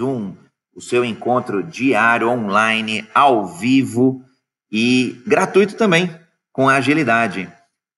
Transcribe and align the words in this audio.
um, 0.00 0.36
o 0.74 0.80
seu 0.80 1.04
encontro 1.04 1.62
diário, 1.62 2.28
online, 2.28 3.08
ao 3.14 3.46
vivo 3.46 4.22
e 4.70 5.22
gratuito 5.26 5.76
também, 5.76 6.14
com 6.52 6.68
agilidade. 6.68 7.50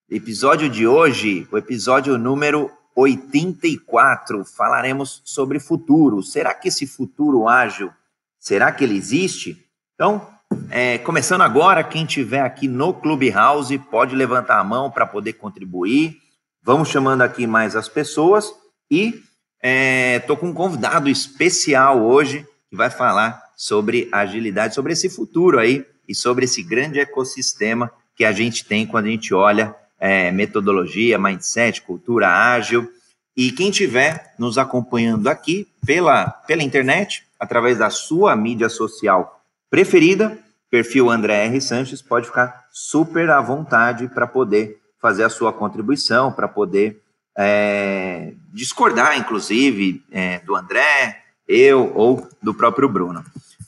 Episódio 0.09 0.69
de 0.69 0.87
hoje, 0.87 1.47
o 1.51 1.57
episódio 1.57 2.17
número 2.17 2.71
84, 2.95 4.43
falaremos 4.43 5.21
sobre 5.23 5.59
futuro. 5.59 6.21
Será 6.23 6.53
que 6.53 6.67
esse 6.67 6.87
futuro 6.87 7.47
ágil, 7.47 7.91
será 8.39 8.71
que 8.71 8.83
ele 8.83 8.97
existe? 8.97 9.65
Então, 9.93 10.27
é, 10.69 10.97
começando 10.97 11.41
agora, 11.41 11.83
quem 11.83 12.05
tiver 12.05 12.41
aqui 12.41 12.67
no 12.67 12.93
Clubhouse 12.93 13.77
pode 13.77 14.15
levantar 14.15 14.59
a 14.59 14.63
mão 14.63 14.89
para 14.89 15.05
poder 15.05 15.33
contribuir. 15.33 16.17
Vamos 16.61 16.89
chamando 16.89 17.21
aqui 17.21 17.45
mais 17.47 17.75
as 17.75 17.87
pessoas 17.87 18.51
e 18.89 19.21
estou 19.61 20.35
é, 20.35 20.39
com 20.39 20.47
um 20.47 20.53
convidado 20.53 21.09
especial 21.09 22.01
hoje 22.01 22.45
que 22.69 22.75
vai 22.75 22.89
falar 22.89 23.41
sobre 23.55 24.07
agilidade, 24.11 24.73
sobre 24.73 24.93
esse 24.93 25.09
futuro 25.09 25.59
aí 25.59 25.85
e 26.07 26.15
sobre 26.15 26.45
esse 26.45 26.63
grande 26.63 26.99
ecossistema 26.99 27.91
que 28.15 28.23
a 28.23 28.31
gente 28.31 28.65
tem 28.65 28.87
quando 28.87 29.05
a 29.05 29.09
gente 29.09 29.33
olha 29.33 29.75
é, 29.99 30.31
metodologia, 30.31 31.19
mindset, 31.19 31.81
cultura 31.81 32.29
ágil. 32.29 32.89
E 33.35 33.51
quem 33.51 33.69
estiver 33.69 34.33
nos 34.37 34.57
acompanhando 34.57 35.27
aqui 35.27 35.67
pela, 35.85 36.29
pela 36.29 36.63
internet, 36.63 37.25
através 37.39 37.77
da 37.77 37.89
sua 37.89 38.35
mídia 38.35 38.69
social 38.69 39.41
preferida, 39.69 40.37
perfil 40.69 41.09
André 41.09 41.45
R. 41.45 41.61
Sanches, 41.61 42.01
pode 42.01 42.27
ficar 42.27 42.65
super 42.71 43.29
à 43.29 43.41
vontade 43.41 44.07
para 44.07 44.25
poder 44.25 44.79
fazer 45.01 45.23
a 45.23 45.29
sua 45.29 45.51
contribuição, 45.51 46.31
para 46.31 46.47
poder 46.47 47.01
é, 47.41 48.33
discordar, 48.51 49.17
inclusive, 49.17 50.03
é, 50.11 50.39
do 50.39 50.57
André, 50.57 51.23
eu 51.47 51.93
ou 51.95 52.27
do 52.43 52.53
próprio 52.53 52.89
Bruno. 52.89 53.23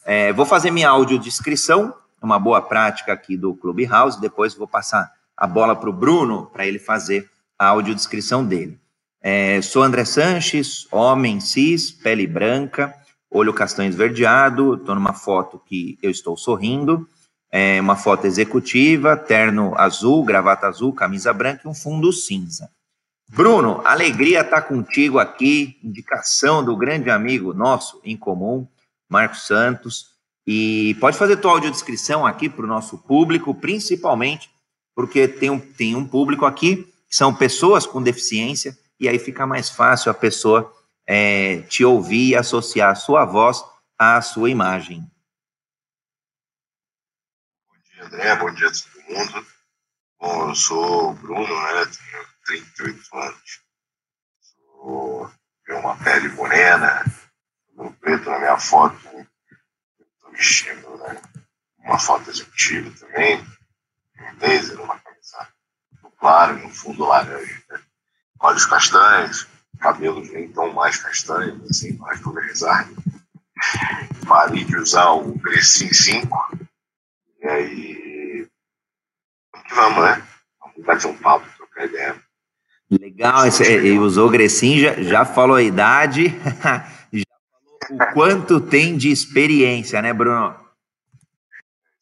É, 0.05 0.33
vou 0.33 0.45
fazer 0.45 0.71
minha 0.71 0.89
audiodescrição, 0.89 1.93
uma 2.21 2.37
boa 2.37 2.61
prática 2.61 3.13
aqui 3.13 3.37
do 3.37 3.55
Clubhouse, 3.55 4.19
depois 4.19 4.53
vou 4.53 4.67
passar 4.67 5.09
a 5.37 5.47
bola 5.47 5.73
para 5.73 5.89
o 5.89 5.93
Bruno, 5.93 6.47
para 6.47 6.67
ele 6.67 6.79
fazer 6.79 7.29
a 7.57 7.67
audiodescrição 7.67 8.45
dele. 8.45 8.77
É, 9.21 9.61
sou 9.61 9.83
André 9.83 10.03
Sanches, 10.03 10.85
homem 10.91 11.39
cis, 11.39 11.91
pele 11.91 12.27
branca, 12.27 12.93
olho 13.29 13.53
castanho 13.53 13.89
esverdeado, 13.89 14.75
estou 14.75 14.95
numa 14.95 15.13
foto 15.13 15.61
que 15.65 15.97
eu 16.03 16.11
estou 16.11 16.35
sorrindo, 16.35 17.07
é 17.49 17.79
uma 17.79 17.95
foto 17.95 18.27
executiva, 18.27 19.15
terno 19.15 19.73
azul, 19.77 20.25
gravata 20.25 20.67
azul, 20.67 20.91
camisa 20.91 21.31
branca 21.31 21.61
e 21.63 21.69
um 21.69 21.73
fundo 21.73 22.11
cinza. 22.11 22.69
Bruno, 23.33 23.81
alegria 23.85 24.41
estar 24.41 24.61
tá 24.61 24.67
contigo 24.67 25.17
aqui, 25.17 25.79
indicação 25.81 26.61
do 26.61 26.75
grande 26.75 27.09
amigo 27.09 27.53
nosso 27.53 28.01
em 28.03 28.17
comum, 28.17 28.67
Marcos 29.09 29.47
Santos, 29.47 30.11
e 30.45 30.97
pode 30.99 31.17
fazer 31.17 31.37
tua 31.37 31.51
audiodescrição 31.51 32.25
aqui 32.25 32.49
para 32.49 32.65
o 32.65 32.67
nosso 32.67 32.97
público, 32.97 33.55
principalmente 33.55 34.51
porque 34.93 35.29
tem 35.29 35.49
um, 35.49 35.57
tem 35.57 35.95
um 35.95 36.05
público 36.05 36.45
aqui 36.45 36.83
que 37.07 37.15
são 37.15 37.33
pessoas 37.33 37.85
com 37.85 38.03
deficiência, 38.03 38.77
e 38.99 39.07
aí 39.07 39.17
fica 39.17 39.47
mais 39.47 39.69
fácil 39.69 40.11
a 40.11 40.13
pessoa 40.13 40.69
é, 41.07 41.61
te 41.61 41.85
ouvir 41.85 42.31
e 42.31 42.35
associar 42.35 42.91
a 42.91 42.95
sua 42.95 43.23
voz 43.23 43.63
à 43.97 44.21
sua 44.21 44.49
imagem. 44.49 45.09
Bom 47.69 47.77
dia, 47.81 48.05
André. 48.05 48.35
Bom 48.35 48.53
dia 48.53 48.67
a 48.67 48.71
todo 48.71 49.17
mundo. 49.17 49.47
Bom, 50.19 50.49
eu 50.49 50.55
sou 50.55 51.11
o 51.11 51.13
Bruno, 51.13 51.47
né? 51.47 51.85
Tenho 51.85 52.30
38 52.45 53.17
anos. 53.17 53.61
Sou, 54.39 55.31
tenho 55.65 55.79
uma 55.79 55.97
pele 55.97 56.29
morena, 56.29 57.03
cabelo 57.67 57.93
preto 57.93 58.29
na 58.29 58.39
minha 58.39 58.59
foto. 58.59 58.95
Estou 59.99 60.31
vestindo 60.31 60.97
né? 60.97 61.21
uma 61.79 61.99
foto 61.99 62.29
executiva 62.29 62.91
também 62.99 63.45
um 64.21 64.35
blazer, 64.35 64.79
uma 64.79 64.99
camisa 64.99 65.47
claro, 66.19 66.59
no 66.59 66.69
fundo 66.69 67.05
laranja. 67.05 67.63
Né? 67.69 67.81
Olhos 68.39 68.65
castanhos, 68.65 69.47
cabelos 69.79 70.29
nem 70.31 70.51
tão 70.51 70.71
mais 70.73 70.97
castanhos, 70.97 71.69
assim, 71.69 71.97
mais 71.97 72.19
pulverizados. 72.21 72.95
Parei 74.27 74.63
de 74.63 74.77
usar 74.77 75.11
o 75.11 75.39
Crescim 75.39 75.93
5. 75.93 76.57
E 77.39 77.47
aí. 77.47 78.47
Vamos, 79.69 80.03
né? 80.03 80.27
Vamos 80.59 80.85
bater 80.85 81.07
um 81.07 81.17
papo, 81.17 81.47
trocar 81.57 81.85
ideia. 81.85 82.23
Legal, 82.91 83.43
ele 83.61 83.97
usou 83.97 84.27
o 84.27 84.29
Grecin, 84.29 84.79
já, 84.79 85.01
já 85.01 85.23
falou 85.23 85.55
a 85.55 85.63
idade, 85.63 86.27
já 87.13 87.23
falou 87.87 88.09
o 88.09 88.13
quanto 88.13 88.59
tem 88.59 88.97
de 88.97 89.09
experiência, 89.09 90.01
né, 90.01 90.13
Bruno? 90.13 90.53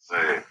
Isso 0.02 0.16
aí. 0.16 0.42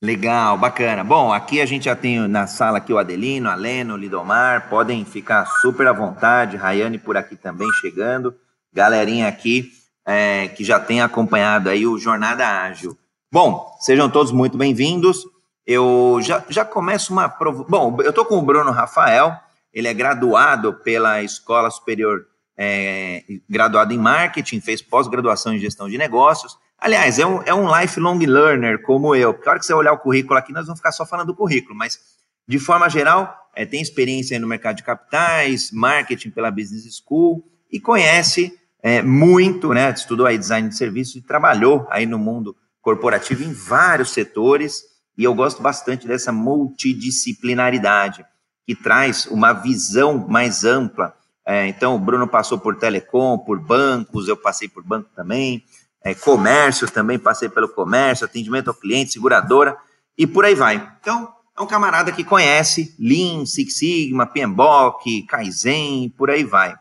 Legal, 0.00 0.56
bacana. 0.56 1.04
Bom, 1.04 1.32
aqui 1.32 1.60
a 1.60 1.66
gente 1.66 1.86
já 1.86 1.96
tem 1.96 2.26
na 2.26 2.46
sala 2.46 2.78
aqui 2.78 2.92
o 2.92 2.98
Adelino, 2.98 3.50
a 3.50 3.54
Leno, 3.54 3.94
o 3.94 3.96
Lidomar, 3.96 4.68
podem 4.70 5.04
ficar 5.04 5.44
super 5.60 5.86
à 5.86 5.92
vontade, 5.92 6.56
Rayane 6.56 6.98
por 6.98 7.16
aqui 7.16 7.36
também 7.36 7.68
chegando, 7.80 8.34
galerinha 8.72 9.28
aqui 9.28 9.72
é, 10.06 10.48
que 10.48 10.62
já 10.64 10.78
tem 10.78 11.02
acompanhado 11.02 11.68
aí 11.68 11.86
o 11.86 11.98
Jornada 11.98 12.46
Ágil. 12.46 12.96
Bom, 13.32 13.76
sejam 13.80 14.08
todos 14.08 14.32
muito 14.32 14.56
bem-vindos. 14.56 15.24
Eu 15.66 16.18
já, 16.22 16.42
já 16.48 16.64
começo 16.64 17.12
uma... 17.12 17.26
Bom, 17.68 17.96
eu 18.00 18.10
estou 18.10 18.24
com 18.24 18.38
o 18.38 18.42
Bruno 18.42 18.70
Rafael, 18.70 19.36
ele 19.76 19.88
é 19.88 19.94
graduado 19.94 20.72
pela 20.72 21.22
Escola 21.22 21.70
Superior, 21.70 22.26
é, 22.56 23.22
graduado 23.48 23.92
em 23.92 23.98
Marketing, 23.98 24.60
fez 24.60 24.80
pós-graduação 24.80 25.52
em 25.52 25.58
Gestão 25.58 25.88
de 25.88 25.98
Negócios, 25.98 26.58
Aliás, 26.78 27.18
é 27.18 27.26
um, 27.26 27.42
é 27.42 27.54
um 27.54 27.74
lifelong 27.74 28.18
learner 28.18 28.82
como 28.82 29.14
eu, 29.14 29.32
porque 29.32 29.48
a 29.48 29.52
hora 29.52 29.58
que 29.58 29.66
você 29.66 29.72
olhar 29.72 29.92
o 29.92 29.98
currículo 29.98 30.38
aqui, 30.38 30.52
nós 30.52 30.66
vamos 30.66 30.78
ficar 30.78 30.92
só 30.92 31.06
falando 31.06 31.28
do 31.28 31.34
currículo, 31.34 31.74
mas 31.74 31.98
de 32.46 32.58
forma 32.58 32.88
geral, 32.88 33.34
é, 33.54 33.64
tem 33.64 33.80
experiência 33.80 34.38
no 34.38 34.46
mercado 34.46 34.76
de 34.76 34.82
capitais, 34.82 35.70
marketing 35.72 36.30
pela 36.30 36.50
Business 36.50 37.02
School 37.02 37.42
e 37.72 37.80
conhece 37.80 38.52
é, 38.82 39.00
muito, 39.02 39.72
né? 39.72 39.90
Estudou 39.90 40.26
aí 40.26 40.36
design 40.36 40.68
de 40.68 40.76
serviços 40.76 41.16
e 41.16 41.22
trabalhou 41.22 41.86
aí 41.90 42.04
no 42.04 42.18
mundo 42.18 42.54
corporativo 42.82 43.42
em 43.42 43.52
vários 43.52 44.10
setores, 44.10 44.82
e 45.18 45.24
eu 45.24 45.34
gosto 45.34 45.62
bastante 45.62 46.06
dessa 46.06 46.30
multidisciplinaridade 46.30 48.24
que 48.66 48.74
traz 48.74 49.26
uma 49.26 49.52
visão 49.52 50.26
mais 50.28 50.64
ampla. 50.64 51.14
É, 51.46 51.66
então, 51.68 51.94
o 51.94 51.98
Bruno 51.98 52.26
passou 52.26 52.58
por 52.58 52.76
telecom, 52.76 53.38
por 53.38 53.60
bancos, 53.60 54.26
eu 54.26 54.36
passei 54.36 54.68
por 54.68 54.82
banco 54.82 55.08
também 55.14 55.64
é, 56.06 56.14
comércio 56.14 56.88
também, 56.88 57.18
passei 57.18 57.48
pelo 57.48 57.68
comércio, 57.68 58.24
atendimento 58.24 58.68
ao 58.68 58.74
cliente, 58.74 59.10
seguradora 59.10 59.76
e 60.16 60.24
por 60.24 60.44
aí 60.44 60.54
vai. 60.54 60.76
Então, 61.00 61.34
é 61.56 61.60
um 61.60 61.66
camarada 61.66 62.12
que 62.12 62.22
conhece 62.22 62.94
Lean, 62.96 63.44
Six 63.44 63.76
Sigma, 63.76 64.24
PMBOK, 64.24 65.24
Kaizen, 65.24 66.08
por 66.10 66.30
aí 66.30 66.44
vai. 66.44 66.76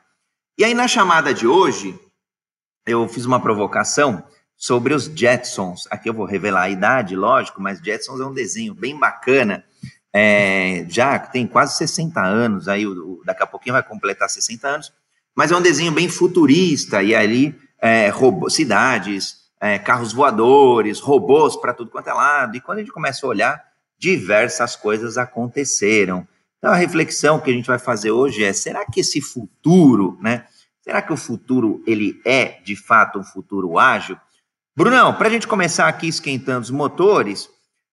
E 0.59 0.63
aí, 0.63 0.75
na 0.75 0.88
chamada 0.88 1.34
de 1.34 1.47
hoje, 1.47 2.00
eu 2.85 3.07
fiz 3.07 3.25
uma 3.25 3.40
provocação 3.40 4.24
sobre 4.56 4.94
os 4.94 5.06
Jetsons. 5.06 5.88
Aqui 5.90 6.07
eu 6.07 6.13
vou 6.13 6.28
revelar 6.28 6.62
a 6.62 6.69
idade, 6.69 7.16
lógico, 7.16 7.59
mas 7.59 7.79
Jetsons 7.79 8.19
é 8.19 8.25
um 8.25 8.34
desenho 8.34 8.75
bem 8.75 8.95
bacana. 8.95 9.66
É, 10.18 10.86
já 10.88 11.20
tem 11.20 11.46
quase 11.46 11.76
60 11.76 12.22
anos, 12.22 12.70
aí 12.70 12.86
daqui 13.26 13.44
a 13.44 13.46
pouquinho 13.46 13.74
vai 13.74 13.84
completar 13.84 14.30
60 14.30 14.66
anos, 14.66 14.94
mas 15.36 15.52
é 15.52 15.58
um 15.58 15.62
desenho 15.62 15.92
bem 15.92 16.08
futurista, 16.08 17.03
e 17.03 17.14
ali 17.14 17.53
é, 17.81 18.08
robô, 18.08 18.50
cidades, 18.50 19.36
é, 19.59 19.78
carros 19.78 20.14
voadores, 20.14 21.02
robôs 21.02 21.58
para 21.58 21.74
tudo 21.74 21.92
quanto 21.92 22.08
é 22.08 22.14
lado. 22.14 22.56
E 22.56 22.62
quando 22.62 22.78
a 22.78 22.81
gente 22.81 22.94
começa 22.94 23.25
a 23.25 23.30
olhar, 23.30 23.62
diversas 24.00 24.78
coisas 24.78 25.18
aconteceram. 25.18 26.25
Então 26.59 26.72
a 26.72 26.78
reflexão 26.78 27.38
que 27.38 27.52
a 27.52 27.54
gente 27.54 27.68
vai 27.68 27.78
fazer 27.78 28.12
hoje 28.12 28.42
é: 28.42 28.54
será 28.54 28.86
que 28.86 29.02
esse 29.02 29.20
futuro, 29.20 30.18
né? 30.22 30.46
Será 30.80 31.02
que 31.02 31.12
o 31.12 31.18
futuro 31.18 31.84
ele 31.86 32.22
é 32.24 32.62
de 32.64 32.78
fato 32.78 33.20
um 33.20 33.24
futuro 33.25 33.78
ágil? 33.78 34.18
Brunão, 34.74 35.13
para 35.13 35.28
a 35.28 35.31
gente 35.31 35.45
começar 35.45 35.89
aqui 35.89 36.07
esquentando 36.07 36.62
os 36.62 36.72
motores, 36.72 37.50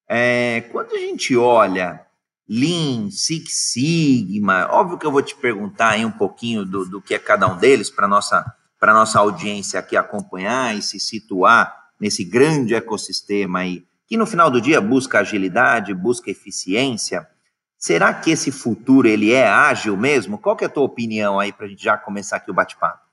é, 0.08 0.60
quando 0.70 0.94
a 0.94 0.98
gente 0.98 1.36
olha 1.36 2.00
Lean, 2.48 3.10
Six 3.10 3.72
Sigma, 3.72 4.68
óbvio 4.70 4.98
que 4.98 5.06
eu 5.06 5.12
vou 5.12 5.22
te 5.22 5.34
perguntar 5.34 5.90
aí 5.90 6.04
um 6.04 6.10
pouquinho 6.10 6.64
do, 6.64 6.84
do 6.84 7.00
que 7.00 7.14
é 7.14 7.18
cada 7.18 7.46
um 7.46 7.56
deles 7.56 7.90
para 7.90 8.08
nossa 8.08 8.44
para 8.82 8.92
nossa 8.92 9.20
audiência 9.20 9.78
aqui 9.78 9.96
acompanhar 9.96 10.76
e 10.76 10.82
se 10.82 10.98
situar 10.98 11.72
nesse 12.00 12.24
grande 12.24 12.74
ecossistema 12.74 13.60
aí, 13.60 13.86
que 14.08 14.16
no 14.16 14.26
final 14.26 14.50
do 14.50 14.60
dia 14.60 14.80
busca 14.80 15.20
agilidade, 15.20 15.94
busca 15.94 16.32
eficiência. 16.32 17.30
Será 17.78 18.12
que 18.12 18.32
esse 18.32 18.50
futuro 18.50 19.06
ele 19.06 19.32
é 19.32 19.46
ágil 19.46 19.96
mesmo? 19.96 20.36
Qual 20.36 20.56
que 20.56 20.64
é 20.64 20.66
a 20.66 20.70
tua 20.70 20.82
opinião 20.82 21.38
aí 21.38 21.52
para 21.52 21.66
a 21.66 21.68
gente 21.68 21.80
já 21.80 21.96
começar 21.96 22.38
aqui 22.38 22.50
o 22.50 22.54
bate-papo? 22.54 23.06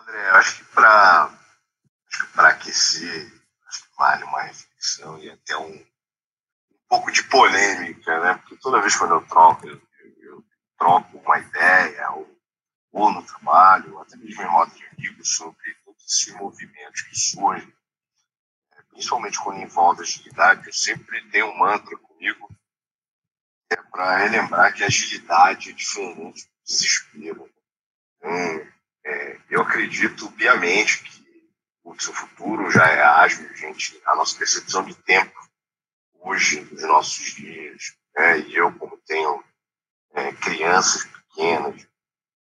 André, 0.00 0.30
acho 0.30 0.58
que 0.58 0.64
para 0.72 1.30
aquecer, 2.36 3.32
acho 3.66 3.82
que 3.82 3.96
vale 3.98 4.22
uma 4.22 4.42
reflexão 4.42 5.18
e 5.18 5.28
até 5.28 5.56
um 5.56 5.84
pouco 6.88 7.12
de 7.12 7.22
polêmica, 7.24 8.20
né? 8.20 8.34
Porque 8.34 8.56
toda 8.56 8.80
vez 8.80 8.96
quando 8.96 9.14
eu 9.14 9.26
troco, 9.26 9.68
eu, 9.68 9.80
eu 10.22 10.44
troco 10.78 11.18
uma 11.18 11.38
ideia 11.38 12.10
ou 12.12 12.38
ou 12.92 13.12
no 13.12 13.22
trabalho, 13.22 13.98
até 14.00 14.16
mesmo 14.16 14.42
em 14.42 14.46
roda 14.46 14.74
de 14.74 14.84
amigos, 14.86 15.36
sobre 15.36 15.74
todos 15.84 16.04
esses 16.04 16.34
movimentos 16.34 17.02
que 17.02 17.18
surgem, 17.18 17.72
é, 18.72 18.82
principalmente 18.90 19.38
quando 19.38 19.60
envolve 19.60 20.02
agilidade, 20.02 20.66
eu 20.66 20.72
sempre 20.72 21.22
tenho 21.30 21.46
um 21.46 21.58
mantra 21.58 21.96
comigo, 21.98 22.48
é 23.70 23.76
para 23.76 24.16
relembrar 24.16 24.74
que 24.74 24.82
agilidade 24.82 25.70
é 25.70 25.72
diferente 25.72 26.44
do 26.44 26.50
desespero. 26.64 27.50
Então, 28.16 28.32
é, 29.04 29.40
eu 29.50 29.62
acredito 29.62 30.30
piamente 30.32 31.02
que 31.04 31.42
o 31.84 31.98
seu 32.00 32.12
futuro 32.12 32.70
já 32.70 32.86
é 32.86 33.02
ágil, 33.02 33.54
gente, 33.54 34.00
a 34.06 34.16
nossa 34.16 34.36
percepção 34.36 34.84
de 34.84 34.94
tempo 34.94 35.47
hoje, 36.20 36.60
nos 36.60 36.82
nossos 36.82 37.34
dias, 37.34 37.96
né, 38.16 38.40
e 38.40 38.56
eu, 38.56 38.72
como 38.78 38.98
tenho 39.06 39.42
é, 40.14 40.32
crianças 40.32 41.04
pequenas, 41.04 41.86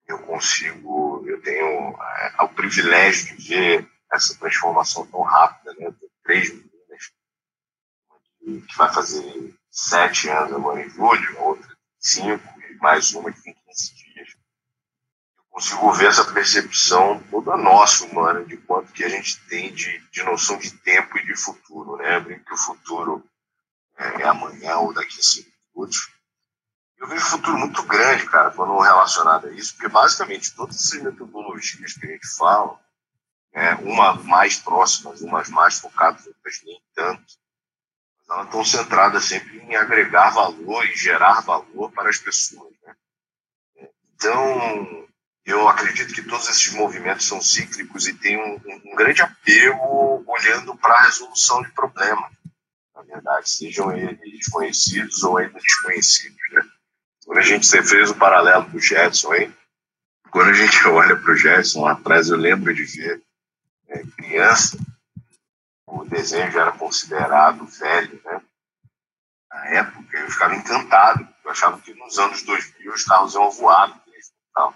eu 0.06 0.18
consigo, 0.20 1.24
eu 1.26 1.40
tenho 1.42 1.96
é, 2.00 2.42
o 2.42 2.48
privilégio 2.48 3.36
de 3.36 3.48
ver 3.48 3.90
essa 4.12 4.38
transformação 4.38 5.06
tão 5.06 5.22
rápida, 5.22 5.72
né? 5.74 5.86
Eu 5.86 5.92
tenho 5.92 6.12
três 6.22 6.50
meninas, 6.50 7.12
que 8.40 8.76
vai 8.76 8.92
fazer 8.92 9.54
sete 9.70 10.28
anos 10.28 10.52
agora 10.52 10.80
em 10.80 10.88
julho, 10.88 11.40
outra 11.40 11.76
cinco, 11.98 12.60
e 12.60 12.74
mais 12.76 13.12
uma 13.14 13.32
que 13.32 13.42
tem 13.42 13.54
15 13.54 13.94
dias. 13.94 14.28
Eu 15.38 15.44
consigo 15.50 15.92
ver 15.92 16.06
essa 16.06 16.32
percepção 16.32 17.22
toda 17.30 17.56
nossa, 17.56 18.04
humana, 18.04 18.44
de 18.44 18.56
quanto 18.58 18.92
que 18.92 19.04
a 19.04 19.08
gente 19.08 19.40
tem 19.48 19.72
de, 19.74 19.98
de 20.10 20.22
noção 20.22 20.56
de 20.58 20.70
tempo 20.70 21.18
e 21.18 21.26
de 21.26 21.36
futuro, 21.36 21.96
né? 21.96 22.16
Eu 22.16 22.22
brinco 22.22 22.44
que 22.44 22.54
o 22.54 22.58
futuro 22.58 23.24
é, 23.98 24.25
amanhã 24.25 24.76
ou 24.78 24.93
daqui 24.93 25.19
a 25.19 25.22
cinco 25.22 25.50
minutos 25.75 26.16
eu 26.98 27.06
vejo 27.08 27.26
um 27.26 27.31
futuro 27.31 27.58
muito 27.58 27.82
grande, 27.82 28.26
cara, 28.26 28.50
quando 28.50 28.78
relacionado 28.78 29.48
a 29.48 29.52
isso, 29.52 29.75
porque 29.75 29.88
basicamente 29.88 30.54
todas 30.54 30.76
essas 30.76 31.02
metodologias 31.02 31.93
que 31.93 32.06
a 32.06 32.10
gente 32.10 32.26
fala, 32.37 32.81
né, 33.52 33.75
umas 33.76 34.25
mais 34.25 34.56
próximas, 34.56 35.20
umas 35.20 35.48
mais 35.50 35.78
focadas, 35.78 36.26
outras 36.26 36.62
nem 36.64 36.81
tanto, 36.94 37.25
elas 38.28 38.46
estão 38.46 38.64
centradas 38.64 39.25
sempre 39.25 39.58
em 39.58 39.76
agregar 39.76 40.31
valor 40.31 40.84
e 40.87 40.96
gerar 40.96 41.42
valor 41.42 41.92
para 41.92 42.08
as 42.08 42.19
pessoas. 42.19 42.75
Né? 42.82 42.96
Então, 44.14 45.06
eu 45.44 45.69
acredito 45.69 46.12
que 46.12 46.22
todos 46.22 46.49
esses 46.49 46.72
movimentos 46.72 47.26
são 47.26 47.40
cíclicos 47.40 48.08
e 48.08 48.14
têm 48.14 48.37
um, 48.37 48.60
um 48.84 48.96
grande 48.96 49.22
apelo 49.22 50.25
olhando 50.26 50.76
para 50.76 50.94
a 50.94 51.02
resolução 51.02 51.62
de 51.62 51.70
problemas, 51.70 52.32
na 52.96 53.02
verdade, 53.02 53.50
sejam 53.50 53.94
eles 53.94 54.48
conhecidos 54.48 55.22
ou 55.22 55.37
ainda 55.37 55.60
desconhecidos. 55.60 56.38
Né? 56.52 56.62
Quando 57.26 57.38
a 57.38 57.43
gente 57.43 57.69
fez 57.69 58.10
o 58.10 58.14
paralelo 58.14 58.64
do 58.70 58.81
Jetson, 58.81 59.34
hein? 59.34 59.54
quando 60.31 60.48
a 60.50 60.54
gente 60.54 60.76
olha 60.88 61.16
para 61.16 61.32
o 61.32 61.37
Jetson 61.37 61.82
lá 61.82 61.93
atrás, 61.93 62.28
eu 62.28 62.37
lembro 62.37 62.75
de 62.75 62.84
ver 62.84 63.22
é, 63.88 64.02
criança, 64.16 64.78
o 65.87 66.04
desenho 66.04 66.50
já 66.50 66.62
era 66.62 66.72
considerado 66.72 67.66
velho, 67.66 68.20
né? 68.25 68.43
Na 69.50 69.66
época, 69.66 70.19
eu 70.19 70.31
ficava 70.31 70.54
encantado, 70.54 71.26
eu 71.44 71.50
achava 71.50 71.81
que 71.81 71.94
nos 71.94 72.19
anos 72.19 72.42
2000 72.42 72.92
os 72.92 73.04
carros 73.04 73.34
iam 73.34 73.50
voar. 73.50 74.02
Tal. 74.54 74.75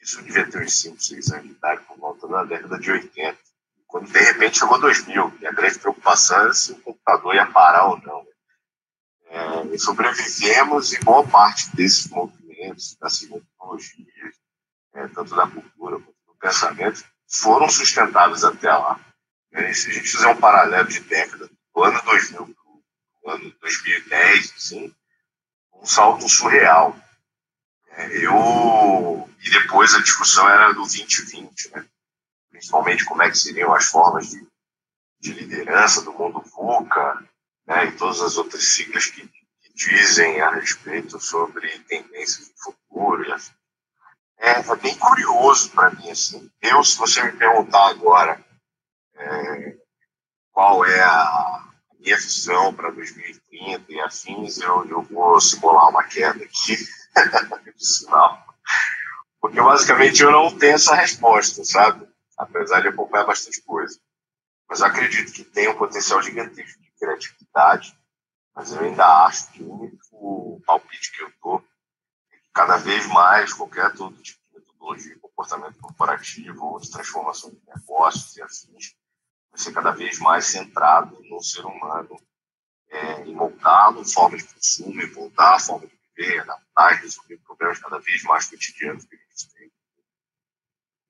Isso 0.00 0.22
devia 0.22 0.48
ter 0.50 0.62
uns 0.62 0.80
5, 0.80 1.02
6 1.02 1.32
anos 1.32 1.46
de 1.46 1.52
idade, 1.52 1.82
por 1.82 1.98
volta 1.98 2.28
da 2.28 2.44
década 2.44 2.78
de 2.78 2.90
80. 2.90 3.38
Quando 3.86 4.10
de 4.10 4.18
repente 4.18 4.58
chegou 4.58 4.80
2000, 4.80 5.34
e 5.40 5.46
a 5.46 5.52
grande 5.52 5.78
preocupação 5.78 6.38
era 6.40 6.54
se 6.54 6.72
o 6.86 6.91
computador 7.04 7.34
ia 7.34 7.46
parar 7.46 7.86
ou 7.86 8.00
não. 8.00 8.26
É, 9.28 9.78
sobrevivemos 9.78 10.92
em 10.92 11.00
boa 11.00 11.26
parte 11.26 11.74
desses 11.74 12.08
movimentos, 12.08 12.96
dessas 13.00 13.28
metodologias, 13.28 14.36
é, 14.94 15.08
tanto 15.08 15.34
da 15.34 15.46
cultura 15.46 15.98
quanto 15.98 16.26
do 16.26 16.34
pensamento, 16.38 17.04
foram 17.26 17.68
sustentados 17.68 18.44
até 18.44 18.70
lá. 18.70 19.00
É, 19.52 19.72
se 19.72 19.90
a 19.90 19.92
gente 19.94 20.08
fizer 20.08 20.28
um 20.28 20.40
paralelo 20.40 20.88
de 20.88 21.00
década, 21.00 21.50
do 21.74 21.82
ano 21.82 22.02
2000 22.02 22.46
para 22.46 22.62
o 23.24 23.30
ano 23.30 23.54
2010, 23.60 24.54
assim, 24.56 24.94
um 25.74 25.86
salto 25.86 26.28
surreal. 26.28 26.96
É, 27.88 28.24
eu 28.24 29.28
e 29.42 29.50
depois 29.50 29.94
a 29.94 30.00
discussão 30.00 30.48
era 30.48 30.68
do 30.68 30.80
2020, 30.80 31.70
né? 31.72 31.86
principalmente 32.50 33.04
como 33.04 33.22
é 33.22 33.30
que 33.30 33.36
seriam 33.36 33.74
as 33.74 33.86
formas 33.86 34.30
de, 34.30 34.46
de 35.22 35.32
liderança 35.32 36.02
do 36.02 36.12
mundo 36.12 36.42
VUCA, 36.42 37.24
né, 37.64 37.86
e 37.86 37.92
todas 37.92 38.20
as 38.20 38.36
outras 38.36 38.64
siglas 38.64 39.06
que, 39.06 39.22
que 39.22 39.72
dizem 39.72 40.40
a 40.40 40.50
respeito 40.50 41.20
sobre 41.20 41.78
tendências 41.80 42.48
do 42.48 42.54
futuro. 42.58 43.24
É, 44.40 44.50
é 44.58 44.76
bem 44.76 44.98
curioso 44.98 45.70
para 45.70 45.90
mim. 45.90 46.10
Assim. 46.10 46.50
Eu, 46.60 46.82
se 46.82 46.98
você 46.98 47.22
me 47.22 47.32
perguntar 47.32 47.90
agora 47.90 48.44
é, 49.14 49.76
qual 50.50 50.84
é 50.84 51.00
a 51.00 51.68
minha 52.00 52.16
visão 52.16 52.74
para 52.74 52.90
2030 52.90 53.92
e 53.92 54.00
afins, 54.00 54.58
eu, 54.58 54.84
eu 54.86 55.02
vou 55.02 55.40
simular 55.40 55.88
uma 55.88 56.02
queda 56.02 56.44
aqui 56.44 56.76
de 56.76 56.84
sinal. 57.86 58.44
Porque 59.40 59.60
basicamente 59.60 60.20
eu 60.20 60.32
não 60.32 60.58
tenho 60.58 60.74
essa 60.74 60.96
resposta, 60.96 61.64
sabe? 61.64 62.08
Apesar 62.36 62.80
de 62.80 62.88
acompanhar 62.88 63.24
bastante 63.24 63.62
coisa. 63.62 64.00
Mas 64.72 64.80
acredito 64.80 65.34
que 65.34 65.44
tem 65.44 65.68
um 65.68 65.76
potencial 65.76 66.22
gigantesco 66.22 66.80
de 66.80 66.90
criatividade, 66.98 67.94
mas 68.56 68.72
eu 68.72 68.80
ainda 68.80 69.04
acho 69.26 69.52
que 69.52 69.62
o 69.62 69.70
único 69.70 70.62
palpite 70.64 71.12
que 71.12 71.22
eu 71.22 71.30
dou 71.42 71.62
é 72.32 72.36
que 72.38 72.48
cada 72.54 72.78
vez 72.78 73.06
mais 73.08 73.52
qualquer 73.52 73.92
todo 73.92 74.16
tipo 74.22 74.40
de 74.48 74.60
metodologia 74.60 75.18
comportamento 75.18 75.78
corporativo 75.78 76.64
ou 76.64 76.80
de 76.80 76.90
transformação 76.90 77.50
de 77.50 77.60
negócios 77.66 78.34
e 78.34 78.40
afins 78.40 78.94
vai 79.50 79.60
ser 79.60 79.72
cada 79.72 79.90
vez 79.90 80.18
mais 80.18 80.46
centrado 80.46 81.20
no 81.22 81.42
ser 81.42 81.66
humano, 81.66 82.18
é, 82.88 83.24
em 83.24 83.34
moldá-lo, 83.34 84.02
forma 84.06 84.38
de 84.38 84.44
consumo, 84.44 85.02
em 85.02 85.12
moldar 85.12 85.56
a 85.56 85.60
forma 85.60 85.86
de 85.86 85.98
viver, 86.16 86.40
adaptar 86.40 86.94
e 86.94 87.02
resolver 87.02 87.36
problemas 87.44 87.78
cada 87.78 87.98
vez 87.98 88.22
mais 88.22 88.48
cotidianos 88.48 89.04
que 89.04 89.16
a 89.16 89.18
gente 89.18 89.52
tem. 89.52 89.71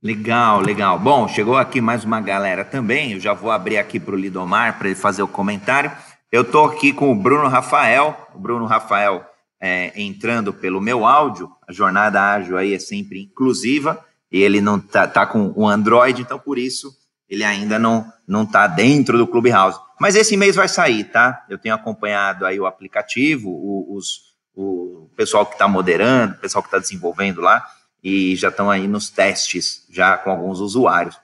Legal, 0.03 0.61
legal. 0.61 0.99
Bom, 0.99 1.29
chegou 1.29 1.57
aqui 1.57 1.81
mais 1.81 2.03
uma 2.03 2.21
galera 2.21 2.65
também. 2.65 3.13
Eu 3.13 3.21
já 3.21 3.33
vou 3.35 3.53
abrir 3.53 3.79
aqui 3.79 4.01
para 4.01 4.17
o 4.17 4.19
Lidomar 4.19 4.77
para 4.77 4.89
ele 4.89 4.97
fazer 4.97 5.23
o 5.23 5.29
comentário. 5.29 5.93
Eu 6.33 6.43
estou 6.43 6.65
aqui 6.65 6.93
com 6.93 7.13
o 7.13 7.15
Bruno 7.15 7.47
Rafael. 7.47 8.17
O 8.35 8.39
Bruno 8.41 8.67
Rafael 8.67 9.25
é, 9.61 9.93
entrando 9.95 10.53
pelo 10.53 10.81
meu 10.81 11.07
áudio. 11.07 11.49
A 11.69 11.73
jornada 11.73 12.21
ágil 12.21 12.59
aí 12.59 12.75
é 12.75 12.81
sempre 12.81 13.23
inclusiva 13.23 14.05
e 14.29 14.43
ele 14.43 14.61
não 14.61 14.81
tá, 14.81 15.07
tá 15.07 15.25
com 15.25 15.53
o 15.55 15.69
Android, 15.69 16.21
então 16.21 16.37
por 16.37 16.59
isso 16.59 16.91
ele 17.29 17.45
ainda 17.45 17.79
não 17.79 18.05
não 18.27 18.43
está 18.43 18.67
dentro 18.67 19.17
do 19.17 19.27
Clubhouse. 19.27 19.79
Mas 20.01 20.17
esse 20.17 20.37
mês 20.37 20.57
vai 20.57 20.67
sair, 20.67 21.05
tá? 21.05 21.45
Eu 21.49 21.59
tenho 21.59 21.77
acompanhado 21.77 22.45
aí 22.45 22.59
o 22.59 22.67
aplicativo, 22.67 23.51
o, 23.51 23.97
os, 23.97 24.35
o 24.53 25.09
pessoal 25.17 25.47
que 25.47 25.53
está 25.53 25.69
moderando, 25.69 26.35
o 26.35 26.39
pessoal 26.39 26.61
que 26.61 26.67
está 26.69 26.79
desenvolvendo 26.79 27.41
lá 27.41 27.65
e 28.03 28.35
já 28.37 28.49
estão 28.49 28.71
aí 28.71 28.89
nos 28.89 29.11
testes, 29.11 29.87
já 29.91 30.17
com 30.17 30.31
alguns 30.31 30.61
usuários. 30.61 31.19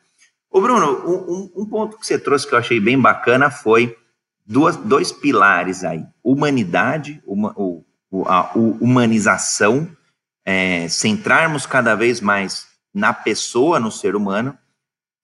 Ô 0.51 0.61
Bruno, 0.61 0.87
um, 1.07 1.63
um 1.63 1.67
ponto 1.67 1.99
que 1.99 2.07
você 2.07 2.19
trouxe 2.19 2.47
que 2.47 2.55
eu 2.55 2.59
achei 2.59 2.81
bem 2.81 2.99
bacana 2.99 3.51
foi 3.51 3.97
duas, 4.47 4.77
dois 4.77 5.13
pilares 5.13 5.85
aí: 5.85 6.05
humanidade, 6.23 7.23
uma, 7.27 7.53
o, 7.57 7.85
a 8.27 8.53
humanização, 8.55 9.89
é, 10.45 10.89
centrarmos 10.89 11.67
cada 11.67 11.95
vez 11.95 12.21
mais 12.21 12.67
na 12.95 13.13
pessoa, 13.13 13.79
no 13.79 13.93
ser 13.93 14.17
humano, 14.17 14.57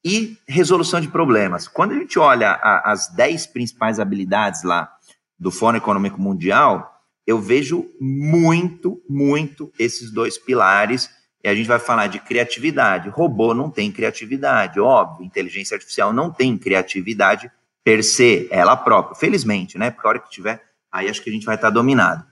e 0.04 0.36
resolução 0.46 1.00
de 1.00 1.08
problemas. 1.08 1.66
Quando 1.66 1.92
a 1.92 1.98
gente 1.98 2.18
olha 2.18 2.50
a, 2.50 2.92
as 2.92 3.08
dez 3.08 3.46
principais 3.46 3.98
habilidades 3.98 4.62
lá 4.62 4.92
do 5.38 5.50
Fórum 5.50 5.78
Econômico 5.78 6.20
Mundial, 6.20 7.02
eu 7.26 7.40
vejo 7.40 7.88
muito, 7.98 9.02
muito 9.08 9.72
esses 9.78 10.10
dois 10.10 10.36
pilares 10.36 11.08
e 11.44 11.48
a 11.48 11.54
gente 11.54 11.66
vai 11.66 11.78
falar 11.78 12.06
de 12.06 12.18
criatividade. 12.18 13.10
Robô 13.10 13.52
não 13.52 13.68
tem 13.68 13.92
criatividade, 13.92 14.80
óbvio. 14.80 15.26
Inteligência 15.26 15.74
artificial 15.74 16.10
não 16.10 16.30
tem 16.30 16.56
criatividade 16.56 17.52
per 17.84 18.02
se, 18.02 18.48
ela 18.50 18.74
própria. 18.74 19.14
Felizmente, 19.14 19.76
né? 19.76 19.90
Porque 19.90 20.06
a 20.06 20.10
hora 20.10 20.18
que 20.18 20.30
tiver, 20.30 20.62
aí 20.90 21.06
acho 21.06 21.20
que 21.20 21.28
a 21.28 21.32
gente 21.32 21.44
vai 21.44 21.56
estar 21.56 21.68
dominado. 21.68 22.24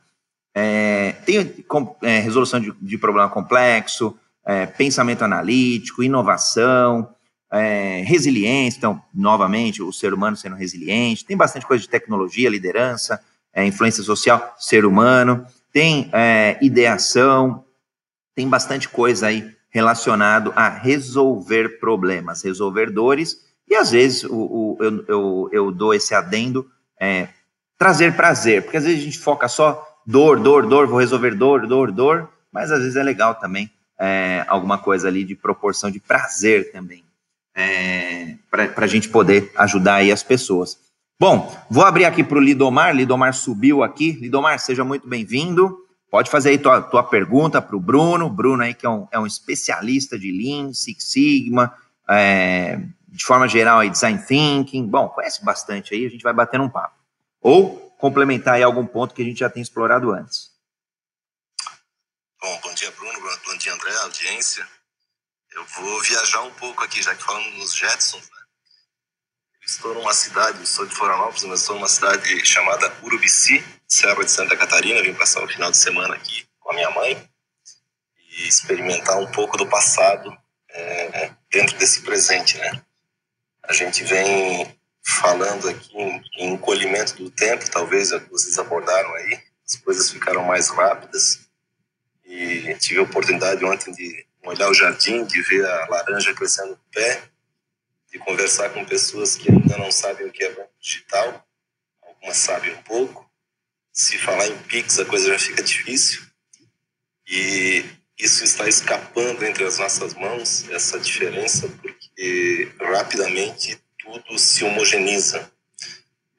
É, 0.54 1.12
tem 1.26 1.44
com, 1.68 1.94
é, 2.02 2.20
resolução 2.20 2.58
de, 2.58 2.72
de, 2.80 2.96
problema 2.96 3.28
complexo, 3.28 4.16
é, 4.46 4.64
pensamento 4.64 5.22
analítico, 5.22 6.02
inovação, 6.02 7.14
é, 7.52 8.02
resiliência. 8.06 8.78
Então, 8.78 9.02
novamente, 9.14 9.82
o 9.82 9.92
ser 9.92 10.14
humano 10.14 10.38
sendo 10.38 10.56
resiliente. 10.56 11.26
Tem 11.26 11.36
bastante 11.36 11.66
coisa 11.66 11.82
de 11.82 11.88
tecnologia, 11.88 12.48
liderança, 12.48 13.20
é, 13.52 13.62
influência 13.66 14.02
social, 14.02 14.54
ser 14.58 14.86
humano. 14.86 15.44
Tem 15.70 16.08
é, 16.14 16.58
ideação, 16.62 17.62
tem 18.34 18.48
bastante 18.48 18.88
coisa 18.88 19.26
aí 19.28 19.54
relacionado 19.70 20.52
a 20.54 20.68
resolver 20.68 21.80
problemas, 21.80 22.42
resolver 22.42 22.90
dores, 22.90 23.38
e 23.68 23.74
às 23.74 23.90
vezes 23.90 24.24
o, 24.24 24.34
o 24.34 24.76
eu, 24.80 25.04
eu, 25.08 25.48
eu, 25.52 25.72
dou 25.72 25.94
esse 25.94 26.14
adendo, 26.14 26.70
é, 27.00 27.28
trazer 27.78 28.14
prazer, 28.14 28.62
porque 28.62 28.76
às 28.76 28.84
vezes 28.84 29.00
a 29.00 29.04
gente 29.04 29.18
foca 29.18 29.48
só 29.48 29.82
dor, 30.06 30.38
dor, 30.40 30.66
dor, 30.66 30.86
vou 30.86 30.98
resolver 30.98 31.34
dor, 31.34 31.66
dor, 31.66 31.90
dor, 31.90 32.28
mas 32.52 32.70
às 32.70 32.80
vezes 32.80 32.96
é 32.96 33.02
legal 33.02 33.34
também 33.34 33.70
é, 34.02 34.44
alguma 34.48 34.78
coisa 34.78 35.06
ali 35.06 35.24
de 35.24 35.36
proporção 35.36 35.88
de 35.88 36.00
prazer 36.00 36.72
também, 36.72 37.04
é, 37.54 38.34
para 38.50 38.84
a 38.84 38.86
gente 38.88 39.08
poder 39.08 39.52
ajudar 39.56 39.96
aí 39.96 40.10
as 40.10 40.24
pessoas. 40.24 40.76
Bom, 41.20 41.56
vou 41.70 41.84
abrir 41.84 42.04
aqui 42.04 42.24
para 42.24 42.36
o 42.36 42.40
Lidomar, 42.40 42.94
Lidomar 42.94 43.32
subiu 43.32 43.80
aqui, 43.80 44.10
Lidomar, 44.12 44.58
seja 44.58 44.82
muito 44.82 45.08
bem-vindo, 45.08 45.81
pode 46.12 46.30
fazer 46.30 46.50
aí 46.50 46.58
tua, 46.58 46.82
tua 46.82 47.02
pergunta 47.02 47.62
para 47.62 47.74
o 47.74 47.80
Bruno, 47.80 48.28
Bruno 48.28 48.62
aí 48.62 48.74
que 48.74 48.84
é 48.84 48.90
um, 48.90 49.08
é 49.10 49.18
um 49.18 49.26
especialista 49.26 50.18
de 50.18 50.30
Lean, 50.30 50.74
Six 50.74 51.04
Sigma, 51.04 51.74
é, 52.06 52.78
de 53.08 53.24
forma 53.24 53.48
geral 53.48 53.78
aí 53.78 53.88
Design 53.88 54.22
Thinking, 54.22 54.86
bom, 54.86 55.08
conhece 55.08 55.42
bastante 55.42 55.94
aí, 55.94 56.04
a 56.04 56.10
gente 56.10 56.22
vai 56.22 56.34
bater 56.34 56.60
um 56.60 56.68
papo. 56.68 56.94
Ou 57.40 57.90
complementar 57.98 58.54
aí 58.54 58.62
algum 58.62 58.84
ponto 58.84 59.14
que 59.14 59.22
a 59.22 59.24
gente 59.24 59.38
já 59.38 59.48
tem 59.48 59.62
explorado 59.62 60.12
antes. 60.12 60.50
Bom, 62.38 62.60
bom 62.62 62.74
dia, 62.74 62.90
Bruno. 62.90 63.18
Bom 63.46 63.56
dia, 63.56 63.72
André, 63.72 63.94
audiência. 64.02 64.68
Eu 65.54 65.64
vou 65.64 66.00
viajar 66.02 66.42
um 66.42 66.50
pouco 66.52 66.84
aqui, 66.84 67.00
já 67.02 67.14
que 67.14 67.22
falamos 67.22 67.56
nos 67.56 67.74
Jetsons. 67.74 68.28
Né? 68.28 68.41
Estou 69.72 69.94
numa 69.94 70.12
cidade, 70.12 70.66
sou 70.66 70.86
de 70.86 70.94
Florianópolis, 70.94 71.44
mas 71.44 71.60
estou 71.60 71.76
numa 71.76 71.88
cidade 71.88 72.44
chamada 72.44 72.92
Urubici, 73.02 73.64
Serra 73.88 74.22
de 74.22 74.30
Santa 74.30 74.56
Catarina. 74.56 75.02
Vim 75.02 75.14
passar 75.14 75.42
o 75.42 75.48
final 75.48 75.70
de 75.70 75.78
semana 75.78 76.14
aqui 76.14 76.46
com 76.60 76.70
a 76.70 76.74
minha 76.74 76.90
mãe 76.90 77.28
e 78.30 78.48
experimentar 78.48 79.18
um 79.18 79.30
pouco 79.30 79.56
do 79.56 79.66
passado 79.66 80.36
é, 80.70 81.30
dentro 81.50 81.76
desse 81.78 82.02
presente, 82.02 82.58
né? 82.58 82.82
A 83.62 83.72
gente 83.72 84.04
vem 84.04 84.78
falando 85.02 85.68
aqui 85.68 85.96
em, 85.96 86.52
encolhimento 86.52 87.14
do 87.16 87.30
tempo, 87.30 87.70
talvez 87.70 88.10
vocês 88.30 88.58
abordaram 88.58 89.14
aí, 89.14 89.40
as 89.66 89.76
coisas 89.76 90.10
ficaram 90.10 90.44
mais 90.44 90.68
rápidas 90.68 91.40
e 92.24 92.74
tive 92.78 93.00
a 93.00 93.04
oportunidade 93.04 93.64
ontem 93.64 93.92
de 93.92 94.26
olhar 94.44 94.68
o 94.68 94.74
jardim, 94.74 95.24
de 95.24 95.40
ver 95.42 95.64
a 95.64 95.86
laranja 95.88 96.34
crescendo 96.34 96.70
no 96.70 96.80
pé, 96.92 97.22
de 98.12 98.18
conversar 98.18 98.70
com 98.70 98.84
pessoas 98.84 99.36
que 99.36 99.50
ainda 99.50 99.78
não 99.78 99.90
sabem 99.90 100.26
o 100.26 100.32
que 100.32 100.44
é 100.44 100.52
banco 100.52 100.70
digital, 100.78 101.48
algumas 102.02 102.36
sabem 102.36 102.74
um 102.74 102.82
pouco. 102.82 103.26
Se 103.90 104.18
falar 104.18 104.46
em 104.48 104.58
Pix, 104.64 104.98
a 104.98 105.04
coisa 105.06 105.28
já 105.28 105.38
fica 105.38 105.62
difícil. 105.62 106.22
E 107.26 107.84
isso 108.18 108.44
está 108.44 108.68
escapando 108.68 109.42
entre 109.44 109.64
as 109.64 109.78
nossas 109.78 110.12
mãos, 110.14 110.68
essa 110.68 111.00
diferença, 111.00 111.68
porque 111.80 112.70
rapidamente 112.78 113.82
tudo 113.98 114.38
se 114.38 114.62
homogeneiza. 114.64 115.50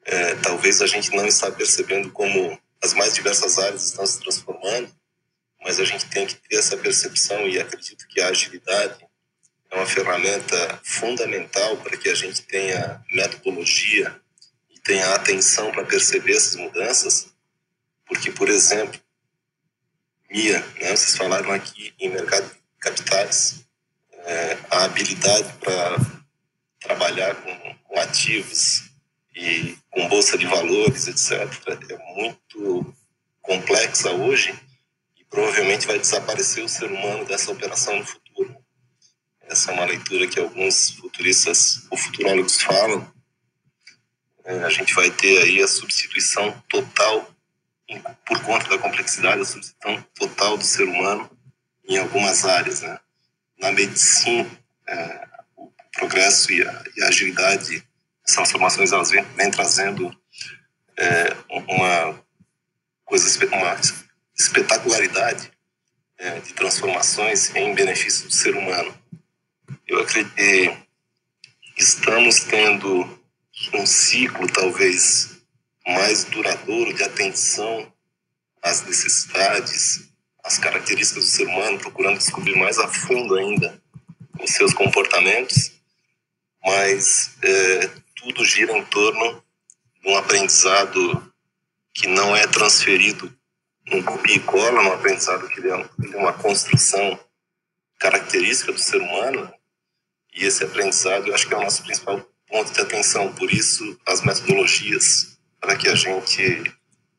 É, 0.04 0.36
talvez 0.36 0.80
a 0.80 0.86
gente 0.86 1.10
não 1.10 1.26
está 1.26 1.50
percebendo 1.50 2.10
como 2.12 2.58
as 2.82 2.92
mais 2.92 3.14
diversas 3.14 3.58
áreas 3.58 3.86
estão 3.86 4.06
se 4.06 4.20
transformando, 4.20 4.94
mas 5.60 5.80
a 5.80 5.84
gente 5.84 6.08
tem 6.10 6.26
que 6.26 6.34
ter 6.34 6.56
essa 6.56 6.76
percepção 6.76 7.48
e 7.48 7.58
acredito 7.58 8.06
que 8.06 8.20
a 8.20 8.28
agilidade 8.28 9.04
é 9.74 9.78
uma 9.78 9.86
ferramenta 9.86 10.80
fundamental 10.84 11.76
para 11.78 11.96
que 11.96 12.08
a 12.08 12.14
gente 12.14 12.42
tenha 12.42 13.04
metodologia 13.10 14.20
e 14.70 14.78
tenha 14.78 15.14
atenção 15.14 15.72
para 15.72 15.84
perceber 15.84 16.36
essas 16.36 16.54
mudanças, 16.54 17.34
porque, 18.06 18.30
por 18.30 18.48
exemplo, 18.48 19.00
Mia, 20.30 20.60
né, 20.80 20.96
vocês 20.96 21.16
falaram 21.16 21.50
aqui 21.50 21.92
em 21.98 22.08
mercado 22.08 22.48
de 22.48 22.60
capitais, 22.78 23.64
é, 24.12 24.58
a 24.70 24.84
habilidade 24.84 25.52
para 25.60 25.96
trabalhar 26.80 27.34
com, 27.34 27.74
com 27.84 28.00
ativos 28.00 28.90
e 29.34 29.76
com 29.90 30.08
bolsa 30.08 30.38
de 30.38 30.46
valores, 30.46 31.08
etc., 31.08 31.50
é 31.90 32.14
muito 32.14 32.94
complexa 33.42 34.10
hoje 34.12 34.54
provavelmente 35.34 35.86
vai 35.86 35.98
desaparecer 35.98 36.64
o 36.64 36.68
ser 36.68 36.90
humano 36.90 37.24
dessa 37.24 37.50
operação 37.50 37.98
no 37.98 38.06
futuro. 38.06 38.23
Essa 39.48 39.70
é 39.70 39.74
uma 39.74 39.84
leitura 39.84 40.26
que 40.26 40.40
alguns 40.40 40.90
futuristas 40.90 41.86
ou 41.90 41.96
futurólogos 41.96 42.62
falam. 42.62 43.12
É, 44.44 44.62
a 44.64 44.70
gente 44.70 44.94
vai 44.94 45.10
ter 45.10 45.42
aí 45.42 45.62
a 45.62 45.68
substituição 45.68 46.52
total, 46.68 47.30
por 48.26 48.40
conta 48.42 48.68
da 48.68 48.78
complexidade, 48.78 49.42
a 49.42 49.44
substituição 49.44 50.02
total 50.14 50.56
do 50.56 50.64
ser 50.64 50.84
humano 50.84 51.30
em 51.88 51.98
algumas 51.98 52.44
áreas. 52.44 52.80
Né? 52.80 52.98
Na 53.58 53.72
medicina, 53.72 54.50
é, 54.86 55.28
o 55.56 55.72
progresso 55.92 56.52
e 56.52 56.66
a, 56.66 56.84
e 56.96 57.02
a, 57.02 57.08
agilidade, 57.08 57.86
essas 58.22 58.36
transformações, 58.36 58.92
elas 58.92 59.10
vêm, 59.10 59.24
vêm 59.36 59.50
trazendo 59.50 60.14
é, 60.96 61.36
uma 61.48 62.20
coisa, 63.04 63.46
uma 63.46 63.80
espetacularidade 64.36 65.50
é, 66.18 66.40
de 66.40 66.52
transformações 66.54 67.54
em 67.54 67.74
benefício 67.74 68.26
do 68.26 68.32
ser 68.32 68.56
humano. 68.56 68.94
Eu 69.86 70.00
acredito 70.00 70.34
que 70.34 71.82
estamos 71.82 72.40
tendo 72.40 73.20
um 73.74 73.86
ciclo 73.86 74.46
talvez 74.50 75.42
mais 75.86 76.24
duradouro 76.24 76.94
de 76.94 77.02
atenção 77.02 77.92
às 78.62 78.82
necessidades, 78.82 80.08
às 80.42 80.58
características 80.58 81.24
do 81.24 81.30
ser 81.30 81.46
humano, 81.46 81.78
procurando 81.78 82.18
descobrir 82.18 82.56
mais 82.56 82.78
a 82.78 82.88
fundo 82.88 83.34
ainda 83.36 83.82
os 84.40 84.50
seus 84.50 84.72
comportamentos, 84.72 85.72
mas 86.64 87.36
é, 87.42 87.90
tudo 88.16 88.44
gira 88.44 88.76
em 88.76 88.84
torno 88.86 89.44
de 90.02 90.08
um 90.08 90.16
aprendizado 90.16 91.32
que 91.92 92.06
não 92.06 92.34
é 92.34 92.46
transferido 92.46 93.32
um 93.92 94.02
copia 94.02 94.36
e 94.36 94.40
cola 94.40 94.82
no 94.82 94.92
aprendizado 94.94 95.46
que 95.48 95.60
é, 95.60 95.70
é 95.70 96.16
uma 96.16 96.32
construção 96.32 97.20
característica 97.98 98.72
do 98.72 98.78
ser 98.78 99.00
humano 99.00 99.52
e 100.34 100.44
esse 100.44 100.64
aprendizado 100.64 101.28
eu 101.28 101.34
acho 101.34 101.46
que 101.46 101.54
é 101.54 101.56
o 101.56 101.62
nosso 101.62 101.82
principal 101.82 102.20
ponto 102.48 102.72
de 102.72 102.80
atenção 102.80 103.32
por 103.32 103.52
isso 103.52 103.98
as 104.06 104.22
metodologias 104.22 105.38
para 105.60 105.76
que 105.76 105.88
a 105.88 105.94
gente 105.94 106.72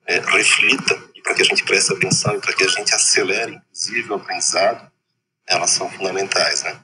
é, 0.06 0.20
reflita 0.20 1.02
e 1.16 1.22
para 1.22 1.34
que 1.34 1.42
a 1.42 1.46
gente 1.46 1.64
preste 1.64 1.94
atenção 1.94 2.36
e 2.36 2.40
para 2.40 2.54
que 2.54 2.64
a 2.64 2.68
gente 2.68 2.94
acelere 2.94 3.54
inclusive 3.54 4.12
o 4.12 4.16
aprendizado 4.16 4.92
elas 5.48 5.72
são 5.72 5.90
fundamentais 5.90 6.64
né 6.64 6.80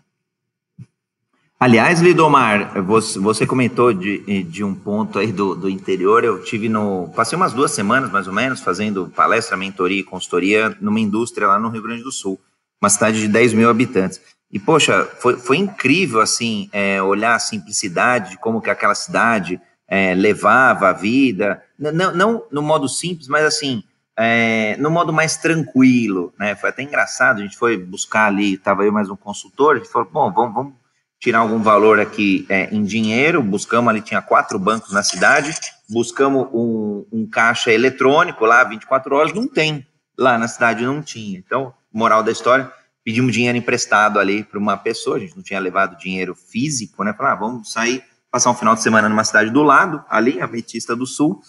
Aliás, 1.61 2.01
Lidomar, 2.01 2.73
você, 2.83 3.45
comentou 3.45 3.93
de, 3.93 4.41
de 4.41 4.63
um 4.63 4.73
ponto 4.73 5.19
aí 5.19 5.31
do, 5.31 5.53
do 5.53 5.69
interior. 5.69 6.23
Eu 6.23 6.43
tive 6.43 6.67
no. 6.67 7.11
Passei 7.15 7.35
umas 7.35 7.53
duas 7.53 7.69
semanas, 7.69 8.09
mais 8.09 8.25
ou 8.25 8.33
menos, 8.33 8.61
fazendo 8.61 9.13
palestra, 9.15 9.55
mentoria 9.55 9.99
e 9.99 10.03
consultoria 10.03 10.75
numa 10.81 10.99
indústria 10.99 11.45
lá 11.45 11.59
no 11.59 11.69
Rio 11.69 11.83
Grande 11.83 12.01
do 12.01 12.11
Sul, 12.11 12.41
uma 12.81 12.89
cidade 12.89 13.21
de 13.21 13.27
10 13.27 13.53
mil 13.53 13.69
habitantes. 13.69 14.19
E, 14.51 14.59
poxa, 14.59 15.05
foi, 15.19 15.37
foi 15.37 15.57
incrível, 15.57 16.19
assim, 16.19 16.69
é, 16.73 17.01
olhar 17.01 17.35
a 17.35 17.39
simplicidade 17.39 18.31
de 18.31 18.37
como 18.37 18.61
que 18.61 18.69
aquela 18.69 18.95
cidade 18.95 19.61
é, 19.87 20.13
levava 20.13 20.89
a 20.89 20.93
vida. 20.93 21.63
Não, 21.77 22.13
não 22.13 22.43
no 22.51 22.61
modo 22.61 22.89
simples, 22.89 23.27
mas 23.27 23.45
assim, 23.45 23.83
é, 24.17 24.75
no 24.77 24.91
modo 24.91 25.13
mais 25.13 25.37
tranquilo, 25.37 26.33
né? 26.37 26.55
Foi 26.55 26.69
até 26.69 26.83
engraçado, 26.83 27.39
a 27.39 27.41
gente 27.41 27.57
foi 27.57 27.77
buscar 27.77 28.27
ali, 28.27 28.53
estava 28.53 28.83
eu 28.83 28.91
mais 28.91 29.09
um 29.09 29.15
consultor, 29.15 29.75
a 29.75 29.79
gente 29.79 29.91
falou, 29.91 30.09
bom, 30.11 30.31
vamos, 30.31 30.53
vamos 30.53 30.73
tirar 31.19 31.39
algum 31.39 31.59
valor 31.59 31.99
aqui 31.99 32.45
é, 32.49 32.67
em 32.73 32.83
dinheiro, 32.83 33.43
buscamos 33.43 33.89
ali, 33.89 34.01
tinha 34.01 34.21
quatro 34.21 34.57
bancos 34.57 34.91
na 34.91 35.03
cidade, 35.03 35.55
buscamos 35.89 36.47
um, 36.51 37.05
um, 37.11 37.27
caixa 37.27 37.71
eletrônico 37.71 38.43
lá, 38.43 38.63
24 38.63 39.15
horas, 39.15 39.33
não 39.33 39.47
tem, 39.47 39.85
lá 40.17 40.37
na 40.37 40.47
cidade 40.47 40.83
não 40.83 41.01
tinha. 41.01 41.37
Então, 41.37 41.73
moral 41.93 42.23
da 42.23 42.31
história, 42.31 42.71
pedimos 43.03 43.33
dinheiro 43.33 43.57
emprestado 43.57 44.19
ali 44.19 44.43
para 44.43 44.59
uma 44.59 44.77
pessoa, 44.77 45.17
a 45.17 45.19
gente 45.19 45.35
não 45.35 45.43
tinha 45.43 45.59
levado 45.59 45.97
dinheiro 45.97 46.35
físico, 46.35 47.03
né, 47.03 47.13
falar, 47.13 47.33
ah, 47.33 47.35
vamos 47.35 47.71
sair, 47.71 48.03
passar 48.31 48.51
um 48.51 48.55
final 48.55 48.75
de 48.75 48.81
semana 48.81 49.09
numa 49.09 49.23
cidade 49.23 49.49
do 49.49 49.63
lado, 49.63 50.03
ali, 50.09 50.39
a 50.39 50.47
Metista 50.47 50.95
do 50.95 51.05
Sul, 51.05 51.41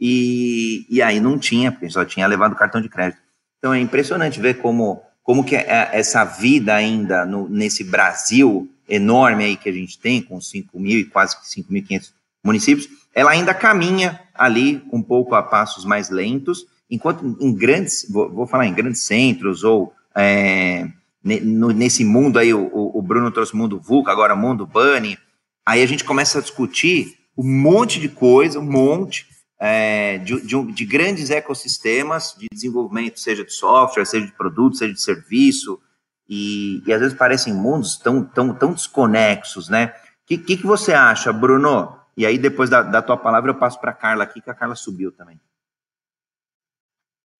e, 0.00 0.86
e 0.88 1.02
aí 1.02 1.20
não 1.20 1.38
tinha, 1.38 1.70
porque 1.70 1.90
só 1.90 2.04
tinha 2.04 2.26
levado 2.26 2.56
cartão 2.56 2.80
de 2.80 2.88
crédito. 2.88 3.20
Então 3.58 3.74
é 3.74 3.80
impressionante 3.80 4.40
ver 4.40 4.54
como, 4.54 5.02
como 5.22 5.44
que 5.44 5.54
é 5.54 5.90
essa 5.92 6.24
vida 6.24 6.74
ainda 6.74 7.26
no, 7.26 7.48
nesse 7.48 7.84
Brasil 7.84 8.70
enorme 8.88 9.44
aí 9.44 9.56
que 9.56 9.68
a 9.68 9.72
gente 9.72 9.98
tem, 9.98 10.22
com 10.22 10.40
5 10.40 10.80
mil 10.80 10.98
e 10.98 11.04
quase 11.04 11.36
5.500 11.36 12.12
municípios, 12.44 12.88
ela 13.14 13.32
ainda 13.32 13.52
caminha 13.52 14.20
ali 14.34 14.82
um 14.90 15.02
pouco 15.02 15.34
a 15.34 15.42
passos 15.42 15.84
mais 15.84 16.08
lentos, 16.08 16.66
enquanto 16.90 17.36
em 17.38 17.52
grandes, 17.54 18.06
vou, 18.08 18.32
vou 18.32 18.46
falar 18.46 18.66
em 18.66 18.72
grandes 18.72 19.02
centros 19.02 19.62
ou 19.62 19.92
é, 20.16 20.88
nesse 21.22 22.04
mundo 22.04 22.38
aí, 22.38 22.52
o, 22.54 22.70
o, 22.72 23.02
Bruno 23.02 23.30
trouxe 23.30 23.54
mundo 23.54 23.78
VUCA, 23.78 24.10
agora 24.10 24.34
mundo 24.34 24.66
Bunny, 24.66 25.18
aí 25.66 25.82
a 25.82 25.86
gente 25.86 26.04
começa 26.04 26.38
a 26.38 26.42
discutir 26.42 27.18
um 27.36 27.44
monte 27.44 28.00
de 28.00 28.08
coisa, 28.08 28.58
um 28.58 28.70
monte 28.70 29.26
é, 29.58 30.18
de, 30.18 30.40
de, 30.40 30.72
de 30.72 30.84
grandes 30.86 31.28
ecossistemas 31.28 32.34
de 32.38 32.46
desenvolvimento, 32.50 33.20
seja 33.20 33.44
de 33.44 33.52
software, 33.52 34.06
seja 34.06 34.26
de 34.26 34.32
produto, 34.32 34.76
seja 34.76 34.94
de 34.94 35.02
serviço, 35.02 35.78
e, 36.26 36.82
e 36.86 36.92
às 36.92 37.00
vezes 37.00 37.16
parecem 37.16 37.52
mundos 37.52 37.98
tão, 37.98 38.24
tão, 38.24 38.54
tão 38.54 38.72
desconexos, 38.72 39.68
né? 39.68 39.86
O 40.22 40.26
que, 40.26 40.38
que, 40.38 40.56
que, 40.56 40.66
você 40.66 40.92
acha, 40.92 41.32
Bruno? 41.32 41.98
E 42.16 42.24
aí, 42.24 42.38
depois 42.38 42.70
da, 42.70 42.82
da 42.82 43.02
tua 43.02 43.16
palavra, 43.16 43.50
eu 43.50 43.58
passo 43.58 43.80
para 43.80 43.90
a 43.90 43.94
Carla 43.94 44.24
aqui, 44.24 44.40
que 44.40 44.48
a 44.48 44.54
Carla 44.54 44.76
subiu 44.76 45.10
também. 45.10 45.40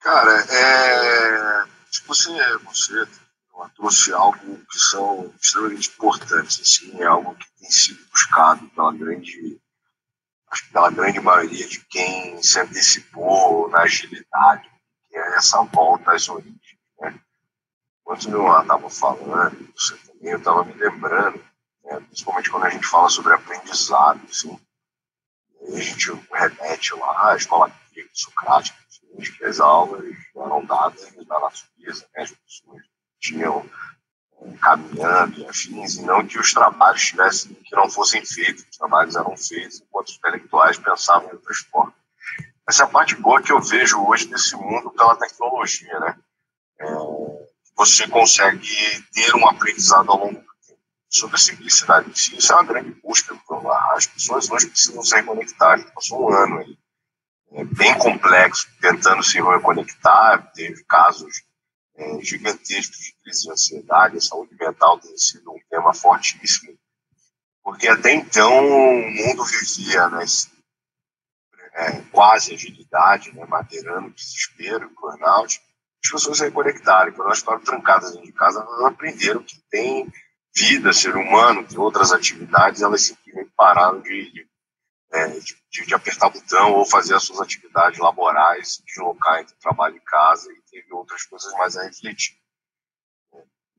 Cara, 0.01 0.45
é, 0.51 1.65
tipo 1.91 2.13
assim, 2.13 2.39
é, 2.39 2.59
você, 2.59 3.07
eu 3.65 3.71
trouxe 3.71 4.13
algo 4.13 4.59
que 4.67 4.79
são 4.79 5.33
extremamente 5.41 5.91
importantes, 5.91 6.61
assim, 6.61 7.01
é 7.01 7.05
algo 7.05 7.35
que 7.35 7.47
tem 7.59 7.71
sido 7.71 8.05
buscado 8.11 8.69
pela 8.71 8.93
grande, 8.93 9.61
acho 10.51 10.67
que 10.67 10.73
pela 10.73 10.91
grande 10.91 11.21
maioria 11.21 11.69
de 11.69 11.85
quem 11.87 12.43
se 12.43 12.59
antecipou 12.59 13.69
na 13.69 13.83
agilidade, 13.83 14.71
que 15.09 15.17
é 15.17 15.37
essa 15.37 15.63
volta 15.63 16.13
às 16.13 16.29
origens, 16.29 16.61
né? 17.01 17.21
Enquanto 18.01 18.25
o 18.25 18.31
Leonardo 18.31 18.63
estava 18.63 18.91
falando, 18.91 19.73
você 19.77 19.97
também, 19.99 20.33
eu 20.33 20.39
estava 20.39 20.65
me 20.65 20.73
lembrando, 20.75 21.45
né, 21.85 22.01
principalmente 22.01 22.51
quando 22.51 22.65
a 22.65 22.71
gente 22.71 22.87
fala 22.87 23.09
sobre 23.09 23.35
aprendizado, 23.35 24.21
assim, 24.29 24.59
a 25.73 25.81
gente 25.81 26.13
remete 26.33 26.95
lá 26.95 27.33
à 27.33 27.37
escola 27.37 27.73
socrática, 28.15 28.79
assim, 28.89 29.33
que 29.33 29.45
as 29.45 29.61
aulas 29.61 30.03
eram 30.35 30.65
dadas 30.65 31.15
na 31.27 31.41
natureza, 31.41 32.09
né, 32.15 32.23
as 32.23 32.33
pessoas 32.33 32.90
tinham 33.21 33.69
caminhando 34.61 35.41
e 35.41 35.47
afins, 35.47 35.97
e 35.97 36.03
não 36.03 36.27
que 36.27 36.39
os 36.39 36.53
trabalhos 36.53 37.03
tivessem, 37.03 37.53
que 37.55 37.77
não 37.77 37.91
fossem 37.91 38.25
feitos, 38.25 38.65
os 38.71 38.77
trabalhos 38.77 39.15
eram 39.15 39.37
feitos 39.37 39.81
enquanto 39.81 40.09
os 40.09 40.17
intelectuais 40.17 40.79
pensavam 40.79 41.29
em 41.29 41.33
outras 41.33 41.59
formas. 41.59 41.95
Essa 42.69 42.85
é 42.85 42.87
a 42.87 42.89
parte 42.89 43.15
boa 43.17 43.43
que 43.43 43.53
eu 43.53 43.61
vejo 43.61 44.01
hoje 44.07 44.27
desse 44.27 44.55
mundo 44.57 44.91
pela 44.91 45.17
tecnologia, 45.17 45.99
né? 46.01 46.17
É, 46.81 46.87
você 47.77 48.07
consegue 48.09 48.69
ter 49.13 49.35
um 49.35 49.49
aprendizado 49.49 50.11
ao 50.11 50.19
longo 50.19 50.41
do 50.41 50.47
tempo. 50.67 50.81
Sobre 51.09 51.37
a 51.37 51.39
simplicidade 51.39 52.09
em 52.09 52.15
si, 52.15 52.37
isso 52.37 52.53
é 52.53 52.55
uma 52.55 52.65
grande 52.65 52.93
busca. 53.03 53.37
As 53.95 54.07
pessoas 54.07 54.51
hoje 54.51 54.69
precisam 54.69 55.03
se 55.03 55.17
reconectar. 55.17 55.93
Passou 55.93 56.31
um 56.31 56.33
ano 56.33 56.59
aí, 56.59 56.79
é 57.53 57.65
bem 57.65 57.99
complexo, 57.99 58.69
tentando 58.81 59.23
se 59.23 59.41
reconectar. 59.41 60.53
Teve 60.53 60.85
casos 60.85 61.43
é, 62.01 62.21
gigantescos 62.23 62.99
de 62.99 63.15
crise 63.23 63.43
de 63.43 63.53
ansiedade, 63.53 64.17
a 64.17 64.21
saúde 64.21 64.57
mental 64.59 64.99
tem 64.99 65.17
sido 65.19 65.51
um 65.53 65.61
tema 65.69 65.93
fortíssimo, 65.93 66.77
porque 67.63 67.87
até 67.87 68.15
então 68.15 68.51
o 68.67 69.11
mundo 69.11 69.45
vivia 69.45 70.09
nesse, 70.09 70.49
é, 71.75 72.01
quase 72.11 72.55
agilidade, 72.55 73.35
né, 73.35 73.45
madeirando 73.47 74.11
desespero, 74.11 74.91
burnout, 74.99 75.61
as 76.03 76.11
pessoas 76.11 76.39
se 76.39 76.45
reconectaram. 76.45 77.13
Quando 77.13 77.27
elas 77.27 77.41
ficaram 77.41 77.61
trancadas 77.61 78.13
dentro 78.13 78.27
de 78.27 78.33
casa, 78.33 78.61
elas 78.61 78.85
aprenderam 78.87 79.43
que 79.43 79.61
tem 79.71 80.11
vida, 80.57 80.93
ser 80.93 81.15
humano, 81.15 81.67
tem 81.67 81.79
outras 81.79 82.13
atividades, 82.13 82.83
elas 82.83 83.03
simplesmente 83.03 83.53
pararam 83.57 84.01
de, 84.01 84.33
de, 84.33 84.50
é, 85.13 85.27
de, 85.29 85.57
de 85.87 85.95
apertar 85.95 86.31
botão 86.31 86.75
ou 86.75 86.87
fazer 86.87 87.15
as 87.15 87.25
suas 87.25 87.41
atividades 87.41 87.99
laborais, 87.99 88.83
deslocar 88.87 89.41
entre 89.41 89.55
trabalho 89.57 89.97
e 89.97 90.01
casa 90.01 90.51
e 90.53 90.63
teve 90.71 90.93
outras 90.93 91.25
coisas 91.25 91.53
mais 91.55 91.77
a 91.77 91.85
refletir. 91.85 92.41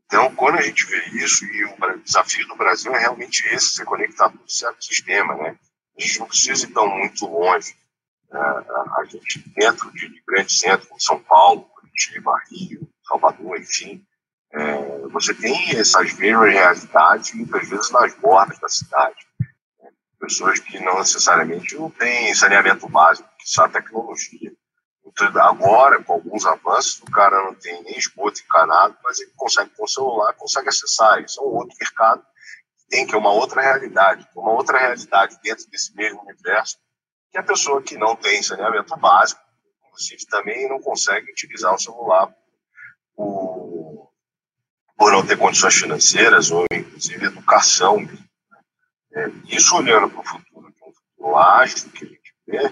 Então, 0.06 0.36
quando 0.36 0.58
a 0.58 0.62
gente 0.62 0.86
vê 0.88 1.06
isso, 1.24 1.46
e 1.46 1.64
o 1.64 2.04
desafio 2.04 2.46
do 2.48 2.58
Brasil 2.58 2.94
é 2.94 3.00
realmente 3.00 3.48
esse, 3.48 3.76
se 3.76 3.86
conectar 3.86 4.30
com 4.30 4.44
o 4.44 4.50
sistema, 4.82 5.36
né? 5.36 5.58
A 5.98 6.02
gente 6.02 6.20
não 6.20 6.28
precisa 6.28 6.66
ir 6.66 6.74
tão 6.74 6.86
muito 6.90 7.26
longe. 7.26 7.74
Né? 8.30 8.40
A 8.40 9.06
gente, 9.06 9.40
dentro 9.56 9.90
de, 9.94 10.10
de 10.10 10.22
grandes 10.28 10.60
centros, 10.60 10.90
como 10.90 11.00
São 11.00 11.24
Paulo, 11.24 11.62
Curitiba, 11.62 12.34
Rio, 12.52 12.90
Salvador, 13.08 13.58
enfim, 13.58 14.06
é, 14.54 15.08
você 15.08 15.34
tem 15.34 15.78
essas 15.78 16.14
mesmas 16.16 16.52
realidades, 16.52 17.34
muitas 17.34 17.70
vezes 17.70 17.90
nas 17.92 18.14
bordas 18.16 18.60
da 18.60 18.68
cidade. 18.68 19.16
Pessoas 20.22 20.60
que 20.60 20.80
não 20.80 21.00
necessariamente 21.00 21.76
não 21.76 21.90
têm 21.90 22.34
saneamento 22.36 22.88
básico, 22.88 23.28
que 23.40 23.50
só 23.50 23.68
tecnologia. 23.68 24.54
Então, 25.04 25.42
agora, 25.42 26.02
com 26.04 26.14
alguns 26.14 26.46
avanços, 26.46 27.02
o 27.02 27.12
cara 27.12 27.44
não 27.44 27.56
tem 27.56 27.82
nem 27.84 27.98
esgoto 27.98 28.40
encanado, 28.40 28.96
mas 29.04 29.20
ele 29.20 29.32
consegue, 29.36 29.72
com 29.76 29.84
o 29.84 29.88
celular, 29.88 30.34
consegue 30.34 30.70
acessar. 30.70 31.22
Isso 31.24 31.42
é 31.42 31.44
um 31.44 31.56
outro 31.56 31.76
mercado 31.80 32.22
que 32.22 32.88
tem, 32.88 33.08
que 33.08 33.16
é 33.16 33.18
uma 33.18 33.32
outra 33.32 33.62
realidade. 33.62 34.28
Uma 34.36 34.52
outra 34.52 34.78
realidade 34.78 35.40
dentro 35.42 35.68
desse 35.72 35.94
mesmo 35.96 36.22
universo, 36.22 36.78
que 37.32 37.40
a 37.40 37.44
pessoa 37.44 37.82
que 37.82 37.98
não 37.98 38.16
tem 38.16 38.44
saneamento 38.44 38.96
básico, 38.98 39.42
inclusive 39.88 40.28
também 40.28 40.70
não 40.70 40.80
consegue 40.80 41.32
utilizar 41.32 41.74
o 41.74 41.80
celular 41.80 42.32
por, 43.16 44.12
por 44.96 45.12
não 45.12 45.26
ter 45.26 45.36
condições 45.36 45.74
financeiras 45.74 46.52
ou, 46.52 46.66
inclusive, 46.72 47.26
educação. 47.26 48.00
Né? 48.00 48.18
É, 49.14 49.30
isso 49.46 49.76
olhando 49.76 50.10
para 50.10 50.22
o 50.22 50.26
futuro, 50.26 50.72
de 50.72 50.84
um 50.84 50.94
futuro 50.94 51.38
ágil 51.38 51.90
que 51.90 52.06
a 52.06 52.08
gente 52.08 52.34
vê, 52.48 52.72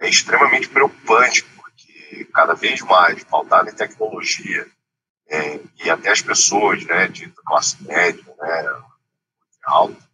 é 0.00 0.08
extremamente 0.08 0.68
preocupante, 0.68 1.42
porque 1.44 2.24
cada 2.32 2.54
vez 2.54 2.80
mais, 2.82 3.22
faltado 3.24 3.68
em 3.68 3.74
tecnologia, 3.74 4.66
é, 5.28 5.60
e 5.84 5.90
até 5.90 6.10
as 6.10 6.22
pessoas 6.22 6.84
né, 6.84 7.08
de 7.08 7.28
classe 7.44 7.82
média, 7.82 8.24
né, 8.38 8.82
alta, 9.64 10.06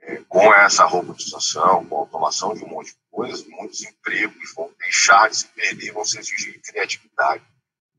é, 0.00 0.22
com 0.28 0.54
essa 0.54 0.84
robotização, 0.84 1.84
com 1.84 1.96
a 1.96 2.00
automação 2.00 2.54
de 2.54 2.64
um 2.64 2.68
monte 2.68 2.88
de 2.88 2.98
coisas, 3.10 3.46
muitos 3.46 3.82
empregos 3.84 4.54
vão 4.54 4.70
deixar 4.78 5.28
de 5.28 5.36
se 5.36 5.48
perder, 5.48 5.92
vão 5.92 6.04
se 6.04 6.18
exigir 6.18 6.60
criatividade. 6.62 7.44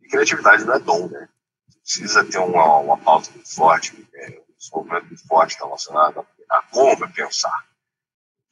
E 0.02 0.08
criatividade 0.08 0.63
não 0.63 0.74
é 0.74 0.80
dom, 0.80 1.08
né? 1.08 1.30
Precisa 1.84 2.24
ter 2.24 2.39
uma, 2.39 2.78
uma 2.78 2.98
pauta 2.98 3.30
muito 3.32 3.54
forte, 3.54 4.08
é, 4.13 4.41
um 4.50 4.56
desenvolvimento 4.58 5.06
muito 5.08 5.28
forte 5.28 5.58
relacionado 5.58 6.20
a, 6.20 6.26
a 6.50 6.58
é 6.58 7.08
pensar. 7.08 7.68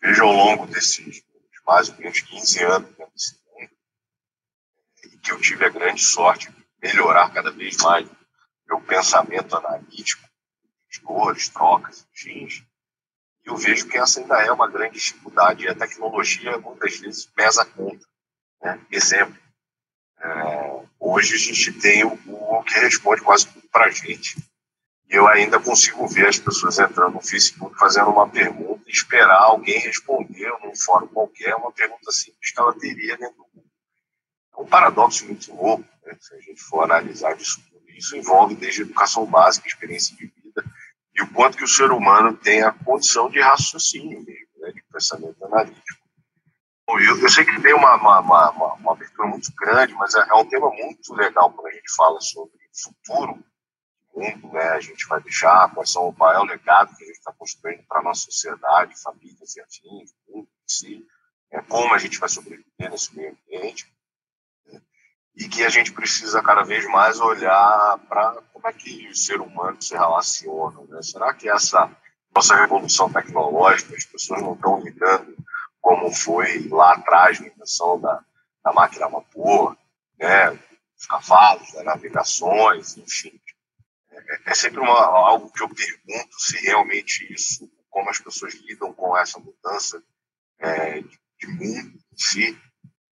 Veja 0.02 0.24
ao 0.24 0.32
longo 0.32 0.68
desses 0.68 1.24
mais 1.66 1.90
ou 1.90 1.96
menos 1.98 2.22
15 2.22 2.64
anos 2.64 2.98
nesse 2.98 3.40
mundo, 3.48 3.72
e 5.04 5.18
que 5.18 5.32
eu 5.32 5.42
tive 5.42 5.66
a 5.66 5.70
grande 5.70 6.02
sorte 6.02 6.52
de 6.52 6.66
melhorar 6.80 7.34
cada 7.34 7.50
vez 7.50 7.78
mais 7.78 8.08
meu 8.68 8.82
pensamento 8.82 9.56
analítico, 9.56 10.24
dores, 11.04 11.50
trocas, 11.50 12.08
fins. 12.14 12.64
E 13.44 13.50
eu 13.50 13.58
vejo 13.58 13.88
que 13.88 13.98
essa 13.98 14.20
ainda 14.20 14.42
é 14.42 14.52
uma 14.52 14.70
grande 14.70 14.96
dificuldade, 14.96 15.64
e 15.64 15.68
a 15.68 15.76
tecnologia 15.76 16.58
muitas 16.60 16.98
vezes 17.00 17.26
pesa 17.26 17.66
contra. 17.66 18.08
Né? 18.62 18.80
Exemplo, 18.92 19.38
é, 20.20 20.86
hoje 21.00 21.36
a 21.36 21.38
gente 21.38 21.74
tem 21.74 22.04
o, 22.04 22.14
o 22.28 22.64
que 22.64 22.80
responde 22.80 23.22
quase 23.22 23.48
tudo 23.48 23.68
para 23.70 23.86
a 23.86 23.92
gente 23.92 24.36
eu 25.10 25.28
ainda 25.28 25.60
consigo 25.60 26.08
ver 26.08 26.28
as 26.28 26.39
pessoas 26.39 26.80
entrando 26.80 27.13
no 27.13 27.22
Facebook 27.22 27.78
fazendo 27.78 28.10
uma 28.10 28.28
pergunta 28.28 28.84
e 28.88 28.91
esperar 28.91 29.44
alguém 29.44 29.80
responder 29.80 30.52
num 30.63 30.76
fórum 30.76 31.08
qualquer 31.08 31.56
uma 31.56 31.72
pergunta 31.72 32.12
simples 32.12 32.52
que 32.52 32.60
ela 32.60 32.74
teria 32.74 33.18
dentro 33.18 33.36
do 33.36 33.48
mundo. 33.54 33.70
É 34.58 34.62
um 34.62 34.65
paradoxo 34.65 35.26
muito 35.26 35.54
louco, 35.54 35.86
né? 36.06 36.18
se 36.20 36.34
a 36.34 36.39
gente 36.39 36.62
for 36.62 36.84
analisar 36.84 37.36
isso 37.38 37.62
tudo. 37.70 37.76
Isso 37.91 38.18
envolve 38.18 38.56
desde 38.56 38.82
educação 38.82 39.26
básica, 39.26 39.68
experiência 39.68 40.15
de 40.18 40.26
vida, 40.26 40.65
e 41.13 41.22
o 41.22 41.32
quanto 41.32 41.58
que 41.58 41.63
o 41.63 41.68
ser 41.68 41.91
humano 41.91 42.36
tem 42.36 42.62
a 42.62 42.72
condição 42.72 43.30
de 43.30 43.39
raciocínio 43.39 44.22
mesmo, 44.22 44.50
né? 44.58 44.72
de 44.72 44.84
pensamento 44.91 45.46
analítico. 45.46 46.06
Eu, 46.88 47.20
eu 47.20 47.30
sei 47.30 47.46
que 47.46 47.62
tem 47.62 47.74
uma, 47.74 47.96
uma, 47.96 48.20
uma, 48.20 48.74
uma, 48.74 48.91
abertura 48.91 49.28
muito 49.28 49.52
grande, 49.56 49.94
mas 49.94 50.13
é, 50.13 50.26
é 50.30 50.34
um 50.36 50.46
tema 50.46 50.70
muito 50.70 51.13
legal 51.13 51.52
quando 51.52 51.68
a 51.68 51.72
gente 51.72 51.94
fala 51.96 52.20
sobre 52.22 52.54
futuro 52.74 53.44
mundo 54.15 54.54
né, 54.54 54.69
a 54.69 54.80
gente 54.80 55.06
vai 55.08 55.21
deixar, 55.21 55.73
quais 55.73 55.91
são, 55.91 56.13
qual 56.13 56.32
é 56.32 56.39
o 56.39 56.45
legado 56.45 56.95
que 56.95 57.04
a 57.04 57.08
gente 57.08 57.17
está 57.17 57.34
construindo 57.34 57.84
para 57.88 57.99
a 57.99 58.04
nossa 58.04 58.21
sociedade, 58.21 59.01
famílias 59.01 59.56
e 59.56 59.62
afins, 59.62 60.13
mundo 60.28 60.47
em 60.47 60.67
si, 60.67 61.06
é, 61.51 61.62
como 61.62 61.93
a 61.93 61.97
gente 61.97 62.17
vai 62.17 62.30
sobreviver 62.30 62.89
nesse 62.89 63.15
meio 63.15 63.32
ambiente, 63.32 63.91
né, 64.65 64.82
e 65.36 65.49
que 65.49 65.63
a 65.65 65.69
gente 65.69 65.91
precisa 65.91 66.41
cada 66.41 66.63
vez 66.63 66.86
mais 66.88 67.19
olhar 67.19 67.99
para 68.08 68.41
como 68.54 68.67
é 68.67 68.73
que 68.73 69.10
o 69.10 69.15
ser 69.15 69.41
humano 69.41 69.82
se 69.82 69.93
relaciona. 69.93 70.82
Né? 70.88 71.01
Será 71.01 71.34
que 71.34 71.49
essa 71.49 71.91
nossa 72.34 72.56
revolução 72.56 73.12
tecnológica, 73.12 73.95
as 73.95 74.06
pessoas 74.06 74.41
não 74.41 74.54
estão 74.54 74.80
lidando 74.80 75.36
como 75.82 76.12
foi 76.12 76.67
lá 76.69 76.93
atrás 76.93 77.39
na 77.39 77.47
invenção 77.47 77.99
da, 77.99 78.23
da 78.63 78.73
máquina 78.73 79.06
a 79.06 79.10
vapor, 79.10 79.78
né? 80.17 80.51
os 80.97 81.06
cavalos, 81.06 81.71
das 81.73 81.84
navegações, 81.84 82.97
enfim 82.97 83.39
é 84.45 84.54
sempre 84.54 84.80
uma, 84.80 84.99
algo 84.99 85.51
que 85.51 85.63
eu 85.63 85.69
pergunto 85.69 86.36
se 86.38 86.58
realmente 86.65 87.32
isso, 87.34 87.69
como 87.89 88.10
as 88.10 88.19
pessoas 88.19 88.54
lidam 88.56 88.93
com 88.93 89.17
essa 89.17 89.39
mudança 89.39 90.01
é, 90.60 91.01
de, 91.01 91.19
de 91.39 91.47
mundo 91.47 91.97
em 91.97 92.17
si, 92.17 92.58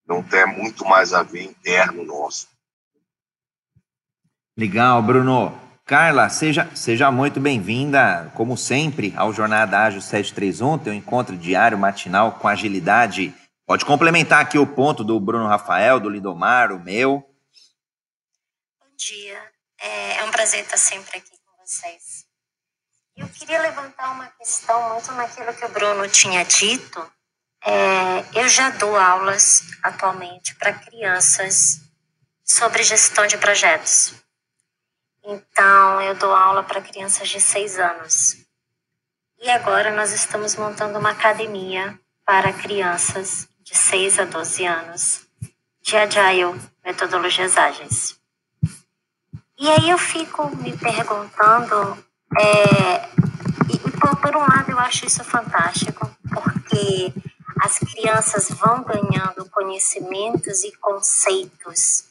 não 0.06 0.22
tem 0.24 0.46
muito 0.46 0.86
mais 0.86 1.14
a 1.14 1.24
ver 1.24 1.44
interno 1.44 2.04
nosso. 2.04 2.48
Legal, 4.58 5.02
Bruno. 5.02 5.60
Carla, 5.86 6.30
seja, 6.30 6.70
seja 6.76 7.12
muito 7.12 7.42
bem-vinda, 7.42 8.32
como 8.36 8.56
sempre, 8.56 9.14
ao 9.18 9.34
Jornada 9.34 9.80
Ágil 9.80 10.00
731, 10.00 10.78
teu 10.78 10.94
encontro 10.94 11.36
diário 11.36 11.78
matinal 11.78 12.34
com 12.34 12.48
agilidade. 12.48 13.34
Pode 13.66 13.84
complementar 13.84 14.42
aqui 14.42 14.58
o 14.58 14.66
ponto 14.66 15.04
do 15.04 15.20
Bruno 15.20 15.48
Rafael, 15.48 16.00
do 16.00 16.10
Lidomar, 16.10 16.72
o 16.72 16.80
meu. 16.80 17.22
Bom 18.80 18.96
dia. 18.98 19.53
É, 19.84 20.16
é 20.20 20.24
um 20.24 20.32
prazer 20.32 20.62
estar 20.62 20.78
sempre 20.78 21.18
aqui 21.18 21.38
com 21.46 21.66
vocês. 21.66 22.26
Eu 23.18 23.28
queria 23.28 23.62
levantar 23.62 24.12
uma 24.12 24.28
questão 24.28 24.94
muito 24.94 25.12
naquilo 25.12 25.54
que 25.54 25.66
o 25.66 25.70
Bruno 25.70 26.08
tinha 26.08 26.46
dito. 26.46 27.12
É, 27.62 28.24
eu 28.34 28.48
já 28.48 28.70
dou 28.70 28.96
aulas 28.96 29.64
atualmente 29.84 30.56
para 30.56 30.72
crianças 30.72 31.82
sobre 32.46 32.82
gestão 32.82 33.28
de 33.28 33.38
projetos. 33.38 34.14
Então, 35.22 36.02
eu 36.02 36.16
dou 36.16 36.34
aula 36.34 36.64
para 36.64 36.82
crianças 36.82 37.28
de 37.28 37.42
6 37.42 37.78
anos. 37.78 38.38
E 39.42 39.50
agora 39.50 39.92
nós 39.92 40.14
estamos 40.14 40.56
montando 40.56 40.98
uma 40.98 41.12
academia 41.12 42.00
para 42.26 42.54
crianças 42.54 43.50
de 43.60 43.76
6 43.76 44.20
a 44.20 44.26
12 44.26 44.66
anos 44.66 45.28
de 45.82 45.98
Agile, 45.98 46.62
metodologias 46.86 47.58
ágeis. 47.58 48.23
E 49.58 49.70
aí 49.70 49.90
eu 49.90 49.98
fico 49.98 50.50
me 50.58 50.76
perguntando, 50.78 51.98
é, 52.40 53.06
e, 53.70 53.92
por, 54.00 54.16
por 54.18 54.36
um 54.36 54.40
lado 54.40 54.72
eu 54.72 54.80
acho 54.80 55.06
isso 55.06 55.24
fantástico, 55.24 56.10
porque 56.32 57.14
as 57.62 57.78
crianças 57.78 58.50
vão 58.50 58.84
ganhando 58.84 59.50
conhecimentos 59.52 60.64
e 60.64 60.72
conceitos 60.78 62.06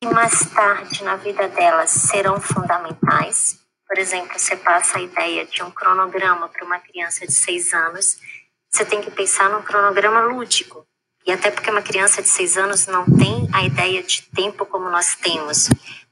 que 0.00 0.08
mais 0.08 0.46
tarde 0.54 1.04
na 1.04 1.16
vida 1.16 1.48
delas 1.48 1.90
serão 1.90 2.40
fundamentais. 2.40 3.60
Por 3.86 3.98
exemplo, 3.98 4.38
você 4.38 4.56
passa 4.56 4.98
a 4.98 5.02
ideia 5.02 5.44
de 5.44 5.62
um 5.62 5.70
cronograma 5.70 6.48
para 6.48 6.64
uma 6.64 6.78
criança 6.78 7.26
de 7.26 7.34
seis 7.34 7.74
anos, 7.74 8.16
você 8.70 8.84
tem 8.84 9.02
que 9.02 9.10
pensar 9.10 9.50
num 9.50 9.62
cronograma 9.62 10.20
lúdico. 10.22 10.86
E 11.26 11.32
até 11.32 11.50
porque 11.50 11.70
uma 11.70 11.82
criança 11.82 12.22
de 12.22 12.28
seis 12.28 12.56
anos 12.56 12.86
não 12.86 13.04
tem 13.04 13.46
a 13.52 13.62
ideia 13.62 14.02
de 14.02 14.22
tempo 14.34 14.64
como 14.64 14.88
nós 14.88 15.14
temos, 15.16 15.68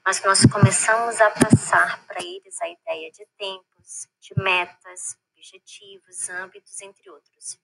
mas 0.08 0.22
nós 0.22 0.40
começamos 0.46 1.20
a 1.20 1.30
passar 1.32 2.02
para 2.06 2.24
eles 2.24 2.58
a 2.62 2.66
ideia 2.66 3.12
de 3.12 3.26
tempos, 3.36 4.08
de 4.18 4.32
metas, 4.42 5.18
objetivos, 5.34 6.30
âmbitos, 6.30 6.80
entre 6.80 7.10
outros. 7.10 7.60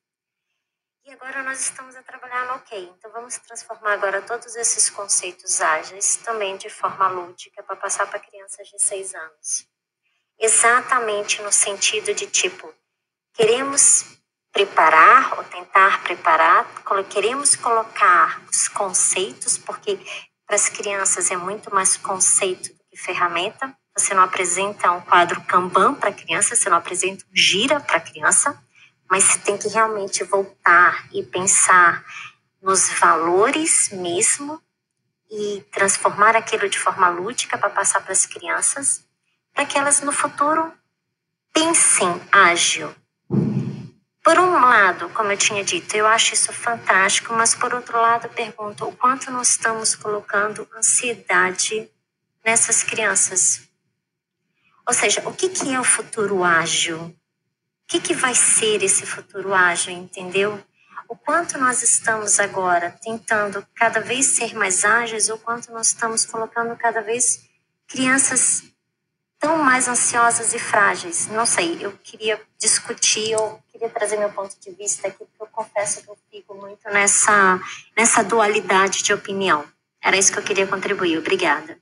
E 1.07 1.13
agora 1.15 1.43
nós 1.43 1.59
estamos 1.59 1.97
a 1.97 2.03
trabalhar 2.03 2.45
no 2.49 2.57
OK. 2.57 2.79
Então 2.99 3.11
vamos 3.13 3.39
transformar 3.39 3.95
agora 3.95 4.21
todos 4.21 4.57
esses 4.57 4.91
conceitos 4.91 5.63
ágeis 5.63 6.17
também 6.17 6.59
de 6.59 6.69
forma 6.69 7.09
lúdica 7.09 7.63
para 7.63 7.77
passar 7.77 8.07
para 8.09 8.21
crianças 8.21 8.69
de 8.69 8.79
6 8.79 9.15
anos. 9.15 9.67
Exatamente 10.39 11.41
no 11.41 11.51
sentido 11.51 12.13
de 12.13 12.27
tipo, 12.27 12.71
queremos 13.33 14.19
preparar 14.53 15.39
ou 15.39 15.45
tentar 15.45 16.03
preparar, 16.03 16.85
queremos 17.09 17.57
colocar 17.57 18.45
os 18.51 18.69
conceitos, 18.69 19.57
porque 19.57 19.99
para 20.55 20.63
as 20.63 20.69
crianças 20.69 21.33
é 21.33 21.37
muito 21.37 21.75
mais 21.75 21.97
conceito 21.97 22.73
do 22.73 22.79
que 22.89 22.97
ferramenta. 22.97 23.77
Você 23.97 24.15
não 24.15 24.23
apresenta 24.23 24.93
um 24.93 25.01
quadro 25.01 25.41
Kanban 25.43 25.95
para 25.95 26.11
a 26.11 26.13
criança, 26.13 26.55
você 26.55 26.71
não 26.71 26.77
apresenta 26.77 27.25
um 27.25 27.37
gira 27.37 27.81
para 27.81 27.97
a 27.97 28.01
criança 28.01 28.57
mas 29.11 29.25
você 29.25 29.39
tem 29.41 29.59
que 29.59 29.69
realmente 29.69 30.25
voltar 30.25 31.09
e 31.13 31.23
pensar 31.23 32.05
nos 32.63 32.89
valores 32.89 33.91
mesmo 33.91 34.61
e 35.31 35.65
transformar 35.71 36.35
aquilo 36.35 36.69
de 36.69 36.79
forma 36.79 37.09
lúdica 37.09 37.59
para 37.59 37.71
passar 37.71 38.01
para 38.01 38.13
as 38.13 38.25
crianças, 38.25 39.05
para 39.53 39.67
que 39.67 39.77
elas 39.77 40.01
no 40.01 40.11
futuro 40.11 40.73
pensem 41.53 42.21
ágil. 42.33 42.93
Por 44.25 44.39
um 44.39 44.53
lado, 44.53 45.11
como 45.11 45.31
eu 45.31 45.37
tinha 45.37 45.63
dito, 45.63 45.95
eu 45.95 46.07
acho 46.07 46.33
isso 46.33 46.51
fantástico, 46.51 47.35
mas 47.35 47.55
por 47.55 47.75
outro 47.75 48.01
lado, 48.01 48.27
pergunto 48.31 48.87
o 48.87 48.97
quanto 48.97 49.31
nós 49.31 49.51
estamos 49.51 49.95
colocando 49.95 50.67
ansiedade 50.75 51.91
nessas 52.43 52.83
crianças. 52.83 53.69
Ou 54.89 54.95
seja, 54.95 55.23
o 55.29 55.33
que, 55.35 55.51
que 55.51 55.75
é 55.75 55.79
o 55.79 55.85
futuro 55.85 56.43
ágil? 56.43 57.01
O 57.01 57.15
que, 57.87 58.01
que 58.01 58.15
vai 58.15 58.35
ser 58.35 58.83
esse 58.83 59.05
futuro 59.05 59.53
ágil, 59.53 59.93
entendeu? 59.93 60.59
O 61.07 61.15
quanto 61.15 61.59
nós 61.59 61.83
estamos 61.83 62.41
agora 62.41 62.99
tentando 63.03 63.67
cada 63.75 64.01
vez 64.01 64.25
ser 64.25 64.55
mais 64.55 64.87
ágeis, 64.87 65.29
ou 65.29 65.37
quanto 65.37 65.71
nós 65.71 65.89
estamos 65.89 66.25
colocando 66.25 66.75
cada 66.77 67.03
vez 67.03 67.47
crianças 67.87 68.74
tão 69.45 69.59
mais 69.59 69.87
ansiosas 69.89 70.55
e 70.55 70.59
frágeis. 70.59 71.29
Não 71.31 71.45
sei, 71.45 71.77
eu 71.79 71.93
queria 72.03 72.41
discutir, 72.59 73.33
eu 73.33 73.59
queria 73.71 73.91
trazer 73.91 74.17
meu 74.17 74.31
ponto 74.31 74.57
de 74.59 74.71
vista 74.71 75.07
aqui, 75.07 75.19
porque 75.19 75.43
eu 75.43 75.47
confesso 75.53 76.03
que 76.03 76.09
eu 76.09 76.17
fico 76.31 76.55
muito 76.55 76.89
nessa, 76.91 77.61
nessa 77.95 78.25
dualidade 78.25 79.03
de 79.03 79.13
opinião. 79.13 79.63
Era 80.03 80.17
isso 80.17 80.33
que 80.33 80.39
eu 80.39 80.43
queria 80.43 80.67
contribuir. 80.67 81.19
Obrigada 81.19 81.77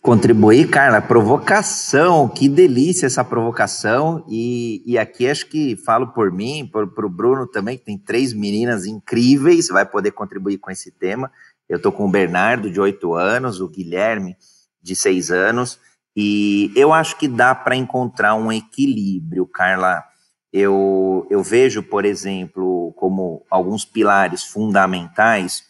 contribuir, 0.00 0.68
Carla, 0.68 1.00
provocação, 1.00 2.28
que 2.28 2.48
delícia 2.48 3.06
essa 3.06 3.22
provocação, 3.22 4.26
e, 4.28 4.82
e 4.84 4.98
aqui 4.98 5.28
acho 5.28 5.46
que 5.46 5.76
falo 5.76 6.08
por 6.08 6.32
mim, 6.32 6.68
para 6.68 7.06
o 7.06 7.08
Bruno 7.08 7.46
também, 7.46 7.78
que 7.78 7.84
tem 7.84 7.96
três 7.96 8.32
meninas 8.32 8.84
incríveis, 8.84 9.68
vai 9.68 9.86
poder 9.86 10.10
contribuir 10.10 10.58
com 10.58 10.72
esse 10.72 10.90
tema, 10.90 11.30
eu 11.68 11.76
estou 11.76 11.92
com 11.92 12.04
o 12.04 12.10
Bernardo, 12.10 12.68
de 12.68 12.80
oito 12.80 13.14
anos, 13.14 13.60
o 13.60 13.68
Guilherme, 13.68 14.36
de 14.82 14.96
seis 14.96 15.30
anos, 15.30 15.78
e 16.16 16.72
eu 16.76 16.92
acho 16.92 17.18
que 17.18 17.26
dá 17.26 17.54
para 17.54 17.76
encontrar 17.76 18.34
um 18.34 18.52
equilíbrio, 18.52 19.46
Carla, 19.46 20.04
eu, 20.52 21.26
eu 21.30 21.42
vejo, 21.42 21.82
por 21.82 22.04
exemplo, 22.04 22.92
como 22.96 23.44
alguns 23.50 23.84
pilares 23.84 24.44
fundamentais, 24.44 25.62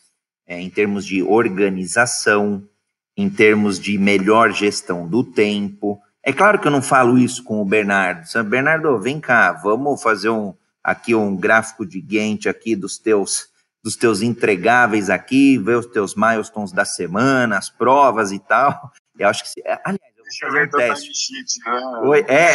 é, 0.47 0.61
em 0.61 0.69
termos 0.69 1.07
de 1.07 1.23
organização, 1.23 2.67
em 3.17 3.31
termos 3.31 3.79
de 3.79 3.97
melhor 3.97 4.51
gestão 4.53 5.07
do 5.07 5.23
tempo. 5.23 6.01
É 6.25 6.33
claro 6.33 6.59
que 6.59 6.67
eu 6.67 6.73
não 6.73 6.83
falo 6.83 7.17
isso 7.17 7.45
com 7.45 7.63
o 7.63 7.65
Bernardo. 7.65 8.27
Bernardo, 8.45 8.99
vem 8.99 9.21
cá, 9.21 9.53
vamos 9.53 10.03
fazer 10.03 10.31
um 10.31 10.55
aqui 10.83 11.15
um 11.15 11.37
gráfico 11.37 11.87
de 11.87 12.01
Gantt 12.01 12.49
aqui 12.49 12.75
dos 12.75 12.99
teus 12.99 13.53
dos 13.85 13.97
teus 13.97 14.23
entregáveis 14.23 15.11
aqui, 15.11 15.59
ver 15.59 15.77
os 15.77 15.87
teus 15.87 16.15
milestones 16.15 16.71
da 16.71 16.85
semana, 16.85 17.59
as 17.59 17.69
provas 17.69 18.31
e 18.31 18.39
tal. 18.39 18.93
Eu 19.19 19.29
acho 19.29 19.43
que 19.43 19.61
aliás, 19.85 20.12
Deixa 20.33 20.47
eu 20.47 20.53
ver 20.53 20.69
um 20.69 20.71
teste. 20.71 21.13
Sheet, 21.15 21.61
né? 21.65 22.01
Oi, 22.05 22.25
é. 22.29 22.55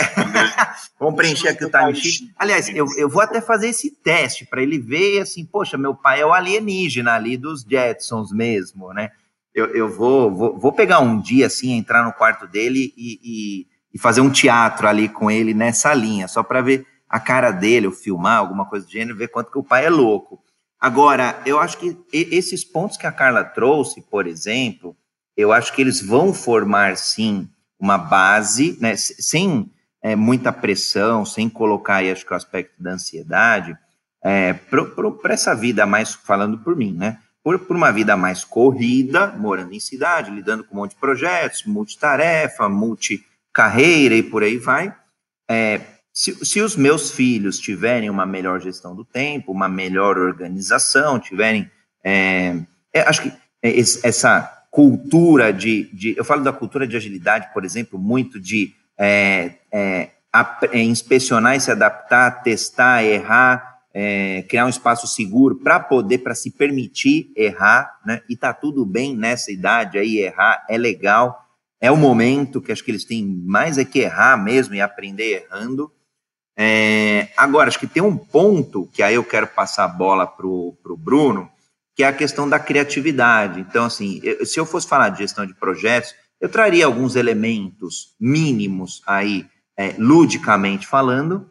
Vamos 0.99 1.15
preencher 1.15 1.49
aqui 1.49 1.65
o 1.65 1.69
time 1.69 1.95
sheet. 1.95 2.33
Aliás, 2.37 2.67
eu, 2.69 2.87
eu 2.97 3.07
vou 3.07 3.21
até 3.21 3.39
fazer 3.39 3.69
esse 3.69 3.91
teste 3.91 4.45
para 4.45 4.61
ele 4.61 4.79
ver 4.79 5.21
assim, 5.21 5.45
poxa, 5.45 5.77
meu 5.77 5.93
pai 5.93 6.21
é 6.21 6.25
o 6.25 6.33
alienígena 6.33 7.13
ali 7.13 7.37
dos 7.37 7.61
Jetsons 7.61 8.31
mesmo, 8.31 8.93
né? 8.93 9.11
eu, 9.57 9.65
eu 9.73 9.89
vou, 9.89 10.31
vou, 10.31 10.59
vou, 10.59 10.71
pegar 10.71 10.99
um 10.99 11.19
dia 11.19 11.47
assim, 11.47 11.71
entrar 11.71 12.05
no 12.05 12.13
quarto 12.13 12.45
dele 12.45 12.93
e, 12.95 13.19
e, 13.23 13.67
e 13.91 13.97
fazer 13.97 14.21
um 14.21 14.29
teatro 14.29 14.87
ali 14.87 15.09
com 15.09 15.31
ele 15.31 15.51
nessa 15.51 15.95
linha, 15.95 16.27
só 16.27 16.43
para 16.43 16.61
ver 16.61 16.85
a 17.09 17.19
cara 17.19 17.49
dele, 17.49 17.87
ou 17.87 17.91
filmar 17.93 18.37
alguma 18.37 18.67
coisa 18.67 18.85
do 18.85 18.91
gênero, 18.91 19.17
ver 19.17 19.29
quanto 19.29 19.51
que 19.51 19.57
o 19.57 19.63
pai 19.63 19.87
é 19.87 19.89
louco. 19.89 20.39
Agora, 20.79 21.41
eu 21.43 21.59
acho 21.59 21.79
que 21.79 21.97
esses 22.13 22.63
pontos 22.63 22.97
que 22.97 23.07
a 23.07 23.11
Carla 23.11 23.43
trouxe, 23.43 23.99
por 23.99 24.27
exemplo, 24.27 24.95
eu 25.35 25.51
acho 25.51 25.73
que 25.73 25.81
eles 25.81 26.05
vão 26.05 26.35
formar 26.35 26.95
sim 26.95 27.49
uma 27.79 27.97
base, 27.97 28.77
né, 28.81 28.95
sem 28.95 29.71
é, 30.01 30.15
muita 30.15 30.51
pressão, 30.51 31.25
sem 31.25 31.49
colocar 31.49 31.97
aí, 31.97 32.11
acho 32.11 32.25
que 32.25 32.33
o 32.33 32.35
aspecto 32.35 32.81
da 32.81 32.91
ansiedade, 32.91 33.77
é, 34.23 34.53
para 34.53 35.33
essa 35.33 35.55
vida 35.55 35.85
mais, 35.85 36.13
falando 36.13 36.57
por 36.57 36.75
mim, 36.75 36.93
né? 36.93 37.19
por, 37.47 37.57
por 37.59 37.77
uma 37.77 37.93
vida 37.93 38.17
mais 38.17 38.43
corrida, 38.43 39.27
morando 39.27 39.73
em 39.73 39.79
cidade, 39.79 40.29
lidando 40.29 40.65
com 40.65 40.75
um 40.75 40.79
monte 40.81 40.91
de 40.91 40.99
projetos, 40.99 41.63
multitarefa, 41.65 42.67
multicarreira 42.67 44.15
e 44.15 44.21
por 44.21 44.43
aí 44.43 44.57
vai. 44.57 44.93
É, 45.49 45.79
se, 46.11 46.45
se, 46.45 46.59
os 46.59 46.75
meus 46.75 47.09
filhos 47.09 47.57
tiverem 47.57 48.09
uma 48.09 48.25
melhor 48.25 48.59
gestão 48.59 48.93
do 48.93 49.05
tempo, 49.05 49.53
uma 49.53 49.69
melhor 49.69 50.17
organização, 50.17 51.17
tiverem. 51.21 51.71
É, 52.03 52.57
é, 52.93 53.01
acho 53.03 53.21
que 53.21 53.33
essa 54.03 54.56
cultura 54.77 55.51
de, 55.51 55.89
de, 55.91 56.13
Eu 56.15 56.23
falo 56.23 56.43
da 56.43 56.53
cultura 56.53 56.87
de 56.87 56.95
agilidade, 56.95 57.51
por 57.51 57.65
exemplo, 57.65 57.97
muito 57.97 58.39
de 58.39 58.75
é, 58.95 59.55
é, 59.71 60.11
é, 60.71 60.83
inspecionar 60.83 61.55
e 61.55 61.59
se 61.59 61.71
adaptar, 61.71 62.43
testar, 62.43 63.03
errar, 63.03 63.79
é, 63.91 64.43
criar 64.43 64.67
um 64.67 64.69
espaço 64.69 65.07
seguro 65.07 65.55
para 65.55 65.79
poder, 65.79 66.19
para 66.19 66.35
se 66.35 66.51
permitir 66.51 67.31
errar, 67.35 67.91
né? 68.05 68.21
E 68.29 68.37
tá 68.37 68.53
tudo 68.53 68.85
bem 68.85 69.17
nessa 69.17 69.51
idade 69.51 69.97
aí, 69.97 70.19
errar 70.19 70.63
é 70.69 70.77
legal, 70.77 71.43
é 71.81 71.89
o 71.89 71.97
momento 71.97 72.61
que 72.61 72.71
acho 72.71 72.83
que 72.83 72.91
eles 72.91 73.03
têm 73.03 73.25
mais 73.25 73.79
é 73.79 73.83
que 73.83 73.97
errar 73.97 74.37
mesmo 74.37 74.75
e 74.75 74.81
aprender 74.81 75.47
errando. 75.49 75.91
É, 76.55 77.29
agora, 77.35 77.67
acho 77.67 77.79
que 77.79 77.87
tem 77.87 78.03
um 78.03 78.15
ponto 78.15 78.87
que 78.93 79.01
aí 79.01 79.15
eu 79.15 79.23
quero 79.23 79.47
passar 79.47 79.85
a 79.85 79.87
bola 79.87 80.27
pro, 80.27 80.77
pro 80.83 80.95
Bruno, 80.95 81.49
que 81.97 82.03
é 82.03 82.07
a 82.07 82.13
questão 82.13 82.47
da 82.47 82.59
criatividade. 82.59 83.59
Então, 83.59 83.85
assim, 83.85 84.21
se 84.45 84.59
eu 84.59 84.67
fosse 84.67 84.87
falar 84.87 85.09
de 85.09 85.17
gestão 85.17 85.47
de 85.47 85.55
projetos, 85.55 86.13
eu 86.39 86.47
traria 86.47 86.85
alguns 86.85 87.15
elementos 87.15 88.15
mínimos 88.19 89.01
aí, 89.07 89.47
é, 89.75 89.95
ludicamente 89.97 90.85
falando, 90.85 91.49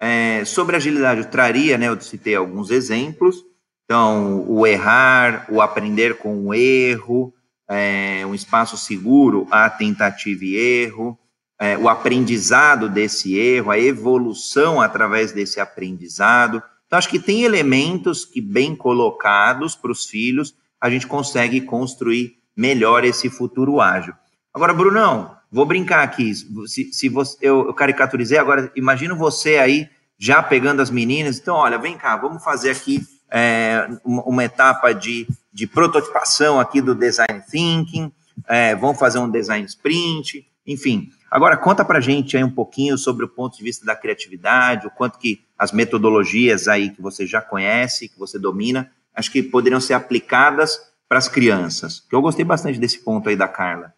é, 0.00 0.44
sobre 0.44 0.76
agilidade, 0.76 1.22
eu 1.22 1.26
traria, 1.26 1.76
né, 1.76 1.88
eu 1.88 2.00
citei 2.00 2.36
alguns 2.36 2.70
exemplos, 2.70 3.44
então, 3.84 4.48
o 4.48 4.64
errar, 4.64 5.46
o 5.50 5.60
aprender 5.60 6.18
com 6.18 6.46
o 6.46 6.54
erro, 6.54 7.34
é, 7.68 8.24
um 8.24 8.34
espaço 8.34 8.76
seguro 8.76 9.48
a 9.50 9.68
tentativa 9.68 10.44
e 10.44 10.54
erro, 10.54 11.18
é, 11.58 11.76
o 11.76 11.88
aprendizado 11.88 12.88
desse 12.88 13.36
erro, 13.36 13.72
a 13.72 13.78
evolução 13.78 14.80
através 14.80 15.32
desse 15.32 15.58
aprendizado. 15.58 16.62
Então, 16.88 16.98
acho 16.98 17.10
que 17.10 17.18
tem 17.18 17.42
elementos 17.42 18.24
que, 18.24 18.40
bem 18.40 18.74
colocados 18.74 19.76
para 19.76 19.92
os 19.92 20.06
filhos, 20.06 20.54
a 20.80 20.88
gente 20.88 21.06
consegue 21.06 21.60
construir 21.60 22.38
melhor 22.56 23.04
esse 23.04 23.28
futuro 23.28 23.78
ágil. 23.78 24.14
Agora, 24.54 24.72
Brunão, 24.72 25.36
vou 25.52 25.66
brincar 25.66 26.02
aqui, 26.02 26.34
se, 26.66 26.90
se 26.90 27.08
você, 27.10 27.36
eu, 27.42 27.66
eu 27.66 27.74
caricaturizei, 27.74 28.38
agora 28.38 28.72
imagino 28.74 29.14
você 29.14 29.58
aí 29.58 29.88
já 30.18 30.42
pegando 30.42 30.80
as 30.80 30.90
meninas, 30.90 31.38
então, 31.38 31.56
olha, 31.56 31.78
vem 31.78 31.96
cá, 31.96 32.16
vamos 32.16 32.42
fazer 32.42 32.70
aqui 32.70 33.02
é, 33.30 33.86
uma, 34.02 34.22
uma, 34.22 34.44
etapa 34.44 34.94
de, 34.94 35.28
de 35.52 35.66
prototipação 35.66 36.58
aqui 36.58 36.80
do 36.80 36.94
design 36.94 37.42
thinking, 37.50 38.10
é, 38.48 38.74
vamos 38.74 38.98
fazer 38.98 39.18
um 39.18 39.30
design 39.30 39.66
sprint, 39.66 40.44
enfim. 40.68 41.10
Agora, 41.30 41.56
conta 41.56 41.82
para 41.82 41.98
gente 41.98 42.36
aí 42.36 42.44
um 42.44 42.54
pouquinho 42.54 42.98
sobre 42.98 43.24
o 43.24 43.28
ponto 43.28 43.56
de 43.56 43.64
vista 43.64 43.86
da 43.86 43.96
criatividade, 43.96 44.86
o 44.86 44.90
quanto 44.90 45.18
que 45.18 45.42
as 45.58 45.72
metodologias 45.72 46.68
aí 46.68 46.90
que 46.90 47.00
você 47.00 47.26
já 47.26 47.40
conhece, 47.40 48.08
que 48.08 48.18
você 48.18 48.38
domina, 48.38 48.92
acho 49.14 49.32
que 49.32 49.42
poderiam 49.42 49.80
ser 49.80 49.94
aplicadas 49.94 50.78
para 51.08 51.18
as 51.18 51.26
crianças. 51.26 52.06
Eu 52.12 52.20
gostei 52.20 52.44
bastante 52.44 52.78
desse 52.78 52.98
ponto 52.98 53.28
aí 53.30 53.36
da 53.36 53.48
Carla. 53.48 53.94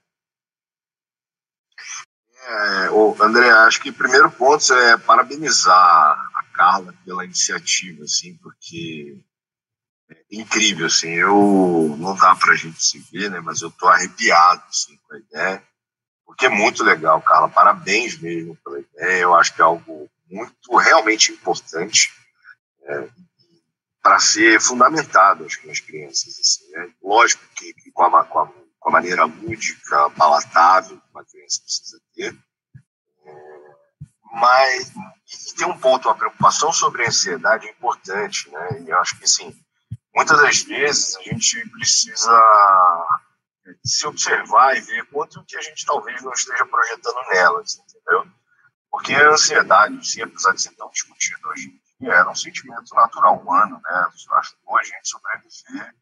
É, 2.46 2.88
André, 3.20 3.50
acho 3.50 3.80
que 3.80 3.90
o 3.90 3.94
primeiro 3.94 4.30
ponto 4.30 4.72
é 4.72 4.96
parabenizar 4.96 5.74
a 5.74 6.44
Carla 6.54 6.94
pela 7.04 7.24
iniciativa, 7.24 8.04
assim, 8.04 8.36
porque 8.36 9.18
é 10.08 10.16
incrível, 10.32 10.86
assim, 10.86 11.10
eu 11.10 11.96
não 11.98 12.14
dá 12.16 12.34
para 12.34 12.52
a 12.52 12.56
gente 12.56 12.82
se 12.82 12.98
ver, 13.12 13.30
né, 13.30 13.40
mas 13.40 13.60
eu 13.60 13.70
tô 13.70 13.86
arrepiado, 13.88 14.62
assim, 14.68 14.96
com 15.06 15.14
a 15.14 15.18
ideia, 15.18 15.69
porque 16.30 16.46
é 16.46 16.48
muito 16.48 16.84
legal, 16.84 17.20
Carla, 17.20 17.48
parabéns 17.48 18.18
mesmo 18.18 18.56
pela 18.64 18.80
ideia, 18.80 19.22
eu 19.22 19.34
acho 19.34 19.54
que 19.54 19.60
é 19.60 19.64
algo 19.64 20.08
muito, 20.30 20.76
realmente 20.76 21.32
importante, 21.32 22.10
é, 22.84 23.08
para 24.02 24.18
ser 24.18 24.60
fundamentado, 24.60 25.44
acho 25.44 25.60
que, 25.60 25.66
nas 25.66 25.80
crianças, 25.80 26.38
assim, 26.38 26.70
né, 26.70 26.88
lógico 27.02 27.42
que, 27.54 27.74
que 27.74 27.90
com, 27.90 28.04
a, 28.04 28.24
com 28.24 28.38
a 28.38 28.48
com 28.80 28.88
a 28.88 28.92
maneira 28.92 29.24
lúdica, 29.26 30.10
palatável 30.10 30.96
que 30.96 31.10
uma 31.10 31.24
criança 31.24 31.60
precisa 31.60 32.00
ter. 32.14 32.36
Mas 34.32 34.90
e 34.90 35.54
tem 35.54 35.66
um 35.66 35.78
ponto, 35.78 36.08
a 36.08 36.14
preocupação 36.14 36.72
sobre 36.72 37.04
a 37.04 37.08
ansiedade 37.08 37.68
é 37.68 37.70
importante, 37.70 38.50
né? 38.50 38.82
E 38.82 38.88
eu 38.88 38.98
acho 38.98 39.18
que, 39.18 39.24
assim, 39.24 39.54
muitas 40.14 40.40
das 40.40 40.62
vezes 40.62 41.16
a 41.16 41.22
gente 41.22 41.68
precisa 41.70 43.06
se 43.84 44.06
observar 44.06 44.76
e 44.76 44.80
ver 44.80 45.06
quanto 45.06 45.44
que 45.44 45.56
a 45.56 45.62
gente 45.62 45.84
talvez 45.84 46.22
não 46.22 46.32
esteja 46.32 46.64
projetando 46.66 47.28
nelas, 47.28 47.78
entendeu? 47.78 48.26
Porque 48.90 49.14
a 49.14 49.30
ansiedade, 49.30 50.06
sim, 50.06 50.22
apesar 50.22 50.52
de 50.52 50.62
ser 50.62 50.74
tão 50.74 50.90
discutida 50.90 51.48
hoje 51.48 51.68
em 51.68 52.04
dia, 52.04 52.14
era 52.14 52.30
um 52.30 52.34
sentimento 52.34 52.94
natural 52.94 53.38
humano, 53.38 53.80
né? 53.82 54.06
Ajudou 54.38 54.78
a 54.78 54.82
gente 54.82 55.08
sobreviver 55.08 55.94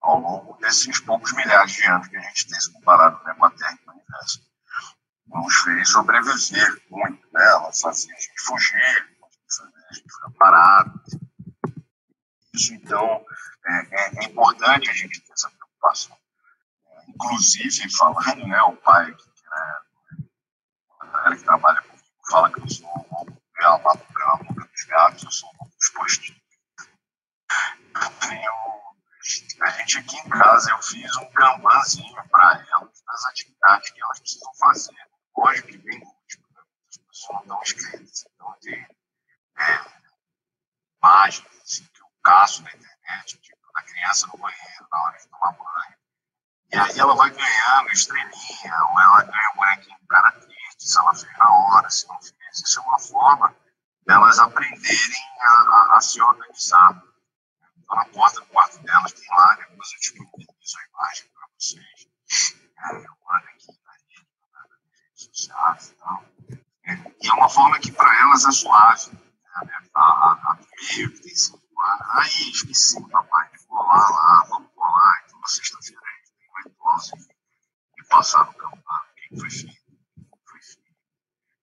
ao 0.00 0.20
longo 0.20 0.56
desses 0.58 1.00
poucos 1.00 1.32
milhares 1.32 1.72
de 1.72 1.84
anos 1.86 2.06
que 2.08 2.16
a 2.16 2.20
gente 2.20 2.46
tem 2.48 2.60
se 2.60 2.72
comparado 2.72 3.22
né, 3.24 3.34
com 3.34 3.44
a 3.44 3.50
Terra 3.50 3.78
e 3.84 3.88
o 3.88 3.92
universo. 3.92 4.46
Nos 5.26 5.56
fez 5.56 5.90
sobreviver 5.90 6.82
muito, 6.88 7.26
né? 7.32 7.44
Ela 7.44 7.72
fazia 7.72 8.14
a 8.14 8.20
gente 8.20 8.40
fugir, 8.42 9.16
a 9.90 9.94
gente 9.94 10.12
ficar 10.12 10.30
parado. 10.38 11.02
Isso, 12.54 12.72
então, 12.74 13.24
é, 13.66 13.72
é, 13.90 14.24
é 14.24 14.24
importante 14.26 14.88
a 14.88 14.94
gente 14.94 15.20
ter 15.20 15.32
essa 15.32 15.50
preocupação. 15.50 16.16
Inclusive, 17.16 17.96
falando, 17.96 18.46
né, 18.46 18.60
o 18.62 18.76
pai 18.76 19.10
que, 19.14 19.26
né, 19.26 19.80
a 21.00 21.06
galera 21.06 21.36
que 21.36 21.44
trabalha 21.44 21.80
comigo 21.80 22.04
fala 22.30 22.52
que 22.52 22.60
eu 22.60 22.68
sou 22.68 22.86
louco 23.10 23.42
pela, 23.54 23.78
boca 23.78 24.68
dos 24.68 24.84
gatos, 24.84 25.24
eu 25.24 25.30
sou 25.30 25.50
louco 25.58 25.74
dos 25.74 25.88
postinhos. 25.90 26.42
A 29.62 29.70
gente 29.70 29.98
aqui 29.98 30.16
em 30.18 30.28
casa, 30.28 30.70
eu 30.70 30.82
fiz 30.82 31.16
um 31.16 31.32
kanbanzinho 31.32 32.28
para 32.28 32.66
elas 32.70 33.02
das 33.02 33.24
atividades 33.24 33.90
que 33.90 34.02
elas 34.02 34.20
precisam 34.20 34.54
fazer. 34.54 35.08
Lógico 35.34 35.68
que 35.68 35.78
bem 35.78 35.96
útil, 35.96 36.46
né? 36.50 36.62
as 36.90 36.98
pessoas 36.98 37.46
não 37.46 37.62
estão. 37.62 38.00
Então, 38.34 38.56
tem 38.60 38.86
é, 39.58 39.84
imagens 41.02 41.48
assim, 41.62 41.84
que 41.84 42.02
eu 42.02 42.06
caço 42.22 42.62
na 42.62 42.74
internet, 42.74 43.38
tipo, 43.38 43.72
da 43.72 43.82
criança 43.82 44.26
no 44.26 44.36
banheiro, 44.36 44.86
na 44.92 45.02
hora 45.02 45.18
de 45.18 45.28
tomar 45.28 45.52
banho. 45.52 46.05
E 46.72 46.76
aí 46.76 46.98
ela 46.98 47.14
vai 47.14 47.30
ganhando 47.30 47.92
estrelinha, 47.92 48.74
ou 48.90 49.00
ela 49.00 49.22
ganha 49.22 49.50
o 49.52 49.56
bonequinho 49.56 49.96
triste, 50.40 50.88
se 50.88 50.98
ela 50.98 51.14
fez 51.14 51.38
na 51.38 51.50
hora, 51.50 51.90
se 51.90 52.08
não 52.08 52.20
fez. 52.20 52.34
Isso 52.52 52.80
é 52.80 52.82
uma 52.82 52.98
forma 52.98 53.56
delas 54.06 54.38
aprenderem 54.38 55.22
a, 55.40 55.48
a, 55.48 55.96
a 55.96 56.00
se 56.00 56.20
organizar 56.20 57.02
na 57.94 58.04
porta 58.06 58.40
do 58.40 58.46
quarto 58.46 58.78
delas 58.82 59.12
tem 59.12 59.28
lá, 59.30 59.54
depois 59.54 59.92
eu 59.92 59.98
disponibilizo 59.98 60.78
a 60.78 60.88
imagem 60.88 61.28
para 61.28 61.48
vocês. 61.56 62.08
É, 62.78 62.96
eu 62.96 63.16
mando 63.24 63.46
aqui 63.48 63.66
na 63.84 63.92
rede, 63.92 64.28
nas 64.52 64.70
redes 64.70 65.22
sociais 65.22 65.88
e 65.88 65.94
tal. 65.94 66.24
É, 66.84 66.94
e 67.22 67.28
é 67.28 67.32
uma 67.32 67.48
forma 67.48 67.78
que 67.78 67.92
para 67.92 68.20
elas 68.20 68.44
é 68.44 68.50
suave. 68.50 69.12
Né? 69.12 69.88
A, 69.94 70.00
a, 70.00 70.32
a 70.32 70.58
meio 70.94 71.12
que 71.12 71.22
tem 71.22 71.34
cinco 71.34 71.80
anos, 71.80 72.06
aí 72.10 72.50
esqueci, 72.50 73.08
papai, 73.08 73.50
de 73.50 73.66
colar 73.66 74.10
lá, 74.10 74.44
vamos 74.48 74.70
colar. 74.74 75.22
Então, 75.24 75.40
na 75.40 75.46
sexta-feira 75.46 76.02
a 76.02 76.16
gente 76.18 76.32
tem 76.36 76.48
uma 76.48 76.60
idosa 76.60 77.16
de 77.96 78.04
passar 78.08 78.46
no 78.46 78.54
campo 78.54 78.82
lá, 78.86 79.06
o 79.10 79.14
que 79.14 79.40
foi 79.40 79.50
feito, 79.50 79.82
foi 80.48 80.60
feito. 80.60 80.96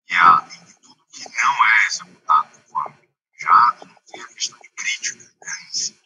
E, 0.09 0.14
a, 0.14 0.49
e 0.49 0.75
tudo 0.81 1.07
que 1.12 1.29
não 1.29 1.66
é 1.66 1.87
executado 1.87 2.49
conforme 2.51 3.11
já 3.38 3.77
não 3.85 3.94
tem 4.07 4.22
a 4.22 4.29
questão 4.29 4.59
de 4.59 4.70
crítica. 4.70 5.25
Né? 5.25 5.96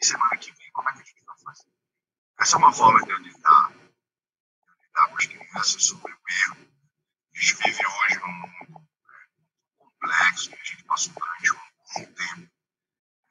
E 0.00 0.04
semana 0.04 0.36
que 0.36 0.52
vem, 0.52 0.70
como 0.72 0.88
é 0.88 0.92
que 0.92 1.00
a 1.00 1.04
gente 1.04 1.24
vai 1.24 1.38
fazer? 1.38 1.68
Essa 2.40 2.56
é 2.56 2.58
uma 2.58 2.72
forma 2.72 3.02
de 3.02 3.10
eu 3.10 3.18
lidar, 3.18 3.72
de 3.72 3.78
eu 3.78 4.74
lidar 4.82 5.08
com 5.08 5.16
as 5.16 5.26
crianças 5.26 5.84
sobre 5.84 6.12
o 6.12 6.16
erro. 6.16 6.68
A 7.34 7.38
gente 7.38 7.54
vive 7.56 7.86
hoje 7.86 8.18
num 8.18 8.32
mundo 8.32 8.88
complexo 9.78 10.50
e 10.50 10.54
a 10.54 10.64
gente 10.64 10.84
passou 10.84 11.12
durante 11.14 11.52
um 11.52 11.56
bom 11.56 12.12
tempo 12.12 12.50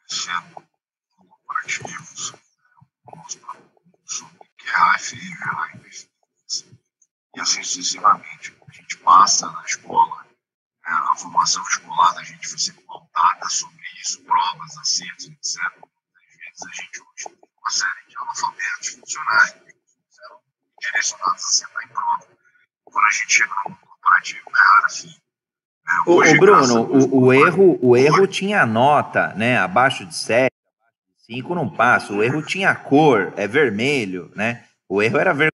sendo 0.07 0.67
corporativos, 1.09 2.33
sobre 4.05 4.49
que 4.57 4.67
errar 4.67 4.95
é 4.95 4.99
feio, 4.99 5.31
errar 5.31 5.69
é 5.73 5.77
perfeito. 5.77 6.13
E 7.35 7.39
assim 7.39 7.63
sucessivamente. 7.63 8.57
A 8.67 8.71
gente 8.71 8.97
passa 8.97 9.51
na 9.51 9.63
escola, 9.63 10.23
né, 10.23 10.91
a 10.91 11.15
formação 11.15 11.61
escolar 11.67 12.13
da 12.15 12.23
gente 12.23 12.47
foi 12.47 12.57
sempre 12.57 12.83
pautada 12.83 13.47
sobre 13.49 13.83
isso, 14.01 14.23
provas, 14.23 14.77
acertos, 14.77 15.27
etc. 15.27 15.61
Muitas 15.75 16.37
vezes 16.37 16.63
a 16.63 16.71
gente 16.71 17.01
hoje 17.01 17.23
tem 17.25 17.49
uma 17.57 17.69
série 17.69 18.07
de 18.07 18.17
analfabetos 18.17 18.87
funcionais 18.89 19.51
que 19.53 19.59
eram 20.25 20.41
direcionados 20.79 21.43
a 21.43 21.47
sentar 21.47 21.83
em 21.83 21.87
prova. 21.87 22.27
Quando 22.83 23.05
a 23.05 23.11
gente 23.11 23.33
chega 23.33 23.55
no 23.55 23.69
mundo 23.69 23.79
corporativo, 23.79 24.49
é 24.49 24.59
raro 24.59 24.85
assim. 24.85 25.21
É, 25.87 26.09
hoje, 26.09 26.32
o, 26.32 26.32
Bruno, 26.45 26.81
o, 26.83 27.25
o, 27.25 27.33
erro, 27.33 27.79
o 27.81 27.95
erro 27.95 28.27
tinha 28.27 28.65
nota, 28.65 29.33
né? 29.35 29.57
Abaixo 29.57 30.05
de 30.05 30.15
7, 30.15 30.51
abaixo 30.77 31.27
de 31.27 31.35
5 31.35 31.55
não 31.55 31.69
passa. 31.69 32.13
O 32.13 32.21
erro 32.21 32.41
tinha 32.41 32.75
cor, 32.75 33.33
é 33.35 33.47
vermelho, 33.47 34.29
né? 34.35 34.63
O 34.87 35.01
erro 35.01 35.17
era 35.17 35.33
vergonhoso. 35.33 35.52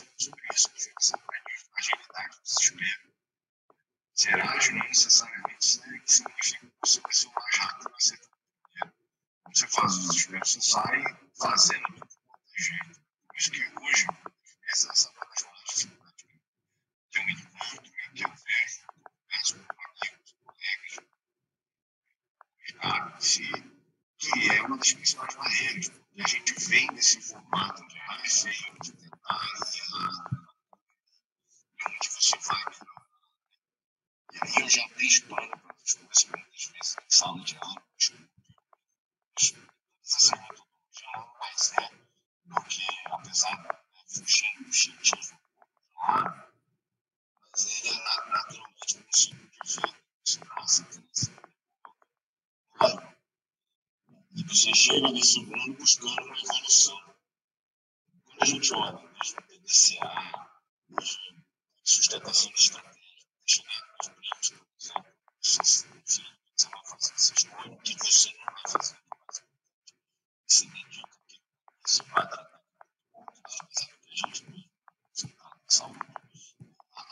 estudos 0.00 0.24
sobre 0.24 0.46
isso, 0.54 0.70
sobre 1.00 1.40
agilidade 1.76 2.36
do 2.36 2.42
desespero. 2.42 3.10
Ser 4.14 4.40
ágil 4.40 4.74
não 4.76 4.88
necessariamente 4.88 5.64
significa 5.64 6.66
que 6.66 6.88
você 6.88 7.00
vai 7.00 7.12
ser 7.12 7.26
o 7.26 7.32
mais 7.34 7.56
rápido, 7.56 7.90
mas 7.92 8.12
você 9.52 9.66
faz 9.66 9.96
o 9.96 10.00
desespero, 10.00 10.46
você 10.46 10.60
sai 10.60 11.02
fazendo 11.38 11.86
tudo 11.86 12.08
quanto 12.26 12.54
é 12.54 12.62
jeito. 12.62 13.00
Por 13.26 13.36
isso 13.36 13.50
que 13.50 13.78
hoje, 13.80 14.06
essa, 14.68 14.86
é 14.86 14.90
uma 14.90 14.92
essa 14.92 15.10
plataforma 15.10 15.56
que 17.10 17.18
eu 17.18 17.28
encontro 17.28 17.86
e 17.86 18.10
que 18.14 18.24
eu 18.24 18.30
vejo, 18.30 18.86
converso 18.94 19.58
com 19.58 19.82
amigos, 19.82 20.34
colegas, 20.44 20.94
sabe, 23.20 23.80
que 24.18 24.50
é 24.50 24.62
uma 24.62 24.76
das 24.76 24.92
principais 24.92 25.34
barreiras, 25.34 25.88
porque 25.88 26.22
a 26.22 26.28
gente 26.28 26.54
vem 26.68 26.86
desse 26.94 27.20
formato 27.22 27.86
de 27.88 27.98
receio, 28.22 28.78
de 28.82 28.92
tentar 28.92 29.56
aí 35.10 35.44
eu 35.44 35.46
já 35.46 35.54
abri 35.54 35.74
espaço 35.84 35.96
para 35.96 36.10
as 36.10 36.24
coisas 36.24 36.40
muitas 36.40 36.64
vezes 36.66 36.96
em 36.98 37.10
sala 37.10 37.44
de 37.44 37.56
aula, 37.56 37.82
essa 40.20 40.36
metodologia 40.36 41.10
não 41.14 41.34
mais 41.38 41.72
é 41.72 41.90
do 42.44 42.62
que, 42.64 42.86
apesar 43.06 43.56
de 43.56 43.62
né, 43.62 44.02
fugir 44.06 44.56
do 44.56 45.38
claro, 45.94 46.52
mas 47.40 47.84
ele 47.84 47.88
é 47.88 48.28
naturalmente 48.28 49.02
possível 49.02 49.50
de 49.50 49.80
ver, 49.80 49.94
se 50.24 50.38
passa, 50.40 50.86
claro. 52.74 53.16
E 54.32 54.44
você 54.44 54.74
chega 54.74 55.10
nesse 55.10 55.40
mundo 55.40 55.74
buscando 55.74 56.22
uma 56.22 56.38
evolução. 56.38 57.14
Quando 58.24 58.42
a 58.42 58.46
gente 58.46 58.74
olha 58.74 59.08
desde 59.14 59.38
o 59.38 59.42
PDCA, 59.42 60.50
desde 60.88 61.44
sustentação 61.82 62.50
de 62.52 62.58
estratégia, 62.58 63.26
chegar 63.46 63.86
nos 63.98 64.08
prêmios, 64.08 64.50
por 64.50 64.76
exemplo, 64.78 65.14
você, 65.56 65.86
vai 65.88 66.02
que 66.02 66.22
você 66.52 66.68
não 66.68 66.78
vai 66.78 66.86
fazer? 66.86 67.14
Isso 67.16 67.34
que 67.34 67.40
você 67.40 67.56
vai 67.56 67.70
é 75.06 75.70
saúde. 75.70 76.00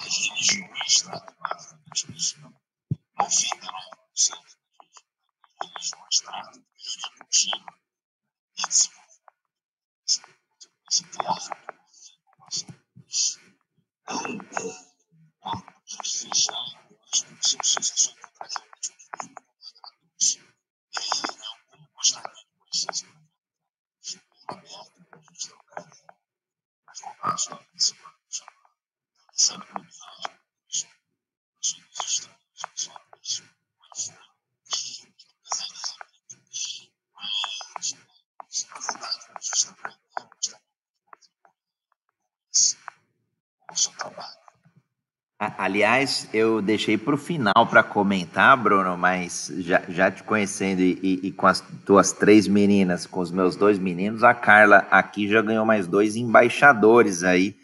As 0.00 0.16
religiões 0.16 1.02
tratam 1.02 1.34
basicamente 1.40 2.12
disso, 2.12 2.40
não 2.40 2.52
99% 3.18 3.48
das 4.10 4.30
religiões 5.60 6.20
tratam 6.20 6.52
de 6.52 7.50
e 7.50 8.62
então, 11.00 11.34
a 15.64 15.86
gente 15.86 16.08
fechar, 16.28 16.44
eu 16.44 16.44
acho 16.44 16.64
que 16.64 16.66
você 16.66 16.76
precisa 16.76 16.87
encontrar 18.10 18.48
realmente 18.48 18.92
um 18.92 18.96
nível 19.26 19.44
gratuito. 19.58 20.54
E 20.90 21.06
não, 21.38 21.88
gostaria 21.94 22.34
de 22.34 22.44
conhecer 22.58 22.90
esse 22.90 23.06
projeto, 23.06 24.22
aberto 24.48 25.04
para 25.08 25.18
a 25.18 25.22
gente 25.22 25.48
trocar 25.48 25.80
ideia, 25.80 26.16
mas 26.86 27.00
voltar 27.00 27.38
só 27.38 27.54
a 27.54 27.56
principal, 27.64 28.12
é 29.54 29.58
que 31.60 31.82
os 31.82 31.98
estranhos, 32.00 32.60
só 32.74 32.92
isso, 33.22 33.42
mas 33.78 34.10
apesar 34.10 35.68
das 35.72 35.88
amigas, 36.00 36.88
mas, 37.14 37.92
na 38.64 38.78
verdade, 38.80 39.18
gente 39.40 39.54
está 39.54 39.70
aprendendo, 39.70 39.98
está 43.70 44.37
Aliás, 45.40 46.28
eu 46.34 46.60
deixei 46.60 46.98
para 46.98 47.14
o 47.14 47.18
final 47.18 47.64
para 47.70 47.84
comentar, 47.84 48.56
Bruno, 48.56 48.98
mas 48.98 49.52
já, 49.58 49.80
já 49.88 50.10
te 50.10 50.24
conhecendo 50.24 50.80
e, 50.80 50.98
e, 51.00 51.28
e, 51.28 51.32
com 51.32 51.46
as 51.46 51.60
tuas 51.86 52.10
três 52.10 52.48
meninas, 52.48 53.06
com 53.06 53.20
os 53.20 53.30
meus 53.30 53.54
dois 53.54 53.78
meninos, 53.78 54.24
a 54.24 54.34
Carla 54.34 54.78
aqui 54.90 55.28
já 55.28 55.40
ganhou 55.40 55.64
mais 55.64 55.86
dois 55.86 56.16
embaixadores 56.16 57.22
aí, 57.22 57.54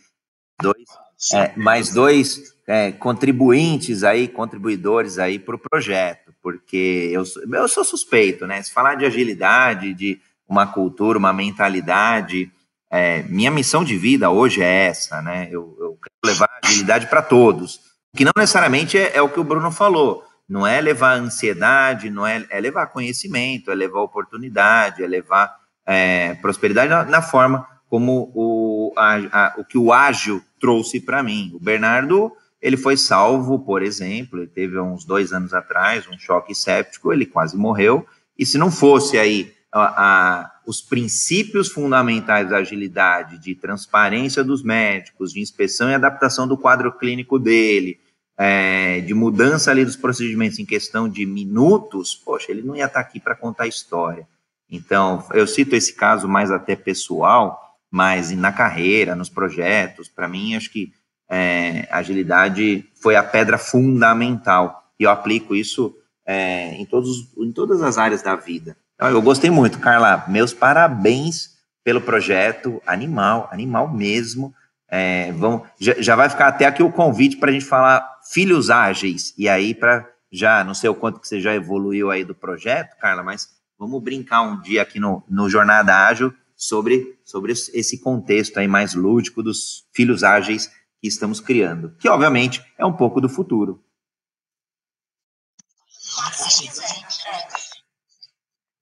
dois, 0.62 0.84
é, 1.32 1.56
mais 1.56 1.92
dois 1.92 2.54
é, 2.64 2.92
contribuintes 2.92 4.04
aí, 4.04 4.28
contribuidores 4.28 5.18
aí 5.18 5.40
para 5.40 5.56
o 5.56 5.58
projeto, 5.58 6.32
porque 6.40 7.10
eu, 7.12 7.24
eu 7.52 7.66
sou 7.66 7.82
suspeito, 7.82 8.46
né? 8.46 8.62
Se 8.62 8.72
falar 8.72 8.94
de 8.94 9.04
agilidade, 9.04 9.92
de 9.94 10.20
uma 10.48 10.64
cultura, 10.64 11.18
uma 11.18 11.32
mentalidade, 11.32 12.52
é, 12.96 13.24
minha 13.24 13.50
missão 13.50 13.83
de 13.83 13.98
vida 13.98 14.30
hoje 14.30 14.62
é 14.62 14.87
essa, 14.87 15.20
né? 15.20 15.48
Eu, 15.50 15.76
eu 15.80 15.98
quero 16.00 16.14
levar 16.24 16.48
agilidade 16.62 17.09
para 17.09 17.20
todos, 17.20 17.80
que 18.16 18.24
não 18.24 18.30
necessariamente 18.37 18.96
é, 18.96 19.16
é, 19.16 19.20
o 19.20 19.28
que 19.28 19.40
o 19.40 19.44
Bruno 19.44 19.72
falou. 19.72 20.22
Não 20.48 20.64
é 20.64 20.80
levar 20.80 21.14
ansiedade, 21.14 22.09
não 22.09 22.24
é, 22.24 22.46
é 22.48 22.61
levar 22.61 22.87
conhecimento, 22.87 23.72
é 23.72 23.74
levar 23.74 24.00
oportunidade, 24.00 25.02
é 25.02 25.09
levar 25.09 25.57
é, 25.85 26.35
prosperidade 26.35 26.88
na, 26.88 27.04
na, 27.04 27.20
forma 27.20 27.66
como 27.88 28.30
o, 28.33 28.92
a, 28.96 29.16
a, 29.16 29.54
o 29.59 29.64
que 29.64 29.76
o 29.76 29.92
ágil 29.92 30.40
trouxe 30.61 31.00
para 31.00 31.20
mim. 31.20 31.50
O 31.52 31.59
Bernardo, 31.59 32.30
ele 32.62 32.76
foi 32.76 32.96
salvo, 32.96 33.59
por 33.59 33.83
exemplo, 33.83 34.38
ele 34.38 34.46
teve 34.46 34.78
uns 34.78 35.04
dois 35.04 35.33
anos 35.33 35.52
atrás 35.52 36.07
um 36.07 36.16
choque 36.16 36.54
séptico, 36.54 37.12
ele 37.12 37.26
quase 37.26 37.57
morreu. 37.57 38.07
E 38.38 38.46
se 38.46 38.57
não 38.57 38.70
fosse 38.70 39.18
aí 39.18 39.52
a, 39.74 40.52
os 40.66 40.80
princípios 40.80 41.68
fundamentais 41.68 42.48
da 42.48 42.58
agilidade, 42.58 43.38
de 43.38 43.54
transparência 43.54 44.44
dos 44.44 44.62
médicos, 44.62 45.32
de 45.32 45.40
inspeção 45.40 45.90
e 45.90 45.94
adaptação 45.94 46.46
do 46.46 46.56
quadro 46.56 46.92
clínico 46.92 47.38
dele, 47.38 47.98
é, 48.38 49.00
de 49.00 49.12
mudança 49.14 49.70
ali 49.70 49.84
dos 49.84 49.96
procedimentos 49.96 50.58
em 50.58 50.64
questão 50.64 51.08
de 51.08 51.26
minutos, 51.26 52.14
poxa, 52.14 52.50
ele 52.50 52.62
não 52.62 52.76
ia 52.76 52.87
estar 52.87 53.00
aqui 53.00 53.18
para 53.18 53.34
contar 53.34 53.66
história. 53.66 54.26
Então, 54.70 55.24
eu 55.32 55.46
cito 55.46 55.74
esse 55.74 55.94
caso 55.94 56.28
mais 56.28 56.50
até 56.50 56.74
pessoal, 56.74 57.76
mas 57.90 58.30
na 58.32 58.52
carreira, 58.52 59.14
nos 59.14 59.28
projetos, 59.28 60.08
para 60.08 60.28
mim, 60.28 60.56
acho 60.56 60.70
que 60.70 60.92
é, 61.28 61.87
agilidade 61.90 62.84
foi 63.00 63.16
a 63.16 63.22
pedra 63.22 63.58
fundamental. 63.58 64.84
E 64.98 65.04
eu 65.04 65.10
aplico 65.10 65.54
isso 65.54 65.96
é, 66.26 66.74
em, 66.74 66.87
todos, 66.87 67.32
em 67.37 67.52
todas 67.52 67.82
as 67.82 67.98
áreas 67.98 68.22
da 68.22 68.34
vida. 68.34 68.76
Então, 68.94 69.11
eu 69.11 69.20
gostei 69.22 69.50
muito, 69.50 69.78
Carla. 69.78 70.24
Meus 70.28 70.52
parabéns 70.52 71.50
pelo 71.83 72.00
projeto. 72.00 72.80
Animal, 72.87 73.48
animal 73.52 73.92
mesmo. 73.92 74.54
É, 74.88 75.33
vão, 75.33 75.64
já, 75.78 75.94
já, 76.00 76.16
vai 76.16 76.28
ficar 76.28 76.48
até 76.48 76.66
aqui 76.66 76.83
o 76.83 76.92
convite 76.92 77.37
para 77.37 77.50
a 77.50 77.52
gente 77.52 77.64
falar 77.64 78.07
filhos 78.30 78.70
ágeis. 78.70 79.35
E 79.37 79.48
aí, 79.48 79.74
para 79.74 80.09
já, 80.30 80.64
não 80.64 80.74
sei 80.74 80.90
o 80.90 80.94
quanto 80.94 81.20
que 81.20 81.28
você 81.28 81.40
já 81.40 81.54
evoluiu 81.54 82.11
aí 82.11 82.24
do 82.24 82.35
projeto, 82.35 82.96
Carla, 82.98 83.22
mas 83.22 83.48
vamos 83.78 84.02
brincar 84.02 84.42
um 84.42 84.61
dia 84.61 84.83
aqui 84.83 84.98
no, 84.98 85.22
no 85.28 85.48
Jornada 85.48 86.07
Ágil 86.07 86.35
sobre, 86.57 87.18
sobre 87.24 87.52
esse 87.52 88.00
contexto 88.00 88.59
aí 88.59 88.66
mais 88.66 88.94
lúdico 88.94 89.42
dos 89.42 89.85
filhos 89.92 90.24
ágeis 90.24 90.70
que 91.00 91.09
estamos 91.09 91.40
criando, 91.40 91.94
que 91.98 92.09
obviamente 92.09 92.64
é 92.78 92.85
um 92.85 92.92
pouco 92.92 93.20
do 93.20 93.28
futuro. 93.28 93.83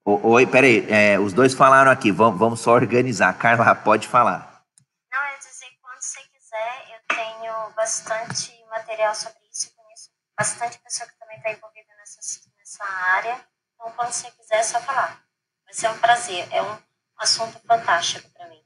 Oi, 0.05 0.47
peraí, 0.47 0.85
é, 0.91 1.17
os 1.17 1.33
dois 1.33 1.55
falaram 1.55 1.89
aqui, 1.89 2.11
vamos, 2.11 2.37
vamos 2.37 2.61
só 2.61 2.73
organizar. 2.73 3.33
Carla, 3.39 3.73
pode 3.73 4.09
falar. 4.09 4.65
Não, 5.13 5.25
eu 5.25 5.39
dizer, 5.39 5.69
quando 5.81 6.03
você 6.03 6.19
quiser, 6.23 6.87
eu 6.91 7.17
tenho 7.17 7.71
bastante 7.77 8.53
material 8.69 9.15
sobre 9.15 9.39
isso, 9.49 9.71
conheço 9.77 10.11
bastante 10.37 10.81
pessoa 10.81 11.09
que 11.09 11.17
também 11.21 11.37
está 11.37 11.53
envolvida 11.53 11.87
nessa, 11.97 12.19
nessa 12.59 12.85
área. 13.15 13.41
Então, 13.77 13.93
quando 13.95 14.11
você 14.11 14.29
quiser, 14.33 14.57
é 14.57 14.63
só 14.65 14.81
falar. 14.81 15.23
Vai 15.65 15.73
ser 15.73 15.89
um 15.89 15.99
prazer, 15.99 16.49
é 16.51 16.61
um 16.61 16.77
assunto 17.19 17.61
fantástico 17.65 18.29
para 18.31 18.49
mim. 18.49 18.61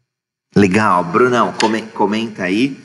Legal, 0.55 1.05
Brunão, 1.05 1.53
comenta 1.93 2.45
aí. 2.45 2.79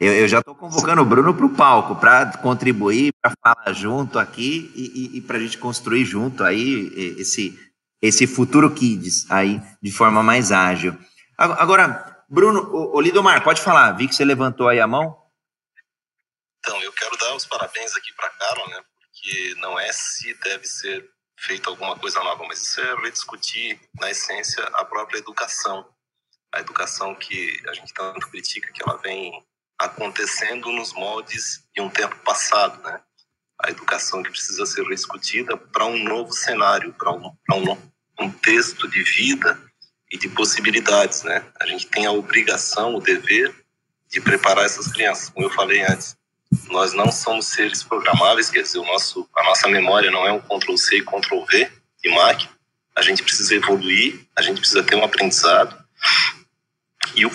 Eu, 0.00 0.12
eu 0.12 0.28
já 0.28 0.38
estou 0.38 0.54
convocando 0.54 1.02
o 1.02 1.04
Bruno 1.04 1.34
para 1.34 1.46
o 1.46 1.54
palco 1.54 1.96
para 1.96 2.36
contribuir, 2.38 3.12
para 3.20 3.32
falar 3.42 3.72
junto 3.72 4.18
aqui 4.18 4.70
e, 4.74 5.16
e, 5.16 5.18
e 5.18 5.20
para 5.20 5.36
a 5.36 5.40
gente 5.40 5.58
construir 5.58 6.04
junto 6.04 6.44
aí 6.44 6.92
esse, 7.18 7.58
esse 8.00 8.26
futuro 8.26 8.72
Kids 8.72 9.28
aí 9.30 9.60
de 9.82 9.90
forma 9.90 10.22
mais 10.22 10.52
ágil. 10.52 10.96
Agora, 11.36 12.24
Bruno, 12.28 12.68
o, 12.94 13.00
Lidomar, 13.00 13.42
pode 13.42 13.60
falar. 13.60 13.92
Vi 13.92 14.06
que 14.06 14.14
você 14.14 14.24
levantou 14.24 14.68
aí 14.68 14.78
a 14.80 14.86
mão. 14.86 15.16
Então, 16.58 16.80
eu 16.82 16.92
quero 16.92 17.16
dar 17.16 17.34
os 17.34 17.46
parabéns 17.46 17.96
aqui 17.96 18.12
para 18.14 18.26
a 18.26 18.30
Carla, 18.30 18.68
né? 18.68 18.82
Porque 19.00 19.54
não 19.56 19.78
é 19.78 19.90
se 19.92 20.34
deve 20.44 20.66
ser 20.66 21.08
feita 21.38 21.70
alguma 21.70 21.98
coisa 21.98 22.22
nova, 22.22 22.44
mas 22.46 22.60
isso 22.60 22.80
é 22.80 22.94
rediscutir, 22.96 23.80
na 24.00 24.10
essência, 24.10 24.62
a 24.74 24.84
própria 24.84 25.18
educação. 25.18 25.88
A 26.52 26.60
educação 26.60 27.14
que 27.14 27.62
a 27.68 27.72
gente 27.72 27.94
tanto 27.94 28.28
critica, 28.30 28.72
que 28.72 28.82
ela 28.82 28.98
vem 28.98 29.32
acontecendo 29.78 30.72
nos 30.72 30.92
moldes 30.92 31.62
de 31.74 31.80
um 31.80 31.88
tempo 31.88 32.16
passado, 32.24 32.82
né? 32.82 33.00
A 33.60 33.70
educação 33.70 34.22
que 34.22 34.30
precisa 34.30 34.66
ser 34.66 34.82
rediscutida 34.82 35.56
para 35.56 35.86
um 35.86 36.02
novo 36.02 36.32
cenário, 36.32 36.92
para 36.92 37.12
um, 37.12 37.32
um 37.50 37.76
contexto 38.16 38.88
de 38.88 39.02
vida 39.02 39.60
e 40.10 40.18
de 40.18 40.28
possibilidades, 40.28 41.22
né? 41.22 41.44
A 41.60 41.66
gente 41.66 41.86
tem 41.86 42.06
a 42.06 42.12
obrigação, 42.12 42.94
o 42.94 43.00
dever 43.00 43.54
de 44.08 44.20
preparar 44.20 44.64
essas 44.64 44.88
crianças, 44.88 45.28
como 45.28 45.46
eu 45.46 45.50
falei 45.50 45.82
antes. 45.82 46.16
Nós 46.68 46.94
não 46.94 47.12
somos 47.12 47.46
seres 47.46 47.82
programáveis, 47.82 48.50
quer 48.50 48.62
dizer, 48.62 48.78
o 48.78 48.84
nosso, 48.84 49.28
a 49.36 49.44
nossa 49.44 49.68
memória 49.68 50.10
não 50.10 50.26
é 50.26 50.32
um 50.32 50.40
Ctrl 50.40 50.76
C 50.76 50.98
e 50.98 51.04
Ctrl 51.04 51.44
V 51.44 51.70
de 52.02 52.10
máquina. 52.10 52.50
A 52.96 53.02
gente 53.02 53.22
precisa 53.22 53.54
evoluir, 53.54 54.26
a 54.34 54.42
gente 54.42 54.58
precisa 54.58 54.82
ter 54.82 54.96
um 54.96 55.04
aprendizado. 55.04 55.76
E 57.14 57.26
o 57.26 57.30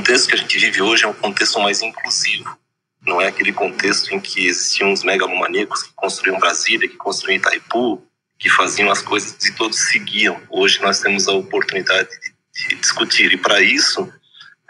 contexto 0.00 0.28
que 0.28 0.34
a 0.34 0.38
gente 0.38 0.58
vive 0.58 0.80
hoje 0.80 1.04
é 1.04 1.08
um 1.08 1.12
contexto 1.12 1.60
mais 1.60 1.82
inclusivo. 1.82 2.58
não 3.02 3.20
é 3.20 3.28
aquele 3.28 3.52
contexto 3.52 4.14
em 4.14 4.20
que 4.20 4.46
existiam 4.46 4.92
os 4.92 5.02
megalomaníacos 5.02 5.82
que 5.82 5.92
construíam 5.94 6.38
Brasília, 6.38 6.88
que 6.88 6.96
construíam 6.96 7.36
Itaipu, 7.38 8.02
que 8.38 8.48
faziam 8.48 8.90
as 8.90 9.02
coisas 9.02 9.44
e 9.44 9.54
todos 9.54 9.78
seguiam. 9.78 10.40
Hoje 10.48 10.80
nós 10.80 11.00
temos 11.00 11.28
a 11.28 11.32
oportunidade 11.32 12.08
de, 12.08 12.68
de 12.68 12.76
discutir, 12.76 13.32
e 13.32 13.36
para 13.36 13.60
isso, 13.60 14.10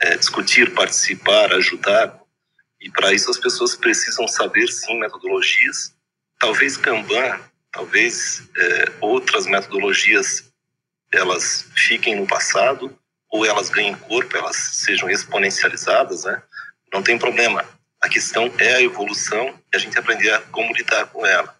é, 0.01 0.17
discutir, 0.17 0.75
participar, 0.75 1.53
ajudar, 1.55 2.19
e 2.81 2.91
para 2.91 3.13
isso 3.13 3.31
as 3.31 3.39
pessoas 3.39 3.77
precisam 3.77 4.27
saber, 4.27 4.67
sim, 4.67 4.99
metodologias. 4.99 5.95
Talvez 6.41 6.77
Kanban, 6.77 7.41
talvez 7.71 8.49
é, 8.57 8.93
outras 9.01 9.47
metodologias, 9.47 10.51
elas 11.13 11.69
fiquem 11.77 12.17
no 12.17 12.27
passado, 12.27 12.97
ou 13.31 13.47
elas 13.47 13.71
ganhem 13.71 13.95
corpo, 13.95 14.37
elas 14.37 14.57
sejam 14.57 15.09
exponencializadas, 15.09 16.25
né? 16.25 16.43
Não 16.93 17.03
tem 17.03 17.19
problema. 17.19 17.65
A 18.01 18.09
questão 18.09 18.53
é 18.59 18.75
a 18.75 18.83
evolução 18.83 19.55
e 19.73 19.77
a 19.77 19.79
gente 19.79 19.99
aprender 19.99 20.33
a 20.33 20.41
como 20.41 20.75
lidar 20.75 21.07
com 21.07 21.25
ela. 21.25 21.55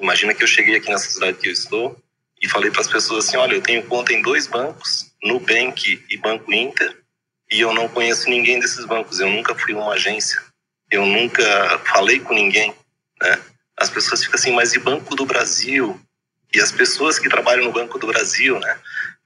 Imagina 0.00 0.34
que 0.34 0.42
eu 0.42 0.46
cheguei 0.46 0.76
aqui 0.76 0.88
nessa 0.88 1.10
cidade 1.10 1.38
que 1.38 1.48
eu 1.48 1.52
estou 1.52 2.00
e 2.40 2.48
falei 2.48 2.70
para 2.70 2.80
as 2.80 2.88
pessoas 2.88 3.26
assim: 3.26 3.36
olha, 3.36 3.54
eu 3.54 3.62
tenho 3.62 3.86
conta 3.86 4.12
em 4.12 4.22
dois 4.22 4.46
bancos, 4.46 5.12
Nubank 5.22 6.04
e 6.08 6.16
Banco 6.16 6.52
Inter, 6.52 6.96
e 7.50 7.60
eu 7.60 7.72
não 7.74 7.88
conheço 7.88 8.30
ninguém 8.30 8.58
desses 8.58 8.84
bancos. 8.84 9.20
Eu 9.20 9.28
nunca 9.28 9.54
fui 9.54 9.74
uma 9.74 9.92
agência, 9.92 10.42
eu 10.90 11.04
nunca 11.04 11.78
falei 11.80 12.18
com 12.20 12.34
ninguém, 12.34 12.74
né? 13.20 13.38
As 13.76 13.90
pessoas 13.90 14.22
ficam 14.22 14.38
assim, 14.38 14.52
mas 14.52 14.74
e 14.74 14.78
Banco 14.78 15.14
do 15.14 15.26
Brasil? 15.26 16.00
E 16.54 16.60
as 16.60 16.70
pessoas 16.70 17.18
que 17.18 17.28
trabalham 17.28 17.64
no 17.64 17.72
Banco 17.72 17.98
do 17.98 18.06
Brasil, 18.06 18.58
né? 18.58 18.78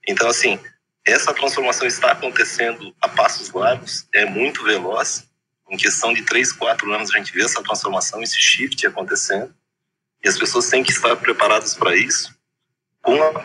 Então, 0.07 0.28
assim, 0.28 0.59
essa 1.07 1.32
transformação 1.32 1.86
está 1.86 2.11
acontecendo 2.11 2.92
a 3.00 3.09
passos 3.09 3.52
largos, 3.52 4.09
é 4.12 4.24
muito 4.24 4.64
veloz. 4.64 5.24
Em 5.70 5.76
questão 5.76 6.12
de 6.12 6.22
três, 6.22 6.52
quatro 6.52 6.92
anos, 6.92 7.14
a 7.14 7.18
gente 7.18 7.32
vê 7.32 7.44
essa 7.44 7.62
transformação, 7.62 8.22
esse 8.22 8.40
shift 8.40 8.84
acontecendo. 8.84 9.54
E 10.22 10.28
as 10.28 10.36
pessoas 10.36 10.68
têm 10.68 10.82
que 10.82 10.90
estar 10.90 11.14
preparadas 11.16 11.74
para 11.74 11.96
isso, 11.96 12.34
com 13.00 13.22
a 13.22 13.44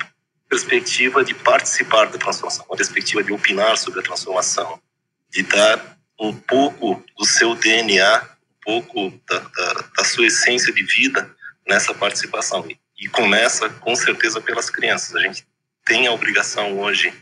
perspectiva 0.49 1.23
de 1.23 1.35
participar 1.35 2.05
da 2.07 2.17
transformação, 2.17 2.65
com 2.65 2.73
a 2.73 2.77
perspectiva 2.77 3.23
de 3.23 3.31
opinar 3.31 3.77
sobre 3.77 3.99
a 3.99 4.03
transformação, 4.03 4.81
de 5.29 5.43
dar 5.43 5.97
um 6.19 6.35
pouco 6.35 7.03
do 7.17 7.25
seu 7.25 7.53
DNA, 7.53 8.21
um 8.21 8.63
pouco 8.63 9.21
da, 9.27 9.39
da, 9.39 9.73
da 9.97 10.03
sua 10.03 10.25
essência 10.25 10.73
de 10.73 10.83
vida 10.83 11.29
nessa 11.67 11.93
participação. 11.93 12.67
E 12.99 13.07
começa, 13.07 13.69
com 13.69 13.95
certeza, 13.95 14.41
pelas 14.41 14.69
crianças. 14.69 15.15
A 15.15 15.21
gente 15.21 15.45
tem 15.85 16.07
a 16.07 16.11
obrigação 16.11 16.79
hoje 16.79 17.13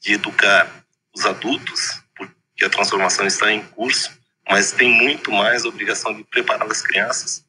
de 0.00 0.14
educar 0.14 0.84
os 1.14 1.26
adultos, 1.26 2.02
porque 2.16 2.64
a 2.64 2.70
transformação 2.70 3.26
está 3.26 3.52
em 3.52 3.62
curso, 3.62 4.10
mas 4.48 4.72
tem 4.72 4.90
muito 4.90 5.30
mais 5.30 5.64
a 5.64 5.68
obrigação 5.68 6.14
de 6.14 6.24
preparar 6.24 6.70
as 6.70 6.82
crianças 6.82 7.44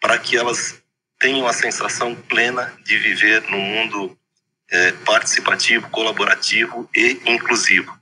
para 0.00 0.18
que 0.18 0.36
elas 0.36 0.82
tenham 1.18 1.46
a 1.46 1.52
sensação 1.52 2.14
plena 2.14 2.72
de 2.84 2.98
viver 2.98 3.42
num 3.50 3.60
mundo 3.60 4.18
é, 4.70 4.92
participativo, 4.92 5.88
colaborativo 5.90 6.88
e 6.94 7.20
inclusivo. 7.26 7.96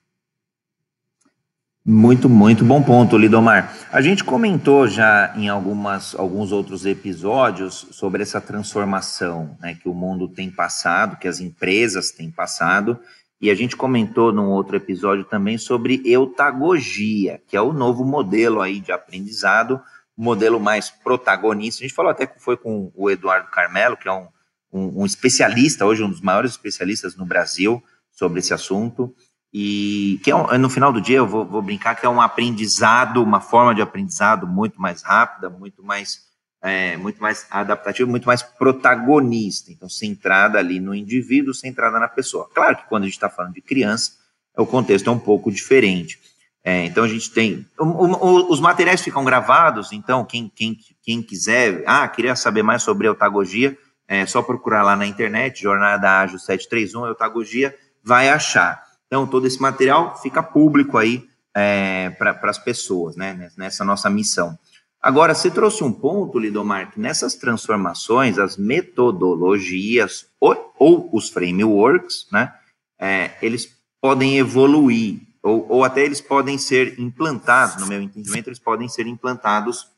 Muito, 1.84 2.28
muito 2.28 2.64
bom 2.64 2.80
ponto, 2.80 3.18
Lidomar. 3.18 3.76
A 3.90 4.00
gente 4.00 4.22
comentou 4.22 4.86
já 4.86 5.34
em 5.36 5.48
algumas, 5.48 6.14
alguns 6.14 6.52
outros 6.52 6.86
episódios 6.86 7.88
sobre 7.90 8.22
essa 8.22 8.40
transformação 8.40 9.56
né, 9.60 9.74
que 9.74 9.88
o 9.88 9.94
mundo 9.94 10.28
tem 10.28 10.48
passado, 10.48 11.16
que 11.16 11.26
as 11.26 11.40
empresas 11.40 12.12
têm 12.12 12.30
passado, 12.30 13.00
e 13.42 13.50
a 13.50 13.54
gente 13.56 13.76
comentou 13.76 14.32
num 14.32 14.50
outro 14.50 14.76
episódio 14.76 15.24
também 15.24 15.58
sobre 15.58 16.00
eutagogia, 16.04 17.42
que 17.48 17.56
é 17.56 17.60
o 17.60 17.72
novo 17.72 18.04
modelo 18.04 18.60
aí 18.60 18.80
de 18.80 18.92
aprendizado 18.92 19.82
modelo 20.16 20.60
mais 20.60 20.90
protagonista. 20.90 21.82
A 21.82 21.86
gente 21.86 21.96
falou 21.96 22.12
até 22.12 22.24
que 22.24 22.40
foi 22.40 22.56
com 22.56 22.92
o 22.94 23.10
Eduardo 23.10 23.50
Carmelo, 23.50 23.96
que 23.96 24.06
é 24.08 24.12
um, 24.12 24.28
um, 24.72 25.02
um 25.02 25.06
especialista, 25.06 25.84
hoje 25.84 26.04
um 26.04 26.10
dos 26.10 26.20
maiores 26.20 26.52
especialistas 26.52 27.16
no 27.16 27.26
Brasil 27.26 27.82
sobre 28.12 28.38
esse 28.38 28.54
assunto. 28.54 29.12
E 29.52 30.20
que 30.22 30.30
é 30.30 30.36
um, 30.36 30.56
no 30.58 30.70
final 30.70 30.92
do 30.92 31.00
dia 31.00 31.18
eu 31.18 31.26
vou, 31.26 31.44
vou, 31.44 31.60
brincar 31.60 31.96
que 31.96 32.06
é 32.06 32.08
um 32.08 32.20
aprendizado, 32.20 33.22
uma 33.22 33.40
forma 33.40 33.74
de 33.74 33.82
aprendizado 33.82 34.46
muito 34.46 34.80
mais 34.80 35.02
rápida, 35.02 35.50
muito 35.50 35.82
mais, 35.82 36.20
é, 36.62 36.96
muito 36.96 37.20
mais 37.20 37.46
adaptativa, 37.50 38.08
muito 38.08 38.26
mais 38.26 38.42
protagonista. 38.42 39.72
Então, 39.72 39.88
centrada 39.88 40.58
ali 40.58 40.78
no 40.78 40.94
indivíduo, 40.94 41.52
centrada 41.52 41.98
na 41.98 42.08
pessoa. 42.08 42.48
Claro 42.54 42.76
que 42.76 42.88
quando 42.88 43.02
a 43.02 43.06
gente 43.06 43.14
está 43.14 43.28
falando 43.28 43.54
de 43.54 43.60
criança, 43.60 44.12
o 44.56 44.64
contexto 44.64 45.08
é 45.08 45.12
um 45.12 45.18
pouco 45.18 45.50
diferente. 45.50 46.20
É, 46.64 46.84
então 46.84 47.02
a 47.02 47.08
gente 47.08 47.30
tem. 47.30 47.66
O, 47.78 47.84
o, 47.84 48.52
os 48.52 48.60
materiais 48.60 49.00
ficam 49.00 49.24
gravados, 49.24 49.90
então 49.92 50.24
quem, 50.24 50.50
quem, 50.54 50.78
quem 51.02 51.20
quiser, 51.20 51.82
ah, 51.86 52.06
queria 52.06 52.36
saber 52.36 52.62
mais 52.62 52.84
sobre 52.84 53.08
eutagogia, 53.08 53.76
é 54.06 54.24
só 54.26 54.42
procurar 54.42 54.84
lá 54.84 54.94
na 54.94 55.06
internet, 55.06 55.60
Jornada 55.60 56.20
Ágil 56.20 56.38
731, 56.38 57.06
eutagogia, 57.06 57.74
vai 58.04 58.28
achar. 58.28 58.80
Então 59.08 59.26
todo 59.26 59.46
esse 59.46 59.60
material 59.60 60.16
fica 60.22 60.40
público 60.40 60.96
aí 60.98 61.26
é, 61.54 62.10
para 62.10 62.38
as 62.44 62.58
pessoas, 62.58 63.16
né, 63.16 63.50
nessa 63.56 63.84
nossa 63.84 64.08
missão. 64.08 64.56
Agora, 65.02 65.34
você 65.34 65.50
trouxe 65.50 65.82
um 65.82 65.92
ponto, 65.92 66.38
Lidomar, 66.38 66.92
que 66.92 67.00
nessas 67.00 67.34
transformações, 67.34 68.38
as 68.38 68.56
metodologias 68.56 70.26
ou, 70.38 70.72
ou 70.78 71.10
os 71.12 71.28
frameworks, 71.28 72.26
né, 72.30 72.52
é, 73.00 73.32
eles 73.42 73.76
podem 74.00 74.38
evoluir 74.38 75.20
ou, 75.42 75.66
ou 75.68 75.84
até 75.84 76.04
eles 76.04 76.20
podem 76.20 76.56
ser 76.56 76.98
implantados, 77.00 77.82
no 77.82 77.88
meu 77.88 78.00
entendimento, 78.00 78.48
eles 78.48 78.60
podem 78.60 78.88
ser 78.88 79.06
implantados 79.06 79.88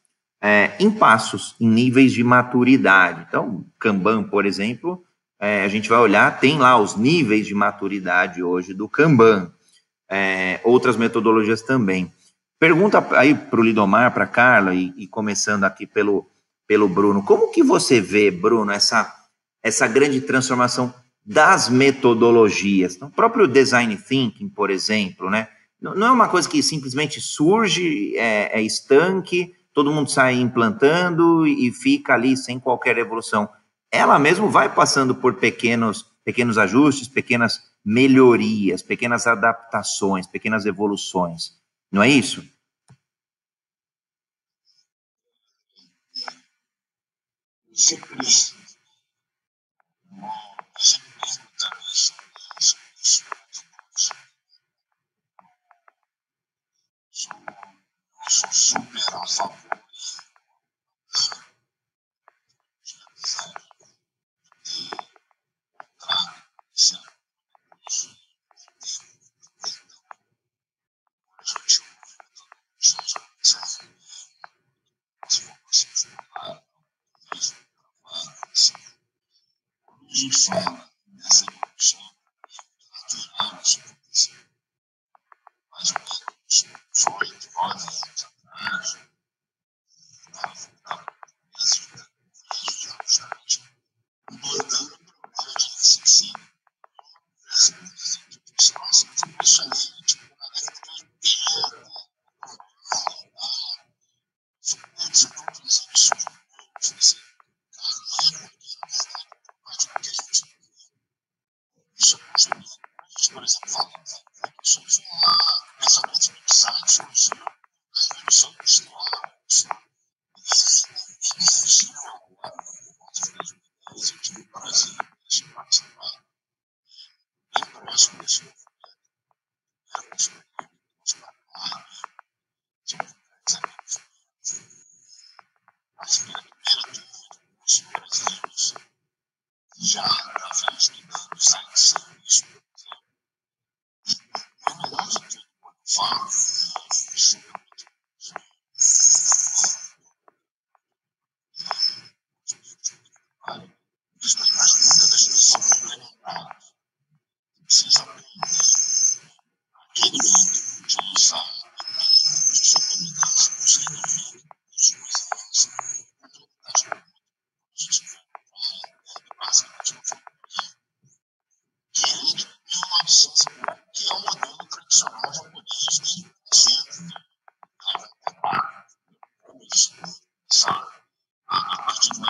é, 0.41 0.73
em 0.81 0.91
passos, 0.91 1.55
em 1.61 1.69
níveis 1.69 2.13
de 2.13 2.25
maturidade. 2.25 3.27
Então, 3.29 3.65
Kanban, 3.79 4.25
por 4.25 4.47
exemplo, 4.47 5.05
é, 5.39 5.63
a 5.63 5.69
gente 5.69 5.89
vai 5.89 5.99
olhar, 5.99 6.41
tem 6.41 6.59
lá 6.59 6.79
os 6.79 6.97
níveis 6.97 7.47
de 7.47 7.55
maturidade 7.55 8.43
hoje 8.43 8.73
do 8.73 8.89
Kanban, 8.89 9.53
é, 10.11 10.61
outras 10.65 10.97
metodologias 10.97 11.61
também. 11.61 12.11
Pergunta 12.59 13.07
aí 13.17 13.35
para 13.35 13.61
o 13.61 13.63
Lidomar, 13.63 14.13
para 14.13 14.27
Carla, 14.27 14.75
e, 14.75 14.93
e, 14.97 15.07
começando 15.07 15.65
aqui 15.65 15.87
pelo, 15.87 16.27
pelo 16.67 16.89
Bruno, 16.89 17.23
como 17.23 17.51
que 17.51 17.63
você 17.63 18.01
vê, 18.01 18.31
Bruno, 18.31 18.71
essa, 18.71 19.13
essa 19.63 19.87
grande 19.87 20.21
transformação 20.21 20.95
das 21.25 21.69
metodologias. 21.69 22.95
Então, 22.95 23.09
o 23.09 23.11
próprio 23.11 23.49
design 23.49 23.97
thinking, 23.97 24.49
por 24.49 24.71
exemplo, 24.71 25.31
né? 25.31 25.49
Não 25.81 26.07
é 26.07 26.11
uma 26.11 26.29
coisa 26.29 26.49
que 26.49 26.63
simplesmente 26.63 27.21
surge, 27.21 28.17
é, 28.17 28.59
é 28.59 28.63
estanque, 28.63 29.55
todo 29.75 29.93
mundo 29.93 30.11
sai 30.11 30.35
implantando 30.35 31.47
e 31.47 31.71
fica 31.73 32.15
ali 32.15 32.37
sem 32.37 32.59
qualquer 32.59 32.97
evolução. 32.97 33.49
Ela 33.93 34.19
mesmo 34.19 34.49
vai 34.49 34.73
passando 34.73 35.15
por 35.15 35.35
pequenos, 35.35 36.07
pequenos 36.25 36.57
ajustes, 36.57 37.07
pequenas 37.07 37.61
melhorias, 37.85 38.81
pequenas 38.81 39.27
adaptações, 39.27 40.27
pequenas 40.27 40.65
evoluções. 40.65 41.53
Não 41.95 42.03
é 42.03 42.09
isso? 42.09 42.45
Simples 47.73 48.53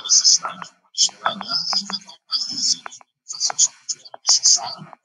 dos 0.05 0.23
Estados 0.23 0.71
Unidos, 0.71 1.09
Canadá, 1.19 1.55
afetar 1.73 2.15
o 2.15 2.27
país 2.29 2.75
e 2.75 2.83
as 3.25 3.35
ações 3.35 3.69
políticas 3.69 4.11
necessárias 4.29 5.04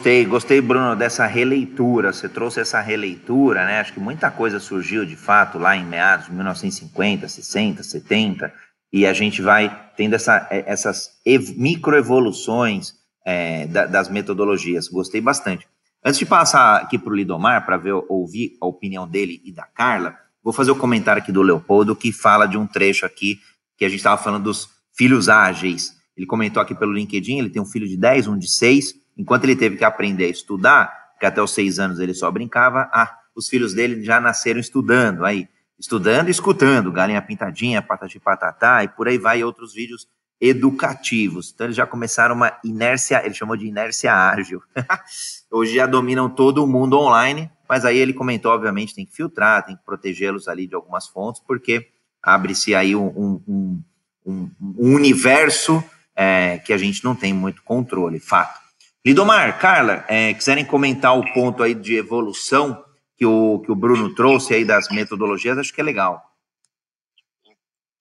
Gostei, 0.00 0.24
gostei, 0.24 0.60
Bruno, 0.62 0.96
dessa 0.96 1.26
releitura. 1.26 2.10
Você 2.10 2.26
trouxe 2.26 2.58
essa 2.58 2.80
releitura, 2.80 3.66
né? 3.66 3.80
Acho 3.80 3.92
que 3.92 4.00
muita 4.00 4.30
coisa 4.30 4.58
surgiu 4.58 5.04
de 5.04 5.14
fato 5.14 5.58
lá 5.58 5.76
em 5.76 5.84
meados 5.84 6.24
de 6.24 6.32
1950, 6.32 7.28
60, 7.28 7.82
70, 7.82 8.50
e 8.90 9.04
a 9.04 9.12
gente 9.12 9.42
vai 9.42 9.92
tendo 9.98 10.14
essa, 10.14 10.48
é, 10.50 10.64
essas 10.66 11.10
microevoluções 11.54 12.94
é, 13.26 13.66
das 13.66 14.08
metodologias. 14.08 14.88
Gostei 14.88 15.20
bastante. 15.20 15.68
Antes 16.02 16.18
de 16.18 16.24
passar 16.24 16.76
aqui 16.76 16.98
para 16.98 17.12
o 17.12 17.14
Lidomar, 17.14 17.66
para 17.66 17.76
ver, 17.76 17.92
ouvir 18.08 18.52
a 18.58 18.64
opinião 18.64 19.06
dele 19.06 19.42
e 19.44 19.52
da 19.52 19.64
Carla, 19.64 20.16
vou 20.42 20.54
fazer 20.54 20.70
o 20.70 20.76
um 20.76 20.78
comentário 20.78 21.20
aqui 21.20 21.30
do 21.30 21.42
Leopoldo, 21.42 21.94
que 21.94 22.10
fala 22.10 22.46
de 22.46 22.56
um 22.56 22.66
trecho 22.66 23.04
aqui 23.04 23.38
que 23.76 23.84
a 23.84 23.88
gente 23.90 23.98
estava 23.98 24.16
falando 24.16 24.44
dos 24.44 24.66
filhos 24.96 25.28
ágeis. 25.28 25.92
Ele 26.16 26.26
comentou 26.26 26.62
aqui 26.62 26.74
pelo 26.74 26.94
LinkedIn, 26.94 27.38
ele 27.40 27.50
tem 27.50 27.60
um 27.60 27.66
filho 27.66 27.86
de 27.86 27.98
10, 27.98 28.28
um 28.28 28.38
de 28.38 28.50
6, 28.50 28.99
Enquanto 29.16 29.44
ele 29.44 29.56
teve 29.56 29.76
que 29.76 29.84
aprender 29.84 30.24
a 30.24 30.28
estudar, 30.28 31.14
que 31.18 31.26
até 31.26 31.42
os 31.42 31.52
seis 31.52 31.78
anos 31.78 31.98
ele 32.00 32.14
só 32.14 32.30
brincava, 32.30 32.88
ah, 32.92 33.18
os 33.34 33.48
filhos 33.48 33.74
dele 33.74 34.02
já 34.02 34.20
nasceram 34.20 34.60
estudando, 34.60 35.24
aí, 35.24 35.48
estudando 35.78 36.28
e 36.28 36.30
escutando, 36.30 36.92
galinha 36.92 37.20
pintadinha, 37.22 37.82
patati 37.82 38.18
patatá, 38.18 38.84
e 38.84 38.88
por 38.88 39.08
aí 39.08 39.18
vai 39.18 39.42
outros 39.44 39.72
vídeos 39.72 40.08
educativos. 40.40 41.52
Então 41.54 41.66
eles 41.66 41.76
já 41.76 41.86
começaram 41.86 42.34
uma 42.34 42.58
inércia, 42.64 43.24
ele 43.24 43.34
chamou 43.34 43.56
de 43.56 43.66
inércia 43.66 44.12
ágil. 44.14 44.62
Hoje 45.50 45.74
já 45.74 45.86
dominam 45.86 46.30
todo 46.30 46.64
o 46.64 46.66
mundo 46.66 46.98
online, 46.98 47.50
mas 47.68 47.84
aí 47.84 47.98
ele 47.98 48.14
comentou, 48.14 48.52
obviamente, 48.52 48.94
tem 48.94 49.04
que 49.04 49.14
filtrar, 49.14 49.64
tem 49.64 49.76
que 49.76 49.84
protegê-los 49.84 50.48
ali 50.48 50.66
de 50.66 50.74
algumas 50.74 51.06
fontes, 51.06 51.42
porque 51.46 51.88
abre-se 52.22 52.74
aí 52.74 52.96
um, 52.96 53.06
um, 53.06 53.82
um, 54.26 54.50
um 54.60 54.94
universo 54.94 55.84
é, 56.16 56.58
que 56.58 56.72
a 56.72 56.78
gente 56.78 57.04
não 57.04 57.14
tem 57.14 57.32
muito 57.32 57.62
controle, 57.62 58.18
fato. 58.18 58.59
Lidomar, 59.04 59.58
Carla, 59.58 60.04
é, 60.08 60.34
quiserem 60.34 60.64
comentar 60.64 61.16
o 61.16 61.32
ponto 61.32 61.62
aí 61.62 61.74
de 61.74 61.96
evolução 61.96 62.84
que 63.16 63.24
o, 63.24 63.60
que 63.60 63.72
o 63.72 63.74
Bruno 63.74 64.14
trouxe 64.14 64.54
aí 64.54 64.64
das 64.64 64.88
metodologias, 64.90 65.56
acho 65.56 65.72
que 65.72 65.80
é 65.80 65.84
legal. 65.84 66.22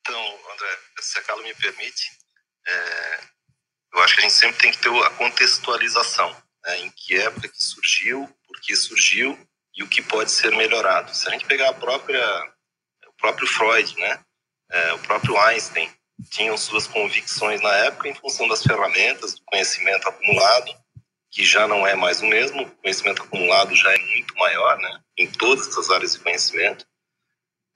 Então, 0.02 0.22
André, 0.22 0.78
se 1.00 1.20
a 1.20 1.24
Carla 1.24 1.42
me 1.44 1.54
permite, 1.56 2.12
é, 2.68 3.20
eu 3.94 4.02
acho 4.02 4.14
que 4.16 4.20
a 4.20 4.24
gente 4.24 4.36
sempre 4.36 4.58
tem 4.58 4.72
que 4.72 4.78
ter 4.78 4.90
a 4.90 5.10
contextualização, 5.12 6.36
né, 6.66 6.80
em 6.80 6.92
que 6.92 7.16
época 7.18 7.48
que 7.48 7.64
surgiu, 7.64 8.28
por 8.46 8.60
que 8.60 8.76
surgiu 8.76 9.38
e 9.76 9.84
o 9.84 9.88
que 9.88 10.02
pode 10.02 10.32
ser 10.32 10.52
melhorado. 10.52 11.16
Se 11.16 11.30
a 11.30 11.32
gente 11.32 11.46
pegar 11.46 11.70
a 11.70 11.74
própria, 11.74 12.22
o 13.08 13.14
próprio 13.14 13.48
Freud, 13.48 13.96
né, 13.98 14.20
é, 14.70 14.94
o 14.94 15.00
próprio 15.00 15.38
Einstein, 15.38 15.90
tinham 16.30 16.58
suas 16.58 16.88
convicções 16.88 17.62
na 17.62 17.74
época 17.78 18.10
em 18.10 18.16
função 18.16 18.48
das 18.50 18.62
ferramentas, 18.62 19.36
do 19.36 19.42
conhecimento 19.46 20.08
acumulado, 20.08 20.74
que 21.32 21.46
já 21.46 21.68
não 21.68 21.86
é 21.86 21.96
mais 21.96 22.22
o 22.22 22.26
mesmo, 22.26 22.64
o 22.64 22.72
conhecimento 22.78 23.24
acumulado 23.24 23.76
já 23.76 23.94
é 23.94 23.98
muito 23.98 24.36
maior, 24.36 24.78
né, 24.78 25.00
em 25.18 25.28
todas 25.28 25.78
as 25.78 25.90
áreas 25.90 26.14
de 26.14 26.20
conhecimento. 26.20 26.86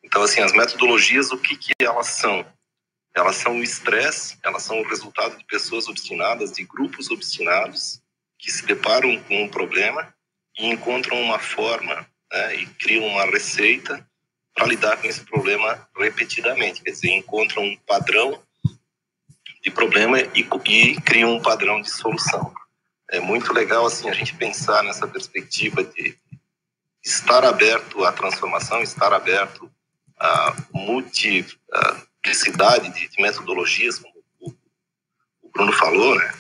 Então, 0.03 0.21
assim, 0.23 0.41
as 0.41 0.53
metodologias, 0.53 1.31
o 1.31 1.37
que, 1.37 1.55
que 1.55 1.73
elas 1.79 2.07
são? 2.07 2.45
Elas 3.15 3.35
são 3.35 3.59
o 3.59 3.63
estresse, 3.63 4.37
elas 4.43 4.63
são 4.63 4.79
o 4.79 4.87
resultado 4.87 5.37
de 5.37 5.45
pessoas 5.45 5.87
obstinadas, 5.87 6.51
de 6.51 6.63
grupos 6.63 7.09
obstinados, 7.11 8.01
que 8.39 8.51
se 8.51 8.65
deparam 8.65 9.21
com 9.23 9.43
um 9.43 9.47
problema 9.47 10.13
e 10.57 10.67
encontram 10.67 11.21
uma 11.21 11.39
forma 11.39 12.07
né, 12.31 12.55
e 12.55 12.65
criam 12.65 13.05
uma 13.05 13.25
receita 13.25 14.05
para 14.53 14.67
lidar 14.67 14.97
com 14.97 15.07
esse 15.07 15.21
problema 15.21 15.87
repetidamente. 15.95 16.81
Quer 16.81 16.91
dizer, 16.91 17.11
encontram 17.11 17.63
um 17.63 17.77
padrão 17.87 18.41
de 19.63 19.71
problema 19.71 20.19
e, 20.19 20.41
e 20.41 21.01
criam 21.01 21.35
um 21.35 21.41
padrão 21.41 21.81
de 21.81 21.89
solução. 21.89 22.53
É 23.11 23.19
muito 23.19 23.53
legal 23.53 23.85
assim 23.85 24.09
a 24.09 24.13
gente 24.13 24.33
pensar 24.35 24.83
nessa 24.83 25.07
perspectiva 25.07 25.83
de 25.83 26.17
estar 27.03 27.43
aberto 27.43 28.05
à 28.05 28.11
transformação, 28.11 28.81
estar 28.81 29.13
aberto 29.13 29.71
à 30.17 30.55
multiplicidade 30.71 32.89
de, 32.93 33.09
de 33.09 33.21
metodologias, 33.21 33.99
como 33.99 34.15
o, 34.39 34.49
o 35.41 35.51
Bruno 35.51 35.73
falou, 35.73 36.15
né? 36.15 36.33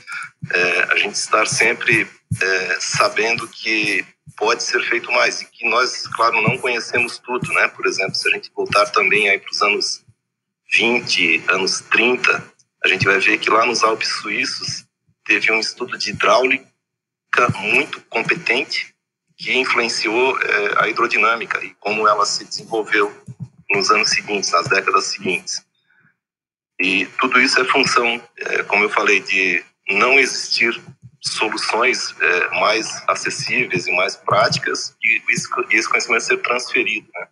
É, 0.51 0.83
a 0.91 0.97
gente 0.97 1.15
estar 1.15 1.47
sempre 1.47 2.05
é, 2.41 2.77
sabendo 2.79 3.47
que 3.47 4.05
pode 4.35 4.63
ser 4.63 4.83
feito 4.83 5.11
mais 5.11 5.41
e 5.41 5.45
que 5.45 5.69
nós, 5.69 6.07
claro, 6.07 6.41
não 6.41 6.57
conhecemos 6.57 7.19
tudo, 7.19 7.53
né? 7.53 7.67
Por 7.67 7.85
exemplo, 7.85 8.15
se 8.15 8.27
a 8.27 8.31
gente 8.31 8.51
voltar 8.53 8.87
também 8.87 9.29
aí 9.29 9.39
para 9.39 9.51
os 9.51 9.61
anos 9.61 10.03
20, 10.71 11.43
anos 11.49 11.81
30, 11.81 12.43
a 12.83 12.87
gente 12.87 13.05
vai 13.05 13.19
ver 13.19 13.37
que 13.37 13.49
lá 13.49 13.65
nos 13.65 13.83
Alpes 13.83 14.09
suíços 14.21 14.82
teve 15.25 15.51
um 15.51 15.59
estudo 15.59 15.97
de 15.97 16.11
hidráulica 16.11 16.67
muito 17.59 18.01
competente 18.01 18.93
que 19.37 19.57
influenciou 19.57 20.39
é, 20.41 20.83
a 20.83 20.87
hidrodinâmica 20.87 21.63
e 21.63 21.73
como 21.79 22.07
ela 22.07 22.25
se 22.25 22.45
desenvolveu 22.45 23.11
nos 23.69 23.89
anos 23.89 24.09
seguintes, 24.09 24.51
nas 24.51 24.67
décadas 24.67 25.05
seguintes. 25.05 25.65
E 26.79 27.05
tudo 27.19 27.39
isso 27.39 27.59
é 27.59 27.65
função, 27.65 28.21
é, 28.37 28.63
como 28.63 28.83
eu 28.83 28.89
falei, 28.89 29.19
de 29.19 29.63
não 29.89 30.19
existir 30.19 30.79
soluções 31.21 32.13
é, 32.19 32.59
mais 32.59 33.01
acessíveis 33.07 33.87
e 33.87 33.91
mais 33.91 34.15
práticas 34.15 34.95
e 35.03 35.21
esse 35.71 35.89
conhecimento 35.89 36.23
ser 36.23 36.37
transferido. 36.41 37.07
Né? 37.13 37.27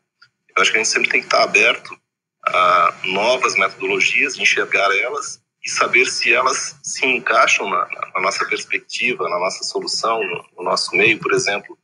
Eu 0.55 0.61
acho 0.61 0.71
que 0.71 0.77
a 0.77 0.83
gente 0.83 0.91
sempre 0.91 1.09
tem 1.09 1.19
que 1.19 1.27
estar 1.27 1.43
aberto 1.43 1.97
a 2.45 2.93
novas 3.03 3.55
metodologias, 3.55 4.37
enxergar 4.37 4.89
elas 4.97 5.40
e 5.63 5.69
saber 5.69 6.05
se 6.07 6.33
elas 6.33 6.75
se 6.81 7.05
encaixam 7.05 7.69
na, 7.69 7.87
na 8.13 8.21
nossa 8.21 8.45
perspectiva, 8.45 9.29
na 9.29 9.39
nossa 9.39 9.63
solução, 9.63 10.23
no, 10.23 10.45
no, 10.57 10.63
nosso 10.63 10.95
meio. 10.95 11.19
Por 11.19 11.33
exemplo, 11.33 11.77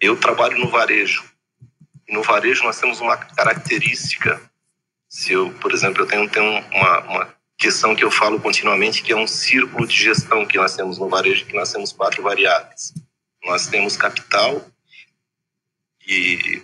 eu 0.00 0.16
trabalho 0.16 0.58
no 0.58 0.68
varejo. 0.68 1.24
E 2.08 2.12
no 2.12 2.22
varejo 2.22 2.64
nós 2.64 2.80
temos 2.80 3.00
uma 3.00 3.16
característica. 3.16 4.40
Se 5.08 5.32
eu, 5.32 5.52
por 5.60 5.72
exemplo, 5.72 6.02
eu 6.02 6.06
tenho, 6.06 6.28
tenho 6.28 6.64
uma, 6.72 7.00
uma 7.00 7.34
questão 7.56 7.94
que 7.94 8.02
eu 8.02 8.10
falo 8.10 8.40
continuamente, 8.40 9.02
que 9.02 9.12
é 9.12 9.16
um 9.16 9.26
círculo 9.26 9.86
de 9.86 9.96
gestão 9.96 10.44
que 10.44 10.58
nós 10.58 10.74
temos 10.74 10.98
no 10.98 11.08
varejo, 11.08 11.46
que 11.46 11.54
nós 11.54 11.72
temos 11.72 11.92
quatro 11.92 12.22
variáveis. 12.22 12.92
Nós 13.44 13.66
temos 13.66 13.96
capital, 13.96 14.64
e 16.06 16.62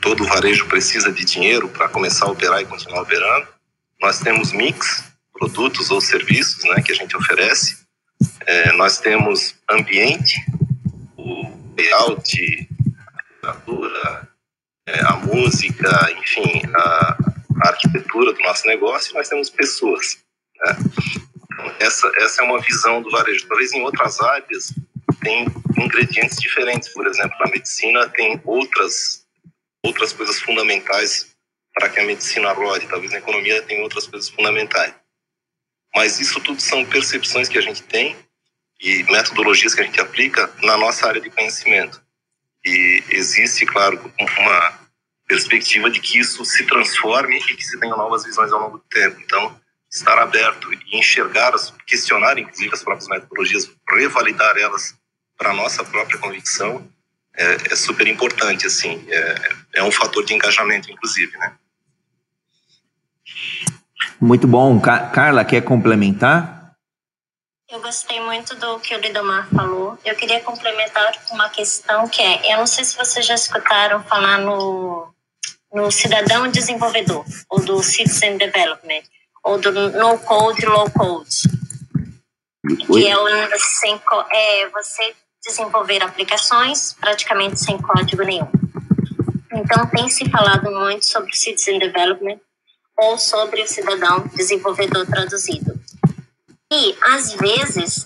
todo 0.00 0.24
varejo 0.24 0.66
precisa 0.66 1.12
de 1.12 1.24
dinheiro 1.24 1.68
para 1.68 1.88
começar 1.88 2.26
a 2.26 2.30
operar 2.30 2.60
e 2.60 2.66
continuar 2.66 3.02
operando. 3.02 3.48
Nós 4.00 4.20
temos 4.20 4.52
mix, 4.52 5.09
produtos 5.40 5.90
ou 5.90 6.02
serviços 6.02 6.62
né, 6.64 6.82
que 6.82 6.92
a 6.92 6.94
gente 6.94 7.16
oferece. 7.16 7.78
É, 8.46 8.72
nós 8.72 8.98
temos 8.98 9.56
ambiente, 9.70 10.36
o 11.16 11.74
layout, 11.76 12.68
a 13.08 13.22
literatura, 13.32 14.28
é, 14.86 15.00
a 15.00 15.16
música, 15.16 15.88
enfim, 16.18 16.60
a, 16.76 17.16
a 17.64 17.68
arquitetura 17.68 18.34
do 18.34 18.40
nosso 18.40 18.66
negócio, 18.66 19.12
e 19.12 19.14
nós 19.14 19.30
temos 19.30 19.48
pessoas. 19.48 20.18
Né? 20.56 20.76
Então, 21.52 21.74
essa, 21.80 22.12
essa 22.16 22.42
é 22.42 22.44
uma 22.44 22.60
visão 22.60 23.00
do 23.00 23.10
varejo. 23.10 23.48
Talvez 23.48 23.72
em 23.72 23.80
outras 23.80 24.20
áreas 24.20 24.74
tem 25.22 25.46
ingredientes 25.78 26.36
diferentes. 26.36 26.90
Por 26.90 27.06
exemplo, 27.06 27.36
na 27.42 27.50
medicina 27.50 28.06
tem 28.10 28.38
outras, 28.44 29.24
outras 29.82 30.12
coisas 30.12 30.38
fundamentais 30.40 31.28
para 31.74 31.88
que 31.88 31.98
a 31.98 32.04
medicina 32.04 32.52
rode. 32.52 32.86
Talvez 32.86 33.12
na 33.12 33.18
economia 33.18 33.62
tem 33.62 33.80
outras 33.82 34.06
coisas 34.06 34.28
fundamentais. 34.28 34.99
Mas 35.94 36.20
isso 36.20 36.40
tudo 36.40 36.60
são 36.60 36.84
percepções 36.84 37.48
que 37.48 37.58
a 37.58 37.60
gente 37.60 37.82
tem 37.82 38.16
e 38.80 39.02
metodologias 39.04 39.74
que 39.74 39.80
a 39.80 39.84
gente 39.84 40.00
aplica 40.00 40.50
na 40.62 40.76
nossa 40.76 41.06
área 41.06 41.20
de 41.20 41.30
conhecimento. 41.30 42.00
E 42.64 43.02
existe, 43.10 43.66
claro, 43.66 44.12
uma 44.18 44.80
perspectiva 45.26 45.90
de 45.90 46.00
que 46.00 46.18
isso 46.18 46.44
se 46.44 46.64
transforme 46.66 47.38
e 47.38 47.56
que 47.56 47.62
se 47.62 47.78
tenha 47.78 47.96
novas 47.96 48.24
visões 48.24 48.52
ao 48.52 48.60
longo 48.60 48.78
do 48.78 48.84
tempo. 48.84 49.20
Então, 49.20 49.60
estar 49.90 50.18
aberto 50.18 50.72
e 50.72 50.98
enxergar, 50.98 51.52
questionar 51.86 52.38
inclusive 52.38 52.74
as 52.74 52.82
próprias 52.82 53.08
metodologias, 53.08 53.70
revalidar 53.88 54.56
elas 54.56 54.94
para 55.36 55.50
a 55.50 55.54
nossa 55.54 55.84
própria 55.84 56.18
convicção 56.18 56.90
é, 57.34 57.72
é, 57.72 57.76
super 57.76 58.06
importante, 58.06 58.66
assim, 58.66 59.04
é, 59.08 59.52
é 59.74 59.82
um 59.82 59.90
fator 59.90 60.24
de 60.24 60.34
engajamento, 60.34 60.90
inclusive, 60.90 61.36
né? 61.38 61.56
Muito 64.20 64.46
bom. 64.46 64.78
Carla, 64.80 65.44
quer 65.44 65.62
complementar? 65.62 66.74
Eu 67.70 67.80
gostei 67.80 68.20
muito 68.20 68.54
do 68.56 68.80
que 68.80 68.94
o 68.94 68.98
Lidomar 68.98 69.48
falou. 69.48 69.96
Eu 70.04 70.14
queria 70.16 70.40
complementar 70.40 71.12
com 71.24 71.34
uma 71.36 71.48
questão 71.48 72.08
que 72.08 72.20
é, 72.20 72.52
eu 72.52 72.58
não 72.58 72.66
sei 72.66 72.84
se 72.84 72.96
vocês 72.96 73.24
já 73.24 73.34
escutaram 73.34 74.02
falar 74.02 74.38
no 74.38 75.08
no 75.72 75.90
cidadão 75.90 76.48
desenvolvedor, 76.48 77.24
ou 77.48 77.60
do 77.60 77.82
citizen 77.82 78.36
development, 78.36 79.02
ou 79.44 79.58
do 79.58 79.70
no 79.70 80.18
code, 80.18 80.66
low 80.66 80.90
code, 80.90 81.42
que 82.86 83.06
é, 83.06 83.16
o, 83.16 83.58
sem, 83.58 84.00
é 84.32 84.68
você 84.68 85.14
desenvolver 85.46 86.02
aplicações 86.02 86.92
praticamente 86.94 87.60
sem 87.60 87.78
código 87.78 88.22
nenhum. 88.22 88.48
Então, 89.52 89.86
tem 89.86 90.08
se 90.08 90.28
falado 90.28 90.70
muito 90.70 91.06
sobre 91.06 91.34
citizen 91.34 91.78
development 91.78 92.40
ou 93.00 93.18
sobre 93.18 93.62
o 93.62 93.68
cidadão 93.68 94.26
desenvolvedor 94.34 95.06
traduzido. 95.06 95.78
E, 96.72 96.96
às 97.02 97.32
vezes, 97.32 98.04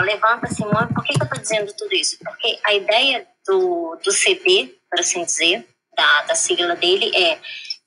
levanta-se 0.00 0.60
muito. 0.62 0.92
Por 0.92 1.04
que, 1.04 1.14
que 1.14 1.22
eu 1.22 1.24
estou 1.24 1.40
dizendo 1.40 1.72
tudo 1.72 1.94
isso? 1.94 2.18
Porque 2.22 2.58
a 2.64 2.74
ideia 2.74 3.26
do, 3.46 3.98
do 4.04 4.10
CD, 4.10 4.74
por 4.90 5.00
assim 5.00 5.24
dizer, 5.24 5.66
da, 5.96 6.22
da 6.22 6.34
sigla 6.34 6.76
dele 6.76 7.10
é 7.16 7.38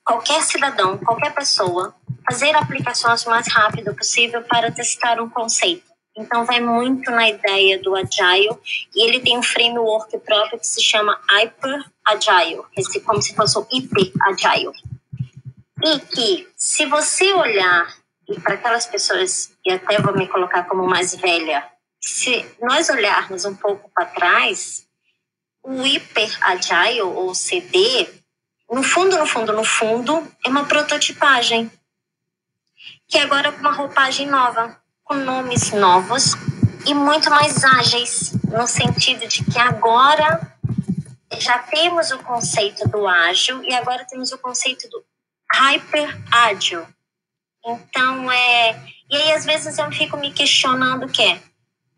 qualquer 0.04 0.42
cidadão, 0.42 0.98
qualquer 0.98 1.32
pessoa, 1.32 1.94
fazer 2.28 2.54
aplicações 2.56 3.24
o 3.24 3.30
mais 3.30 3.46
rápido 3.48 3.94
possível 3.94 4.42
para 4.42 4.72
testar 4.72 5.20
um 5.20 5.28
conceito. 5.28 5.92
Então, 6.16 6.44
vai 6.44 6.60
muito 6.60 7.10
na 7.10 7.28
ideia 7.28 7.80
do 7.80 7.96
Agile, 7.96 8.58
e 8.94 9.08
ele 9.08 9.20
tem 9.20 9.38
um 9.38 9.42
framework 9.42 10.18
próprio 10.18 10.58
que 10.58 10.66
se 10.66 10.82
chama 10.82 11.18
Hyper 11.30 11.84
Agile, 12.04 12.62
esse, 12.76 13.00
como 13.00 13.22
se 13.22 13.34
fosse 13.34 13.56
o 13.56 13.62
Hyper 13.62 14.12
Agile. 14.22 14.72
E 15.84 15.98
que, 16.00 16.48
se 16.56 16.86
você 16.86 17.32
olhar, 17.32 17.92
e 18.28 18.38
para 18.40 18.54
aquelas 18.54 18.86
pessoas, 18.86 19.52
e 19.64 19.72
até 19.72 20.00
vou 20.00 20.14
me 20.16 20.28
colocar 20.28 20.64
como 20.64 20.86
mais 20.86 21.14
velha, 21.14 21.68
se 22.00 22.44
nós 22.60 22.88
olharmos 22.88 23.44
um 23.44 23.54
pouco 23.54 23.90
para 23.94 24.06
trás, 24.06 24.86
o 25.62 25.82
Hyper 25.82 26.38
Agile, 26.42 27.02
ou 27.02 27.34
CD, 27.34 28.08
no 28.70 28.82
fundo, 28.82 29.18
no 29.18 29.26
fundo, 29.26 29.52
no 29.52 29.64
fundo, 29.64 30.32
é 30.44 30.48
uma 30.48 30.64
prototipagem. 30.64 31.70
Que 33.08 33.18
agora 33.18 33.48
é 33.48 33.50
uma 33.50 33.72
roupagem 33.72 34.26
nova, 34.26 34.80
com 35.04 35.14
nomes 35.14 35.72
novos 35.72 36.32
e 36.86 36.94
muito 36.94 37.28
mais 37.28 37.62
ágeis, 37.64 38.32
no 38.44 38.66
sentido 38.66 39.26
de 39.28 39.44
que 39.44 39.58
agora 39.58 40.40
já 41.38 41.58
temos 41.58 42.10
o 42.10 42.18
conceito 42.18 42.88
do 42.88 43.06
ágil 43.06 43.62
e 43.62 43.74
agora 43.74 44.04
temos 44.04 44.32
o 44.32 44.38
conceito 44.38 44.88
do 44.88 45.04
hyper 45.52 46.18
ágil. 46.30 46.86
Então, 47.64 48.30
é. 48.30 48.78
E 49.10 49.16
aí, 49.16 49.32
às 49.32 49.44
vezes, 49.44 49.78
eu 49.78 49.90
fico 49.92 50.16
me 50.16 50.32
questionando 50.32 51.04
o 51.04 51.08
que 51.08 51.40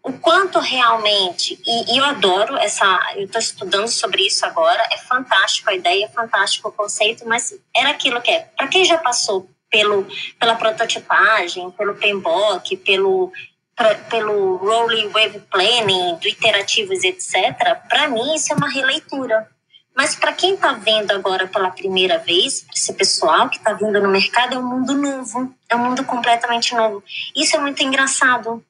o 0.04 0.12
quanto 0.12 0.58
realmente, 0.58 1.58
e, 1.66 1.94
e 1.94 1.98
eu 1.98 2.04
adoro 2.04 2.58
essa, 2.58 2.84
eu 3.16 3.24
estou 3.24 3.40
estudando 3.40 3.88
sobre 3.88 4.26
isso 4.26 4.44
agora, 4.44 4.86
é 4.92 4.98
fantástico 4.98 5.70
a 5.70 5.74
ideia, 5.74 6.04
é 6.04 6.08
fantástico 6.08 6.68
o 6.68 6.72
conceito, 6.72 7.26
mas 7.26 7.58
era 7.74 7.88
aquilo 7.88 8.20
que 8.20 8.30
é, 8.30 8.40
para 8.40 8.68
quem 8.68 8.84
já 8.84 8.98
passou 8.98 9.48
pelo, 9.70 10.06
pela 10.38 10.56
prototipagem, 10.56 11.70
pelo 11.70 11.94
PMBOK, 11.94 12.76
pelo, 12.76 13.32
pra, 13.74 13.94
pelo 13.94 14.56
Rolling 14.56 15.08
Wave 15.08 15.40
Planning, 15.50 16.16
do 16.16 16.28
iterativos, 16.28 17.02
etc., 17.02 17.56
para 17.88 18.06
mim 18.08 18.34
isso 18.34 18.52
é 18.52 18.56
uma 18.56 18.68
releitura. 18.68 19.48
Mas 19.94 20.16
para 20.16 20.32
quem 20.32 20.54
está 20.54 20.72
vendo 20.72 21.12
agora 21.12 21.46
pela 21.46 21.70
primeira 21.70 22.18
vez, 22.18 22.66
esse 22.74 22.92
pessoal 22.94 23.48
que 23.48 23.58
está 23.58 23.72
vindo 23.72 24.00
no 24.00 24.08
mercado, 24.08 24.54
é 24.54 24.58
um 24.58 24.66
mundo 24.66 24.94
novo, 24.94 25.54
é 25.68 25.76
um 25.76 25.78
mundo 25.78 26.04
completamente 26.04 26.74
novo. 26.74 27.02
Isso 27.34 27.54
é 27.54 27.60
muito 27.60 27.82
engraçado, 27.82 28.64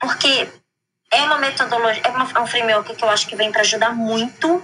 porque 0.00 0.48
é 1.12 1.22
uma 1.24 1.38
metodologia, 1.38 2.02
é, 2.04 2.08
uma, 2.08 2.30
é 2.34 2.40
um 2.40 2.46
framework 2.46 2.94
que 2.94 3.04
eu 3.04 3.10
acho 3.10 3.26
que 3.26 3.36
vem 3.36 3.52
para 3.52 3.60
ajudar 3.60 3.94
muito, 3.94 4.62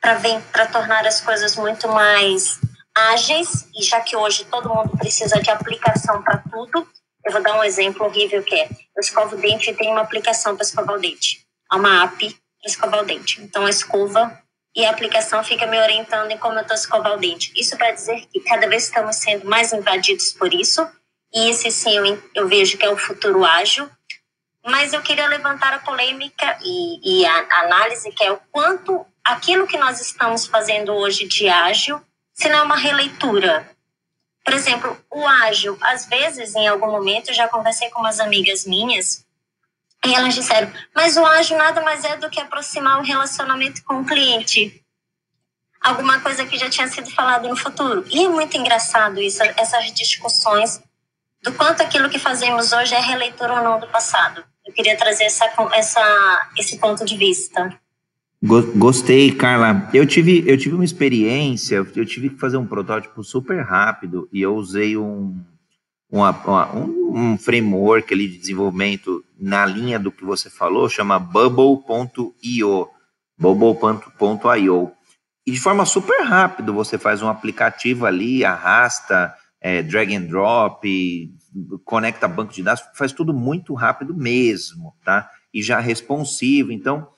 para 0.00 0.66
tornar 0.66 1.06
as 1.06 1.20
coisas 1.20 1.54
muito 1.56 1.86
mais 1.88 2.58
ágeis, 2.96 3.68
e 3.76 3.82
já 3.82 4.00
que 4.00 4.16
hoje 4.16 4.46
todo 4.46 4.74
mundo 4.74 4.96
precisa 4.96 5.40
de 5.40 5.50
aplicação 5.50 6.22
para 6.22 6.38
tudo, 6.38 6.88
eu 7.24 7.32
vou 7.32 7.42
dar 7.42 7.58
um 7.58 7.64
exemplo 7.64 8.06
horrível 8.06 8.42
que 8.42 8.54
é, 8.54 8.68
eu 8.68 9.00
escovo 9.00 9.36
o 9.36 9.38
dente 9.38 9.70
e 9.70 9.74
tem 9.74 9.90
uma 9.90 10.00
aplicação 10.00 10.56
para 10.56 10.64
escovar 10.64 10.96
o 10.96 11.00
dente, 11.00 11.46
é 11.70 11.76
uma 11.76 12.04
app 12.04 12.16
para 12.18 12.70
escovar 12.70 13.00
o 13.00 13.04
dente. 13.04 13.42
Então, 13.42 13.66
a 13.66 13.70
escova 13.70 14.40
e 14.74 14.84
a 14.84 14.90
aplicação 14.90 15.42
fica 15.42 15.66
me 15.66 15.78
orientando 15.78 16.30
em 16.30 16.38
como 16.38 16.54
eu 16.54 16.62
estou 16.62 16.76
escovar 16.76 17.14
o 17.14 17.18
dente. 17.18 17.52
Isso 17.56 17.76
para 17.76 17.92
dizer 17.92 18.26
que 18.32 18.40
cada 18.40 18.68
vez 18.68 18.84
estamos 18.84 19.16
sendo 19.16 19.46
mais 19.46 19.72
invadidos 19.72 20.32
por 20.32 20.52
isso, 20.54 20.86
e 21.32 21.50
esse 21.50 21.70
sim 21.70 21.96
eu, 21.96 22.22
eu 22.34 22.48
vejo 22.48 22.76
que 22.78 22.84
é 22.84 22.90
o 22.90 22.96
futuro 22.96 23.44
ágil, 23.44 23.88
mas 24.64 24.92
eu 24.92 25.02
queria 25.02 25.26
levantar 25.28 25.72
a 25.72 25.78
polêmica 25.78 26.58
e, 26.62 27.20
e 27.22 27.26
a 27.26 27.64
análise, 27.64 28.12
que 28.12 28.22
é 28.22 28.30
o 28.30 28.40
quanto 28.50 29.06
aquilo 29.24 29.66
que 29.66 29.78
nós 29.78 30.00
estamos 30.00 30.46
fazendo 30.46 30.92
hoje 30.92 31.26
de 31.26 31.48
ágil, 31.48 32.00
se 32.32 32.48
não 32.48 32.58
é 32.58 32.62
uma 32.62 32.76
releitura. 32.76 33.68
Por 34.44 34.54
exemplo, 34.54 34.98
o 35.10 35.26
ágil, 35.26 35.78
às 35.80 36.06
vezes, 36.06 36.54
em 36.54 36.66
algum 36.66 36.90
momento, 36.90 37.28
eu 37.28 37.34
já 37.34 37.48
conversei 37.48 37.90
com 37.90 38.00
umas 38.00 38.20
amigas 38.20 38.64
minhas, 38.64 39.24
e 40.04 40.14
elas 40.14 40.34
disseram, 40.34 40.72
mas 40.94 41.16
o 41.16 41.24
ágil 41.24 41.58
nada 41.58 41.82
mais 41.82 42.04
é 42.04 42.16
do 42.16 42.30
que 42.30 42.40
aproximar 42.40 42.98
o 42.98 43.04
relacionamento 43.04 43.82
com 43.84 44.00
o 44.00 44.04
cliente. 44.04 44.82
Alguma 45.80 46.20
coisa 46.20 46.44
que 46.44 46.58
já 46.58 46.68
tinha 46.68 46.88
sido 46.88 47.10
falado 47.10 47.48
no 47.48 47.56
futuro. 47.56 48.04
E 48.10 48.24
é 48.24 48.28
muito 48.28 48.56
engraçado 48.56 49.20
isso, 49.20 49.42
essas 49.56 49.92
discussões 49.92 50.82
do 51.42 51.52
quanto 51.52 51.82
aquilo 51.82 52.08
que 52.08 52.18
fazemos 52.18 52.72
hoje 52.72 52.94
é 52.94 53.00
releitura 53.00 53.54
ou 53.54 53.64
não 53.64 53.80
do 53.80 53.86
passado. 53.88 54.44
Eu 54.66 54.72
queria 54.72 54.96
trazer 54.96 55.24
essa, 55.24 55.50
essa, 55.72 56.50
esse 56.56 56.78
ponto 56.78 57.04
de 57.04 57.16
vista. 57.16 57.78
Gostei, 58.42 59.32
Carla. 59.32 59.90
Eu 59.92 60.06
tive, 60.06 60.44
eu 60.46 60.56
tive 60.56 60.74
uma 60.74 60.84
experiência, 60.84 61.76
eu 61.76 62.06
tive 62.06 62.30
que 62.30 62.38
fazer 62.38 62.56
um 62.56 62.66
protótipo 62.66 63.22
super 63.22 63.62
rápido 63.62 64.28
e 64.32 64.40
eu 64.40 64.54
usei 64.54 64.96
um, 64.96 65.38
uma, 66.10 66.30
uma, 66.30 66.76
um, 66.76 67.32
um 67.32 67.38
framework 67.38 68.12
ali 68.12 68.28
de 68.28 68.38
desenvolvimento 68.38 69.24
na 69.38 69.64
linha 69.64 69.98
do 69.98 70.10
que 70.10 70.24
você 70.24 70.50
falou, 70.50 70.88
chama 70.88 71.18
bubble.io, 71.18 72.88
bubble.io. 73.38 74.92
E 75.46 75.52
de 75.52 75.60
forma 75.60 75.86
super 75.86 76.22
rápida, 76.22 76.72
você 76.72 76.98
faz 76.98 77.22
um 77.22 77.28
aplicativo 77.28 78.06
ali, 78.06 78.44
arrasta, 78.44 79.34
é, 79.60 79.82
drag 79.82 80.14
and 80.14 80.22
drop, 80.22 81.34
conecta 81.84 82.28
banco 82.28 82.52
de 82.52 82.62
dados, 82.62 82.82
faz 82.94 83.12
tudo 83.12 83.32
muito 83.32 83.74
rápido 83.74 84.14
mesmo, 84.14 84.94
tá? 85.04 85.28
E 85.52 85.62
já 85.62 85.80
responsivo. 85.80 86.72
Então, 86.72 87.08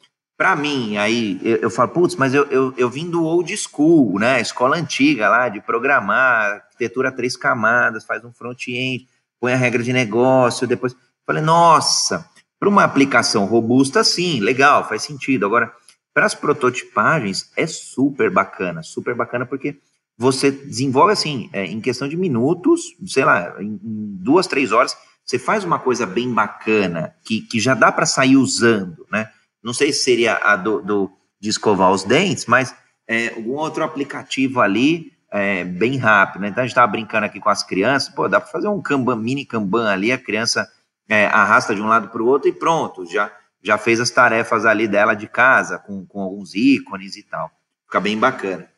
para 0.43 0.57
mim, 0.57 0.97
aí 0.97 1.38
eu, 1.40 1.59
eu 1.59 1.70
falo, 1.70 1.90
putz, 1.90 2.16
mas 2.16 2.34
eu, 2.34 2.45
eu, 2.47 2.74
eu 2.76 2.90
vim 2.90 3.09
do 3.09 3.22
old 3.22 3.57
school, 3.57 4.18
né? 4.18 4.40
Escola 4.40 4.76
antiga 4.76 5.28
lá 5.28 5.49
de 5.49 5.61
programar, 5.61 6.55
arquitetura 6.55 7.12
três 7.12 7.36
camadas, 7.36 8.05
faz 8.05 8.24
um 8.24 8.32
front-end, 8.32 9.07
põe 9.38 9.53
a 9.53 9.57
regra 9.57 9.84
de 9.84 9.93
negócio, 9.93 10.66
depois. 10.66 10.97
Falei, 11.24 11.40
nossa, 11.40 12.28
para 12.59 12.68
uma 12.68 12.82
aplicação 12.82 13.45
robusta, 13.45 14.03
sim, 14.03 14.40
legal, 14.40 14.88
faz 14.88 15.03
sentido. 15.05 15.47
Agora, 15.47 15.72
para 16.12 16.26
as 16.26 16.34
prototipagens, 16.34 17.53
é 17.57 17.64
super 17.64 18.28
bacana, 18.28 18.82
super 18.82 19.14
bacana, 19.14 19.47
porque 19.47 19.78
você 20.18 20.51
desenvolve 20.51 21.12
assim, 21.12 21.51
é, 21.53 21.66
em 21.66 21.80
questão 21.80 22.09
de 22.09 22.16
minutos, 22.16 22.82
sei 23.07 23.24
lá, 23.24 23.62
em, 23.62 23.78
em, 23.80 24.16
duas, 24.18 24.49
três 24.49 24.72
horas, 24.72 24.97
você 25.24 25.38
faz 25.38 25.62
uma 25.62 25.78
coisa 25.78 26.05
bem 26.05 26.34
bacana, 26.34 27.14
que, 27.24 27.43
que 27.43 27.61
já 27.61 27.74
dá 27.74 27.93
para 27.93 28.07
sair 28.07 28.36
usando, 28.36 29.07
né? 29.09 29.30
Não 29.62 29.72
sei 29.72 29.92
se 29.92 30.04
seria 30.04 30.36
a 30.36 30.56
do, 30.56 30.82
do 30.82 31.12
de 31.40 31.48
escovar 31.48 31.90
os 31.90 32.04
dentes, 32.04 32.46
mas 32.46 32.74
é, 33.06 33.28
algum 33.34 33.54
outro 33.54 33.82
aplicativo 33.82 34.60
ali, 34.60 35.12
é, 35.30 35.64
bem 35.64 35.96
rápido, 35.96 36.42
né? 36.42 36.48
Então 36.48 36.62
a 36.62 36.66
gente 36.66 36.72
estava 36.72 36.90
brincando 36.90 37.26
aqui 37.26 37.40
com 37.40 37.48
as 37.48 37.62
crianças, 37.62 38.14
pô, 38.14 38.28
dá 38.28 38.40
para 38.40 38.50
fazer 38.50 38.68
um 38.68 38.80
Kanban, 38.80 39.16
mini 39.16 39.44
Kanban 39.44 39.90
ali, 39.90 40.12
a 40.12 40.18
criança 40.18 40.70
é, 41.08 41.26
arrasta 41.26 41.74
de 41.74 41.82
um 41.82 41.88
lado 41.88 42.08
para 42.08 42.22
o 42.22 42.26
outro 42.26 42.48
e 42.48 42.52
pronto, 42.52 43.04
já, 43.06 43.32
já 43.62 43.76
fez 43.76 43.98
as 43.98 44.10
tarefas 44.10 44.64
ali 44.64 44.86
dela 44.86 45.14
de 45.14 45.26
casa, 45.26 45.78
com, 45.78 46.06
com 46.06 46.22
alguns 46.22 46.54
ícones 46.54 47.16
e 47.16 47.22
tal. 47.22 47.50
Fica 47.86 47.98
bem 47.98 48.16
bacana. 48.16 48.68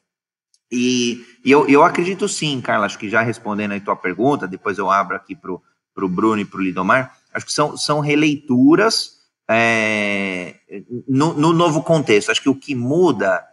E, 0.70 1.24
e 1.44 1.50
eu, 1.50 1.68
eu 1.68 1.82
acredito 1.82 2.28
sim, 2.28 2.60
Carla, 2.60 2.86
acho 2.86 2.98
que 2.98 3.10
já 3.10 3.20
respondendo 3.20 3.72
aí 3.72 3.80
tua 3.80 3.94
pergunta, 3.94 4.48
depois 4.48 4.78
eu 4.78 4.90
abro 4.90 5.14
aqui 5.14 5.36
para 5.36 5.52
o 5.52 6.08
Bruno 6.08 6.40
e 6.40 6.44
para 6.44 6.58
o 6.58 6.62
Lidomar, 6.62 7.14
acho 7.32 7.46
que 7.46 7.52
são, 7.52 7.76
são 7.76 8.00
releituras 8.00 9.20
é, 9.48 10.54
no, 11.08 11.34
no, 11.34 11.52
novo 11.52 11.82
contexto. 11.82 12.30
Acho 12.30 12.42
que 12.42 12.48
o 12.48 12.54
que 12.54 12.74
muda 12.74 13.44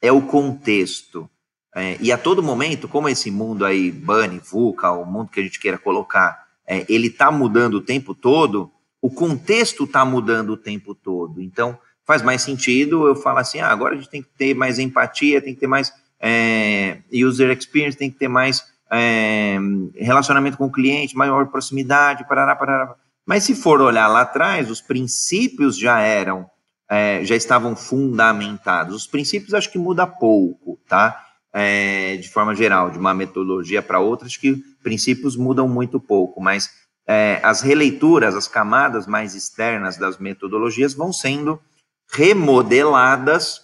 é 0.00 0.10
o 0.10 0.22
contexto. 0.22 1.28
É, 1.74 1.96
e 2.00 2.10
a 2.10 2.18
todo 2.18 2.42
momento, 2.42 2.88
como 2.88 3.08
esse 3.08 3.30
mundo 3.30 3.64
aí, 3.64 3.90
Bunny, 3.90 4.38
VUCA, 4.38 4.90
o 4.92 5.04
mundo 5.04 5.30
que 5.30 5.40
a 5.40 5.42
gente 5.42 5.60
queira 5.60 5.78
colocar, 5.78 6.46
é, 6.66 6.84
ele 6.88 7.08
está 7.08 7.30
mudando 7.30 7.74
o 7.74 7.82
tempo 7.82 8.14
todo, 8.14 8.70
o 9.00 9.10
contexto 9.10 9.84
está 9.84 10.04
mudando 10.04 10.50
o 10.50 10.56
tempo 10.56 10.94
todo. 10.94 11.40
Então, 11.40 11.78
faz 12.04 12.22
mais 12.22 12.42
sentido 12.42 13.06
eu 13.06 13.14
falar 13.14 13.42
assim, 13.42 13.60
ah, 13.60 13.70
agora 13.70 13.94
a 13.94 13.96
gente 13.96 14.08
tem 14.08 14.22
que 14.22 14.30
ter 14.36 14.54
mais 14.54 14.78
empatia, 14.78 15.42
tem 15.42 15.54
que 15.54 15.60
ter 15.60 15.66
mais 15.66 15.92
é, 16.20 16.98
user 17.12 17.50
experience 17.50 17.96
tem 17.96 18.10
que 18.10 18.18
ter 18.18 18.28
mais 18.28 18.64
é, 18.90 19.56
relacionamento 19.96 20.56
com 20.56 20.66
o 20.66 20.72
cliente, 20.72 21.16
maior 21.16 21.46
proximidade, 21.46 22.26
parará, 22.26 22.54
parará. 22.56 22.94
Mas 23.26 23.42
se 23.42 23.56
for 23.56 23.80
olhar 23.80 24.06
lá 24.06 24.20
atrás, 24.20 24.70
os 24.70 24.80
princípios 24.80 25.76
já 25.76 26.00
eram, 26.00 26.48
é, 26.88 27.24
já 27.24 27.34
estavam 27.34 27.74
fundamentados. 27.74 28.94
Os 28.94 29.06
princípios 29.06 29.52
acho 29.52 29.70
que 29.70 29.78
muda 29.78 30.06
pouco, 30.06 30.78
tá? 30.88 31.24
É, 31.52 32.16
de 32.18 32.28
forma 32.28 32.54
geral, 32.54 32.90
de 32.90 32.98
uma 32.98 33.12
metodologia 33.12 33.82
para 33.82 33.98
outra, 33.98 34.26
acho 34.26 34.38
que 34.38 34.62
princípios 34.82 35.36
mudam 35.36 35.66
muito 35.66 35.98
pouco, 35.98 36.40
mas 36.40 36.70
é, 37.06 37.40
as 37.42 37.62
releituras, 37.62 38.34
as 38.34 38.46
camadas 38.46 39.06
mais 39.06 39.34
externas 39.34 39.96
das 39.96 40.18
metodologias 40.18 40.92
vão 40.92 41.12
sendo 41.12 41.60
remodeladas 42.12 43.60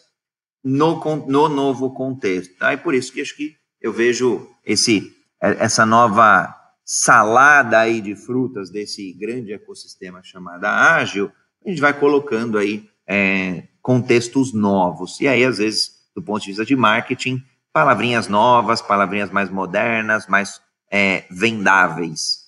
no, 0.65 0.99
no 1.27 1.49
novo 1.49 1.93
contexto. 1.93 2.57
Tá? 2.57 2.73
E 2.73 2.77
por 2.77 2.95
isso 2.95 3.13
que 3.13 3.21
acho 3.21 3.37
que 3.37 3.55
eu 3.81 3.93
vejo 3.93 4.49
esse, 4.65 5.13
é, 5.41 5.65
essa 5.65 5.85
nova 5.85 6.62
salada 6.85 7.79
aí 7.79 8.01
de 8.01 8.15
frutas 8.15 8.71
desse 8.71 9.13
grande 9.13 9.53
ecossistema 9.53 10.23
chamado 10.23 10.65
ágil, 10.65 11.31
a 11.65 11.69
gente 11.69 11.81
vai 11.81 11.99
colocando 11.99 12.59
aí 12.59 12.91
é, 13.07 13.69
contextos 13.81 14.53
novos. 14.53 15.21
E 15.21 15.29
aí, 15.29 15.45
às 15.45 15.59
vezes, 15.59 16.09
do 16.15 16.23
ponto 16.23 16.43
de 16.43 16.49
vista 16.49 16.65
de 16.65 16.77
marketing, 16.77 17.43
palavrinhas 17.73 18.29
novas, 18.29 18.83
palavrinhas 18.83 19.31
mais 19.31 19.49
modernas, 19.51 20.27
mais 20.27 20.61
é, 20.91 21.25
vendáveis. 21.31 22.43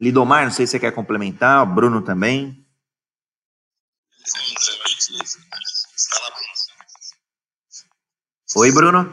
Lidomar, 0.00 0.44
não 0.44 0.52
sei 0.52 0.66
se 0.66 0.72
você 0.72 0.80
quer 0.80 0.92
complementar, 0.92 1.62
o 1.62 1.74
Bruno 1.74 2.02
também. 2.02 2.66
Oi, 8.56 8.72
Bruno. 8.72 9.12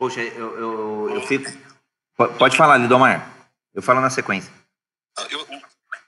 Poxa, 0.00 0.22
eu, 0.22 0.58
eu, 0.58 1.10
eu 1.16 1.26
fico. 1.26 1.44
Pode 2.38 2.56
falar, 2.56 2.78
Lidomar. 2.78 3.30
Eu 3.74 3.82
falo 3.82 4.00
na 4.00 4.08
sequência. 4.08 4.50
Ah, 5.18 5.26
eu, 5.30 5.46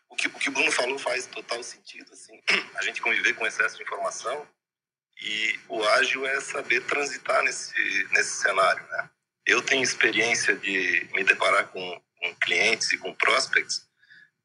o, 0.09 0.17
que, 0.17 0.29
o 0.29 0.31
que 0.31 0.49
o 0.49 0.53
Bruno 0.53 0.73
falou 0.73 0.99
faz 0.99 1.27
total 1.27 1.63
sentido. 1.63 2.11
Assim, 2.11 2.41
a 2.75 2.83
gente 2.85 3.03
conviver 3.03 3.35
com 3.35 3.47
excesso 3.47 3.77
de 3.77 3.83
informação 3.83 4.47
e 5.21 5.61
o 5.69 5.85
ágil 5.85 6.25
é 6.27 6.41
saber 6.41 6.81
transitar 6.87 7.43
nesse, 7.43 8.09
nesse 8.13 8.41
cenário. 8.41 8.83
Né? 8.93 9.11
Eu 9.45 9.61
tenho 9.61 9.83
experiência 9.83 10.57
de 10.57 11.07
me 11.13 11.23
deparar 11.23 11.67
com, 11.67 12.03
com 12.17 12.35
clientes 12.37 12.91
e 12.93 12.99
com 12.99 13.13
prospects, 13.13 13.87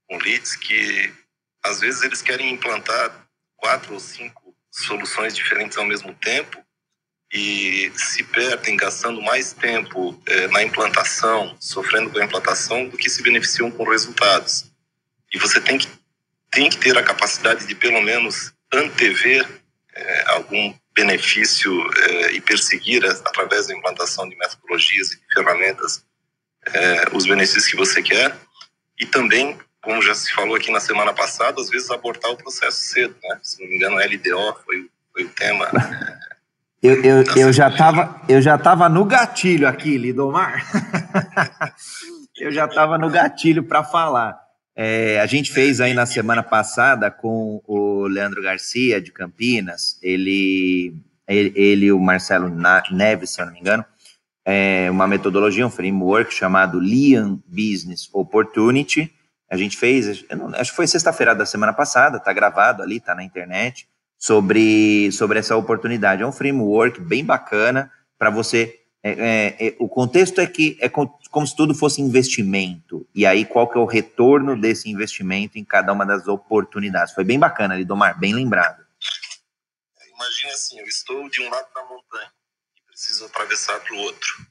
com 0.10 0.18
leads, 0.18 0.58
que 0.58 1.14
às 1.64 1.80
vezes 1.80 2.02
eles 2.02 2.22
querem 2.22 2.52
implantar 2.52 3.30
quatro 3.56 3.94
ou 3.94 4.00
cinco 4.02 4.54
soluções 4.70 5.34
diferentes 5.34 5.78
ao 5.78 5.86
mesmo 5.86 6.14
tempo 6.16 6.67
e 7.32 7.92
se 7.96 8.24
perdem 8.24 8.78
gastando 8.78 9.22
mais 9.22 9.52
tempo 9.54 10.20
é, 10.26 10.48
na 10.48 10.64
implantação, 10.64 11.56
sofrendo 11.60 12.10
com 12.10 12.20
a 12.20 12.24
implantação, 12.24 12.88
do 12.88 12.98
que 12.98 13.10
se 13.10 13.22
beneficiam 13.22 13.70
com 13.70 13.84
resultados. 13.84 14.66
E 15.34 15.38
você 15.38 15.60
tem 15.60 15.78
que, 15.78 15.88
tem 16.50 16.70
que 16.70 16.78
ter 16.78 16.98
a 16.98 17.04
capacidade 17.04 17.68
de, 17.68 17.76
pelo 17.76 18.02
menos, 18.02 18.54
antever 18.72 19.46
é, 19.94 20.24
algum 20.32 20.74
benefício 20.96 21.72
é, 21.96 22.32
e 22.32 22.42
perseguir, 22.42 23.06
através 23.06 23.68
da 23.68 23.76
implantação 23.76 24.28
de 24.28 24.36
metodologias 24.38 25.12
e 25.12 25.20
de 25.20 25.34
ferramentas, 25.34 26.06
os 27.14 27.26
benefícios 27.26 27.66
que 27.66 27.78
você 27.78 28.02
quer. 28.02 28.36
E 29.00 29.06
também, 29.06 29.58
como 29.82 30.02
já 30.02 30.14
se 30.14 30.34
falou 30.34 30.56
aqui 30.56 30.70
na 30.70 30.82
semana 30.82 31.14
passada, 31.14 31.62
às 31.62 31.70
vezes 31.70 31.90
abortar 31.90 32.32
o 32.32 32.38
processo 32.38 32.84
cedo. 32.84 33.16
Né? 33.24 33.40
Se 33.42 33.62
não 33.62 33.70
me 33.70 33.76
engano, 33.78 33.96
LDO 33.96 34.60
foi, 34.66 34.90
foi 35.14 35.24
o 35.24 35.30
tema 35.30 35.72
eu, 36.82 37.04
eu, 37.04 37.24
eu, 37.36 37.54
já 37.54 37.72
tava, 37.72 38.22
eu 38.30 38.42
já 38.42 38.58
tava 38.58 38.88
no 38.88 39.04
gatilho 39.04 39.68
aqui, 39.68 39.98
Lidomar. 39.98 40.64
eu 42.40 42.52
já 42.52 42.68
tava 42.68 42.98
no 42.98 43.10
gatilho 43.10 43.64
para 43.64 43.84
falar. 43.84 44.40
É, 44.76 45.20
a 45.20 45.26
gente 45.26 45.52
fez 45.52 45.82
aí 45.82 45.96
na 45.96 46.06
semana 46.06 46.44
passada 46.44 47.10
com 47.10 47.62
o 47.66 48.06
Leandro 48.08 48.44
Garcia, 48.44 49.02
de 49.02 49.12
Campinas, 49.12 49.98
ele, 50.04 50.94
ele, 51.28 51.88
e 51.88 51.92
o 51.92 52.00
Marcelo 52.00 52.48
Neves, 52.92 53.32
se 53.32 53.42
eu 53.42 53.48
não 53.48 53.54
me 53.54 53.60
engano, 53.60 53.84
é 54.46 54.88
uma 54.92 55.08
metodologia, 55.08 55.66
um 55.66 55.72
framework 55.72 56.32
chamado 56.32 56.80
Lean 56.80 57.40
Business 57.48 58.08
Opportunity. 58.14 59.12
A 59.50 59.58
gente 59.58 59.76
fez, 59.76 60.24
não, 60.30 60.54
acho 60.54 60.70
que 60.70 60.76
foi 60.76 60.86
sexta-feira 60.86 61.34
da 61.34 61.46
semana 61.46 61.74
passada, 61.74 62.20
tá 62.20 62.32
gravado 62.32 62.84
ali, 62.84 63.00
tá 63.00 63.16
na 63.16 63.24
internet 63.24 63.88
sobre, 64.18 65.12
sobre 65.12 65.40
essa 65.40 65.56
oportunidade. 65.56 66.24
É 66.24 66.28
um 66.28 66.32
framework 66.32 67.00
bem 67.02 67.24
bacana 67.24 67.92
para 68.18 68.30
você. 68.30 68.80
É, 69.04 69.12
é, 69.12 69.68
é, 69.68 69.76
o 69.80 69.88
contexto 69.88 70.42
é 70.42 70.48
que 70.48 70.78
é 70.82 70.90
como 70.90 71.48
se 71.48 71.56
tudo 71.56 71.74
fosse 71.76 72.02
investimento. 72.02 73.08
E 73.14 73.26
aí, 73.26 73.46
qual 73.46 73.70
que 73.70 73.78
é 73.78 73.82
o 73.82 73.86
retorno 73.86 74.60
desse 74.60 74.90
investimento 74.90 75.58
em 75.58 75.64
cada 75.64 75.94
uma 75.94 76.06
das 76.06 76.28
oportunidades? 76.28 77.14
Foi 77.14 77.24
bem 77.24 77.38
bacana, 77.38 77.76
Lidomar, 77.76 78.20
bem 78.20 78.34
lembrado. 78.34 78.86
Imagina 80.14 80.54
assim, 80.54 80.80
eu 80.80 80.86
estou 80.88 81.30
de 81.30 81.42
um 81.42 81.50
lado 81.50 81.68
da 81.76 81.84
montanha 81.84 82.32
e 82.76 82.82
preciso 82.88 83.26
atravessar 83.26 83.80
para 83.80 83.94
o 83.94 83.98
outro 84.00 84.48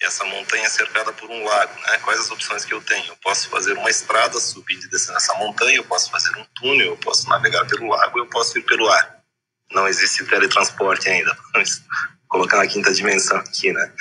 essa 0.00 0.24
montanha 0.24 0.66
é 0.66 0.68
cercada 0.68 1.12
por 1.12 1.30
um 1.30 1.44
lago, 1.44 1.80
né? 1.80 1.98
Quais 1.98 2.20
as 2.20 2.30
opções 2.30 2.64
que 2.64 2.74
eu 2.74 2.82
tenho? 2.82 3.06
Eu 3.06 3.16
posso 3.16 3.48
fazer 3.48 3.72
uma 3.74 3.90
estrada, 3.90 4.38
subir 4.40 4.78
e 4.78 4.88
descer 4.88 5.12
nessa 5.12 5.34
montanha, 5.34 5.76
eu 5.76 5.84
posso 5.84 6.10
fazer 6.10 6.36
um 6.36 6.44
túnel, 6.54 6.88
eu 6.88 6.96
posso 6.96 7.28
navegar 7.28 7.64
pelo 7.66 7.88
lago, 7.88 8.18
eu 8.18 8.26
posso 8.26 8.58
ir 8.58 8.62
pelo 8.62 8.88
ar. 8.88 9.24
Não 9.70 9.88
existe 9.88 10.24
teletransporte 10.26 11.08
ainda, 11.08 11.36
vamos 11.52 11.82
colocar 12.28 12.58
na 12.58 12.66
quinta 12.66 12.92
dimensão 12.92 13.38
aqui, 13.38 13.72
né? 13.72 13.92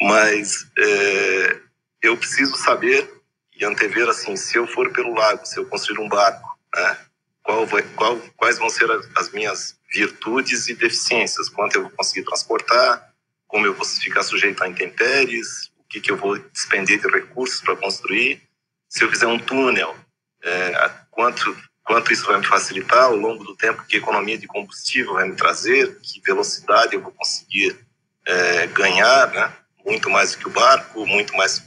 Mas 0.00 0.66
é, 0.76 1.60
eu 2.02 2.16
preciso 2.16 2.56
saber 2.56 3.10
e 3.56 3.64
antever, 3.64 4.08
assim, 4.08 4.34
se 4.36 4.56
eu 4.56 4.66
for 4.66 4.92
pelo 4.92 5.14
lago, 5.14 5.46
se 5.46 5.58
eu 5.58 5.66
construir 5.66 6.00
um 6.00 6.08
barco, 6.08 6.58
né? 6.74 6.98
Qual 7.42 7.66
vai, 7.66 7.82
qual, 7.82 8.18
quais 8.36 8.58
vão 8.58 8.70
ser 8.70 8.88
as 9.16 9.30
minhas 9.30 9.76
virtudes 9.92 10.66
e 10.68 10.74
deficiências? 10.74 11.48
Quanto 11.50 11.76
eu 11.76 11.82
vou 11.82 11.90
conseguir 11.90 12.24
transportar? 12.24 13.13
Como 13.54 13.66
eu 13.66 13.74
vou 13.74 13.86
ficar 13.86 14.24
sujeito 14.24 14.64
a 14.64 14.68
intempéries, 14.68 15.70
o 15.78 15.84
que, 15.88 16.00
que 16.00 16.10
eu 16.10 16.16
vou 16.16 16.36
despender 16.36 17.00
de 17.00 17.06
recursos 17.06 17.60
para 17.60 17.76
construir. 17.76 18.42
Se 18.88 19.04
eu 19.04 19.08
fizer 19.08 19.28
um 19.28 19.38
túnel, 19.38 19.94
é, 20.42 20.90
quanto, 21.08 21.56
quanto 21.84 22.12
isso 22.12 22.26
vai 22.26 22.38
me 22.38 22.44
facilitar 22.44 23.04
ao 23.04 23.14
longo 23.14 23.44
do 23.44 23.54
tempo, 23.54 23.84
que 23.84 23.98
economia 23.98 24.36
de 24.36 24.48
combustível 24.48 25.12
vai 25.12 25.28
me 25.28 25.36
trazer, 25.36 26.00
que 26.00 26.20
velocidade 26.22 26.96
eu 26.96 27.00
vou 27.00 27.12
conseguir 27.12 27.78
é, 28.26 28.66
ganhar, 28.66 29.30
né? 29.30 29.52
muito 29.86 30.10
mais 30.10 30.32
do 30.32 30.38
que 30.38 30.48
o 30.48 30.50
barco, 30.50 31.06
muito 31.06 31.32
mais 31.36 31.62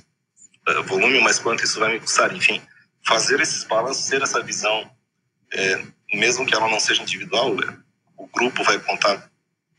é, 0.68 0.82
volume, 0.82 1.22
mas 1.22 1.40
quanto 1.40 1.64
isso 1.64 1.80
vai 1.80 1.94
me 1.94 2.02
custar. 2.02 2.36
Enfim, 2.36 2.62
fazer 3.06 3.40
esses 3.40 3.64
balanços, 3.64 4.10
ter 4.10 4.22
essa 4.22 4.44
visão, 4.44 4.92
é, 5.54 5.86
mesmo 6.14 6.46
que 6.46 6.54
ela 6.54 6.70
não 6.70 6.82
seja 6.82 7.02
individual, 7.02 7.56
o 8.18 8.28
grupo 8.28 8.62
vai 8.66 8.78
contar 8.78 9.32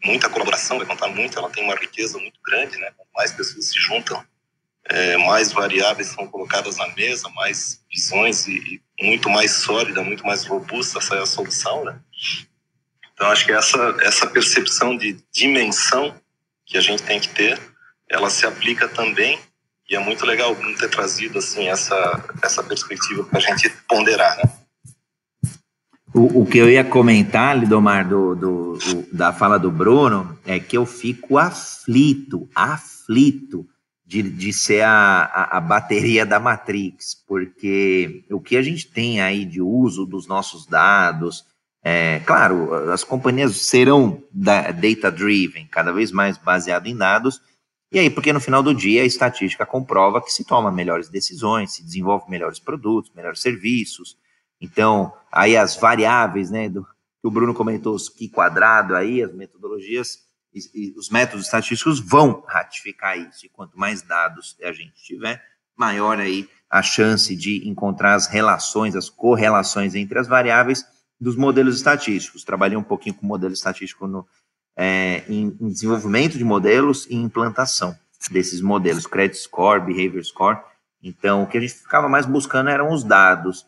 muita 0.05 0.29
colaboração, 0.29 0.79
vai 0.79 0.87
contar 0.87 1.09
muito, 1.09 1.39
ela 1.39 1.51
tem 1.51 1.65
uma 1.65 1.75
riqueza 1.75 2.19
muito 2.19 2.41
grande, 2.45 2.77
né? 2.79 2.91
mais 3.15 3.33
pessoas 3.33 3.67
se 3.67 3.81
juntam, 3.81 4.25
é, 4.85 5.17
mais 5.19 5.53
variáveis 5.53 6.09
são 6.09 6.27
colocadas 6.29 6.77
na 6.77 6.89
mesa, 6.95 7.29
mais 7.31 7.85
visões 7.91 8.47
e, 8.47 8.81
e, 8.99 9.05
muito 9.05 9.29
mais 9.29 9.51
sólida, 9.53 10.03
muito 10.03 10.25
mais 10.25 10.45
robusta 10.47 11.01
sai 11.01 11.19
a 11.19 11.27
solução, 11.27 11.85
né? 11.85 11.99
Então 13.13 13.27
acho 13.29 13.45
que 13.45 13.53
essa 13.53 13.97
essa 14.01 14.27
percepção 14.29 14.97
de 14.97 15.19
dimensão 15.33 16.15
que 16.65 16.79
a 16.79 16.81
gente 16.81 17.03
tem 17.03 17.21
que 17.21 17.29
ter, 17.29 17.61
ela 18.09 18.31
se 18.31 18.47
aplica 18.47 18.89
também 18.89 19.39
e 19.91 19.97
é 19.97 19.99
muito 19.99 20.25
legal 20.25 20.57
ter 20.79 20.89
trazido 20.89 21.39
assim 21.39 21.69
essa 21.69 22.25
essa 22.43 22.63
perspectiva 22.63 23.25
para 23.25 23.39
a 23.39 23.43
gente 23.43 23.69
ponderar, 23.89 24.37
né? 24.37 24.58
O, 26.15 26.43
o, 26.43 26.47
que 26.47 26.59
eu 26.59 26.71
ia 26.71 26.85
comentar, 26.85 27.59
Lidomar, 27.59 28.09
do, 28.09 28.35
do, 28.35 28.79
do, 28.79 29.17
da 29.17 29.33
fala 29.33 29.59
do 29.59 29.71
Bruno, 29.71 30.39
é 30.47 30.59
que 30.59 30.77
eu 30.77 30.87
fico 30.87 31.37
aflito, 31.37 32.49
aflito 32.55 33.67
de, 34.07 34.23
de 34.23 34.53
ser 34.53 34.83
a, 34.83 34.91
a, 34.91 35.59
a, 35.59 35.61
bateria 35.61 36.25
da 36.25 36.41
Matrix, 36.41 37.15
porque 37.27 38.25
o 38.31 38.41
que 38.41 38.57
a 38.57 38.63
gente 38.63 38.91
tem 38.91 39.21
aí 39.21 39.45
de 39.45 39.61
uso 39.61 40.07
dos 40.07 40.27
nossos 40.27 40.65
dados, 40.65 41.45
é, 41.85 42.21
claro, 42.21 42.91
as 42.91 43.05
companhias 43.05 43.55
serão 43.59 44.23
data-driven, 44.33 45.67
cada 45.67 45.93
vez 45.93 46.11
mais 46.11 46.39
baseado 46.39 46.87
em 46.87 46.97
dados, 46.97 47.43
e 47.93 47.99
aí, 47.99 48.09
porque 48.09 48.33
no 48.33 48.41
final 48.41 48.63
do 48.63 48.75
dia 48.75 49.03
a 49.03 49.07
estatística 49.07 49.67
comprova 49.67 50.23
que 50.23 50.33
se 50.33 50.45
toma 50.45 50.73
melhores 50.73 51.11
decisões, 51.11 51.75
se 51.75 51.83
desenvolve 51.83 52.31
melhores 52.31 52.59
produtos, 52.59 53.13
melhores 53.15 53.41
serviços, 53.41 54.17
então, 54.61 55.13
aí 55.31 55.57
as 55.57 55.77
variáveis, 55.77 56.51
né, 56.51 56.69
do, 56.69 56.85
que 56.85 57.27
o 57.27 57.31
Bruno 57.31 57.55
comentou, 57.55 57.95
os 57.95 58.09
que 58.09 58.29
quadrado 58.29 58.95
aí, 58.95 59.23
as 59.23 59.33
metodologias 59.33 60.19
e, 60.55 60.61
e, 60.75 60.99
os 60.99 61.11
métodos 61.11 61.47
estatísticos 61.47 62.01
vão 62.01 62.45
ratificar 62.47 63.19
isso. 63.19 63.47
E 63.47 63.49
quanto 63.49 63.79
mais 63.79 64.03
dados 64.03 64.57
a 64.63 64.73
gente 64.73 65.03
tiver, 65.03 65.43
maior 65.77 66.19
aí 66.19 66.49
a 66.71 66.83
chance 66.83 67.35
de 67.35 67.69
encontrar 67.69 68.15
as 68.15 68.27
relações, 68.27 68.95
as 68.95 69.09
correlações 69.09 69.95
entre 69.95 70.19
as 70.19 70.29
variáveis 70.29 70.85
dos 71.21 71.37
modelos 71.37 71.77
estatísticos. 71.77 72.45
Trabalhei 72.45 72.77
um 72.77 72.83
pouquinho 72.83 73.15
com 73.15 73.27
modelo 73.27 73.53
estatístico 73.53 74.07
no, 74.07 74.27
é, 74.77 75.25
em, 75.29 75.57
em, 75.61 75.69
desenvolvimento 75.69 76.37
de 76.37 76.45
modelos 76.45 77.07
e 77.07 77.15
implantação 77.15 77.97
desses 78.31 78.61
modelos, 78.61 79.07
credit 79.07 79.39
score, 79.39 79.81
behavior 79.81 80.25
score. 80.25 80.59
Então, 81.03 81.45
o 81.45 81.47
que 81.47 81.57
a 81.57 81.61
gente 81.61 81.75
ficava 81.75 82.09
mais 82.09 82.27
buscando 82.27 82.69
eram 82.71 82.93
os 82.93 83.05
dados 83.05 83.65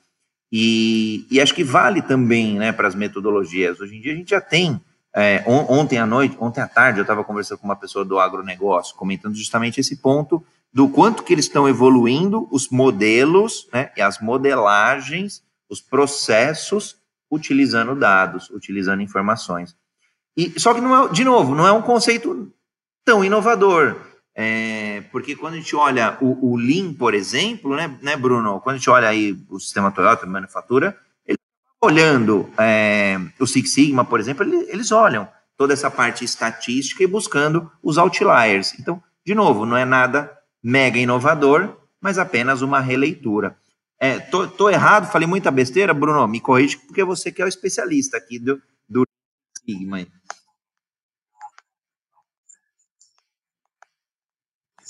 e, 0.52 1.26
e 1.30 1.40
acho 1.40 1.54
que 1.54 1.62
vale 1.62 2.02
também 2.02 2.58
né, 2.58 2.72
para 2.72 2.88
as 2.88 2.94
metodologias. 2.94 3.80
Hoje 3.80 3.96
em 3.96 4.00
dia 4.00 4.12
a 4.12 4.16
gente 4.16 4.30
já 4.30 4.40
tem. 4.40 4.80
É, 5.14 5.42
on, 5.46 5.66
ontem 5.68 5.98
à 5.98 6.06
noite, 6.06 6.36
ontem 6.40 6.60
à 6.60 6.68
tarde, 6.68 7.00
eu 7.00 7.02
estava 7.02 7.24
conversando 7.24 7.58
com 7.58 7.66
uma 7.66 7.76
pessoa 7.76 8.04
do 8.04 8.18
agronegócio, 8.18 8.94
comentando 8.96 9.34
justamente 9.34 9.80
esse 9.80 9.96
ponto 9.96 10.44
do 10.72 10.88
quanto 10.88 11.24
que 11.24 11.32
eles 11.32 11.46
estão 11.46 11.68
evoluindo 11.68 12.48
os 12.50 12.68
modelos 12.68 13.68
né, 13.72 13.90
e 13.96 14.02
as 14.02 14.20
modelagens, 14.20 15.42
os 15.68 15.80
processos, 15.80 16.96
utilizando 17.30 17.94
dados, 17.94 18.50
utilizando 18.50 19.02
informações. 19.02 19.76
E, 20.36 20.58
só 20.58 20.72
que, 20.72 20.80
não 20.80 21.06
é, 21.06 21.08
de 21.08 21.24
novo, 21.24 21.54
não 21.54 21.66
é 21.66 21.72
um 21.72 21.82
conceito 21.82 22.52
tão 23.04 23.24
inovador. 23.24 23.96
É, 24.34 25.02
porque 25.12 25.34
quando 25.34 25.54
a 25.54 25.56
gente 25.56 25.74
olha 25.74 26.16
o, 26.20 26.52
o 26.52 26.56
Lean, 26.56 26.94
por 26.94 27.14
exemplo, 27.14 27.74
né, 27.74 27.98
né, 28.00 28.16
Bruno? 28.16 28.60
Quando 28.60 28.76
a 28.76 28.78
gente 28.78 28.90
olha 28.90 29.08
aí 29.08 29.36
o 29.48 29.58
sistema 29.58 29.90
Toyota, 29.90 30.26
manufatura, 30.26 30.96
ele 31.26 31.36
tá 31.38 31.86
olhando 31.86 32.48
é, 32.58 33.18
o 33.38 33.46
Six 33.46 33.72
Sigma, 33.72 34.04
por 34.04 34.20
exemplo, 34.20 34.44
ele, 34.44 34.70
eles 34.70 34.92
olham 34.92 35.28
toda 35.56 35.72
essa 35.72 35.90
parte 35.90 36.24
estatística 36.24 37.02
e 37.02 37.06
buscando 37.06 37.70
os 37.82 37.98
outliers. 37.98 38.78
Então, 38.78 39.02
de 39.26 39.34
novo, 39.34 39.66
não 39.66 39.76
é 39.76 39.84
nada 39.84 40.30
mega 40.62 40.98
inovador, 40.98 41.76
mas 42.00 42.18
apenas 42.18 42.62
uma 42.62 42.80
releitura. 42.80 43.56
É, 43.98 44.18
tô, 44.18 44.48
tô, 44.48 44.70
errado, 44.70 45.12
falei 45.12 45.28
muita 45.28 45.50
besteira, 45.50 45.92
Bruno, 45.92 46.26
me 46.26 46.40
corrige, 46.40 46.78
porque 46.78 47.04
você 47.04 47.30
que 47.30 47.42
é 47.42 47.44
o 47.44 47.48
especialista 47.48 48.16
aqui 48.16 48.38
do, 48.38 48.60
do 48.88 49.02
Sigma. 49.62 50.06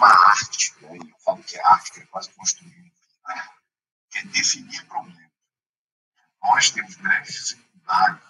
uma 0.00 0.30
arte, 0.30 0.74
né? 0.80 0.96
eu 0.96 1.18
falo 1.22 1.42
que 1.44 1.56
é 1.56 1.62
arte, 1.62 1.92
que 1.92 2.00
é 2.00 2.06
quase 2.06 2.30
construir, 2.30 2.92
né? 3.28 3.48
que 4.10 4.18
é 4.18 4.24
definir 4.24 4.84
problemas. 4.86 5.30
Nós 6.42 6.70
temos 6.70 6.96
grandes 6.96 7.48
dificuldades, 7.48 8.29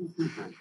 Uhum. 0.00 0.54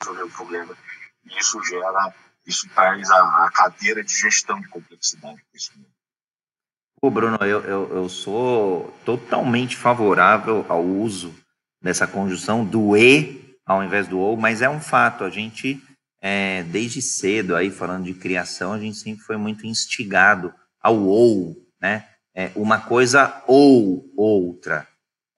Resolver 0.00 0.22
o 0.22 0.30
problema. 0.30 0.76
E 1.24 1.38
isso 1.38 1.62
gera, 1.64 2.14
isso 2.46 2.68
traz 2.74 3.10
a, 3.10 3.46
a 3.46 3.50
cadeira 3.52 4.02
de 4.02 4.12
gestão 4.12 4.60
de 4.60 4.68
complexidade 4.68 5.40
Pô, 7.00 7.10
Bruno, 7.10 7.38
eu, 7.40 7.60
eu, 7.62 7.96
eu 7.96 8.08
sou 8.10 8.94
totalmente 9.06 9.74
favorável 9.74 10.66
ao 10.68 10.84
uso 10.84 11.34
dessa 11.82 12.06
conjunção 12.06 12.62
do 12.62 12.94
e 12.94 13.56
ao 13.64 13.82
invés 13.82 14.06
do 14.06 14.18
ou, 14.18 14.36
mas 14.36 14.60
é 14.60 14.68
um 14.68 14.80
fato, 14.80 15.24
a 15.24 15.30
gente, 15.30 15.80
é, 16.20 16.62
desde 16.64 17.00
cedo, 17.00 17.56
aí 17.56 17.70
falando 17.70 18.04
de 18.04 18.12
criação, 18.12 18.74
a 18.74 18.78
gente 18.78 18.98
sempre 18.98 19.22
foi 19.22 19.38
muito 19.38 19.66
instigado 19.66 20.52
ao 20.82 20.98
ou, 20.98 21.56
né? 21.80 22.06
É, 22.34 22.50
uma 22.54 22.80
coisa 22.80 23.42
ou 23.46 24.12
outra 24.16 24.86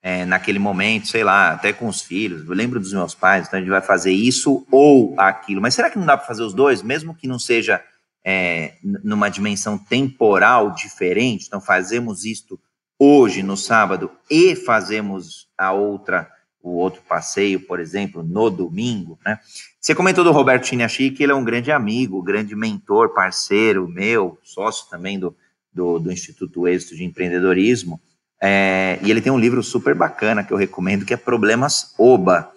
é, 0.02 0.24
naquele 0.24 0.58
momento, 0.58 1.06
sei 1.06 1.22
lá, 1.22 1.52
até 1.52 1.72
com 1.72 1.86
os 1.86 2.02
filhos. 2.02 2.44
Eu 2.44 2.54
lembro 2.54 2.80
dos 2.80 2.92
meus 2.92 3.14
pais, 3.14 3.46
então 3.46 3.58
a 3.58 3.62
gente 3.62 3.70
vai 3.70 3.80
fazer 3.80 4.10
isso 4.10 4.66
ou 4.70 5.14
aquilo. 5.16 5.62
Mas 5.62 5.74
será 5.74 5.88
que 5.88 5.98
não 5.98 6.04
dá 6.06 6.16
para 6.16 6.26
fazer 6.26 6.42
os 6.42 6.52
dois, 6.52 6.82
mesmo 6.82 7.14
que 7.14 7.28
não 7.28 7.38
seja 7.38 7.82
é, 8.24 8.74
numa 8.82 9.28
dimensão 9.28 9.78
temporal 9.78 10.74
diferente? 10.74 11.46
Então 11.46 11.60
fazemos 11.60 12.24
isto 12.24 12.58
hoje 12.98 13.42
no 13.42 13.56
sábado 13.56 14.10
e 14.28 14.56
fazemos 14.56 15.48
a 15.56 15.72
outra 15.72 16.28
o 16.64 16.76
outro 16.76 17.02
passeio, 17.02 17.58
por 17.58 17.80
exemplo, 17.80 18.22
no 18.22 18.48
domingo, 18.48 19.18
né? 19.26 19.36
Você 19.80 19.96
comentou 19.96 20.22
do 20.22 20.30
Roberto 20.30 20.68
Chiniachi, 20.68 21.10
que 21.10 21.24
ele 21.24 21.32
é 21.32 21.34
um 21.34 21.42
grande 21.42 21.72
amigo, 21.72 22.22
grande 22.22 22.54
mentor, 22.54 23.12
parceiro 23.12 23.88
meu, 23.88 24.38
sócio 24.44 24.88
também 24.88 25.18
do, 25.18 25.36
do, 25.74 25.98
do 25.98 26.12
Instituto 26.12 26.68
Êxito 26.68 26.94
de 26.94 27.02
Empreendedorismo, 27.02 28.00
é, 28.44 28.98
e 29.02 29.08
ele 29.08 29.20
tem 29.20 29.30
um 29.30 29.38
livro 29.38 29.62
super 29.62 29.94
bacana 29.94 30.42
que 30.42 30.52
eu 30.52 30.56
recomendo, 30.56 31.06
que 31.06 31.14
é 31.14 31.16
Problemas 31.16 31.94
Oba. 31.96 32.50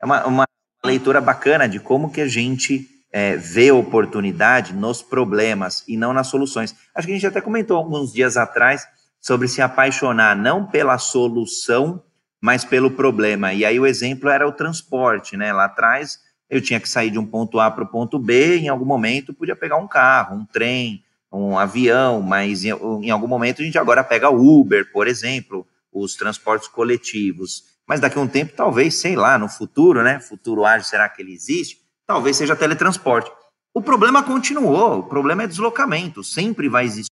É 0.00 0.06
uma, 0.06 0.24
uma 0.26 0.44
leitura 0.84 1.20
bacana 1.20 1.68
de 1.68 1.80
como 1.80 2.12
que 2.12 2.20
a 2.20 2.28
gente 2.28 2.88
é, 3.12 3.36
vê 3.36 3.72
oportunidade 3.72 4.72
nos 4.72 5.02
problemas 5.02 5.82
e 5.88 5.96
não 5.96 6.12
nas 6.12 6.28
soluções. 6.28 6.72
Acho 6.94 7.08
que 7.08 7.12
a 7.12 7.16
gente 7.16 7.26
até 7.26 7.40
comentou 7.40 7.76
alguns 7.76 8.12
dias 8.12 8.36
atrás 8.36 8.86
sobre 9.20 9.48
se 9.48 9.60
apaixonar 9.60 10.36
não 10.36 10.64
pela 10.64 10.98
solução, 10.98 12.00
mas 12.40 12.64
pelo 12.64 12.92
problema. 12.92 13.52
E 13.52 13.64
aí 13.64 13.80
o 13.80 13.86
exemplo 13.86 14.28
era 14.28 14.46
o 14.46 14.52
transporte, 14.52 15.36
né? 15.36 15.52
Lá 15.52 15.64
atrás 15.64 16.20
eu 16.48 16.60
tinha 16.60 16.78
que 16.78 16.88
sair 16.88 17.10
de 17.10 17.18
um 17.18 17.26
ponto 17.26 17.58
A 17.58 17.68
para 17.72 17.82
o 17.82 17.88
ponto 17.88 18.20
B, 18.20 18.58
em 18.58 18.68
algum 18.68 18.84
momento 18.84 19.34
podia 19.34 19.56
pegar 19.56 19.78
um 19.78 19.88
carro, 19.88 20.36
um 20.36 20.46
trem, 20.46 21.02
um 21.34 21.58
avião, 21.58 22.22
mas 22.22 22.64
em, 22.64 22.70
em 22.70 23.10
algum 23.10 23.26
momento 23.26 23.60
a 23.60 23.64
gente 23.64 23.78
agora 23.78 24.04
pega 24.04 24.30
Uber, 24.30 24.90
por 24.92 25.08
exemplo, 25.08 25.66
os 25.92 26.14
transportes 26.14 26.68
coletivos. 26.68 27.64
Mas 27.86 28.00
daqui 28.00 28.18
a 28.18 28.20
um 28.20 28.28
tempo, 28.28 28.54
talvez, 28.56 29.00
sei 29.00 29.16
lá, 29.16 29.36
no 29.36 29.48
futuro, 29.48 30.02
né? 30.02 30.20
Futuro 30.20 30.64
ágil, 30.64 30.88
será 30.88 31.08
que 31.08 31.20
ele 31.20 31.32
existe? 31.32 31.82
Talvez 32.06 32.36
seja 32.36 32.56
teletransporte. 32.56 33.30
O 33.74 33.82
problema 33.82 34.22
continuou, 34.22 35.00
o 35.00 35.08
problema 35.08 35.42
é 35.42 35.46
deslocamento, 35.46 36.22
sempre 36.22 36.68
vai 36.68 36.84
existir. 36.84 37.10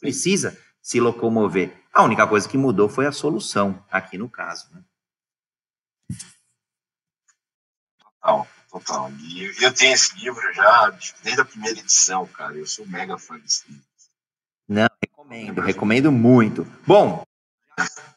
Precisa 0.00 0.58
se 0.82 1.00
locomover. 1.00 1.72
A 1.92 2.02
única 2.02 2.26
coisa 2.26 2.48
que 2.48 2.58
mudou 2.58 2.88
foi 2.88 3.06
a 3.06 3.12
solução, 3.12 3.82
aqui 3.90 4.18
no 4.18 4.28
caso. 4.28 4.66
Né? 4.74 4.82
Total, 7.98 8.46
total. 8.74 9.10
E 9.20 9.52
eu 9.62 9.72
tenho 9.72 9.94
esse 9.94 10.18
livro 10.18 10.42
já 10.52 10.92
desde 11.22 11.40
a 11.40 11.44
primeira 11.44 11.78
edição, 11.78 12.26
cara. 12.26 12.54
Eu 12.54 12.66
sou 12.66 12.86
mega 12.86 13.16
fã 13.16 13.38
desse 13.38 13.64
livro. 13.68 13.84
Não, 14.68 14.88
recomendo, 15.00 15.60
recomendo 15.60 16.12
muito. 16.12 16.66
Bom, 16.86 17.22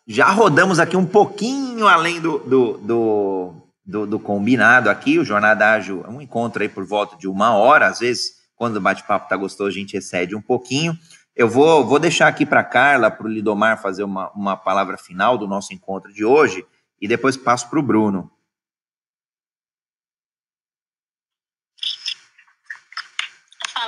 já 0.07 0.29
rodamos 0.31 0.79
aqui 0.79 0.97
um 0.97 1.05
pouquinho 1.05 1.87
além 1.87 2.19
do, 2.19 2.39
do, 2.39 2.77
do, 2.77 3.53
do, 3.85 4.07
do 4.07 4.19
combinado 4.19 4.89
aqui. 4.89 5.19
O 5.19 5.25
Jornada 5.25 5.73
Ágil 5.73 6.03
é 6.05 6.09
um 6.09 6.21
encontro 6.21 6.63
aí 6.63 6.69
por 6.69 6.85
volta 6.85 7.15
de 7.17 7.27
uma 7.27 7.53
hora. 7.53 7.87
Às 7.87 7.99
vezes, 7.99 8.31
quando 8.55 8.77
o 8.77 8.81
bate-papo 8.81 9.29
tá 9.29 9.37
gostoso, 9.37 9.69
a 9.69 9.79
gente 9.79 9.95
excede 9.95 10.35
um 10.35 10.41
pouquinho. 10.41 10.97
Eu 11.35 11.47
vou, 11.47 11.85
vou 11.85 11.99
deixar 11.99 12.27
aqui 12.27 12.47
para 12.47 12.63
Carla, 12.63 13.11
para 13.11 13.27
o 13.27 13.29
Lidomar 13.29 13.79
fazer 13.79 14.03
uma, 14.03 14.31
uma 14.31 14.57
palavra 14.57 14.97
final 14.97 15.37
do 15.37 15.47
nosso 15.47 15.71
encontro 15.71 16.11
de 16.11 16.25
hoje 16.25 16.65
e 16.99 17.07
depois 17.07 17.37
passo 17.37 17.69
para 17.69 17.77
o 17.77 17.83
Bruno. 17.83 18.31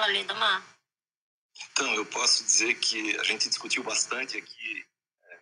Fala, 0.10 0.18
Lidomar. 0.18 0.64
Então, 1.72 1.94
eu 1.94 2.06
posso 2.06 2.44
dizer 2.44 2.74
que 2.76 3.16
a 3.20 3.24
gente 3.24 3.48
discutiu 3.48 3.84
bastante 3.84 4.38
aqui, 4.38 4.86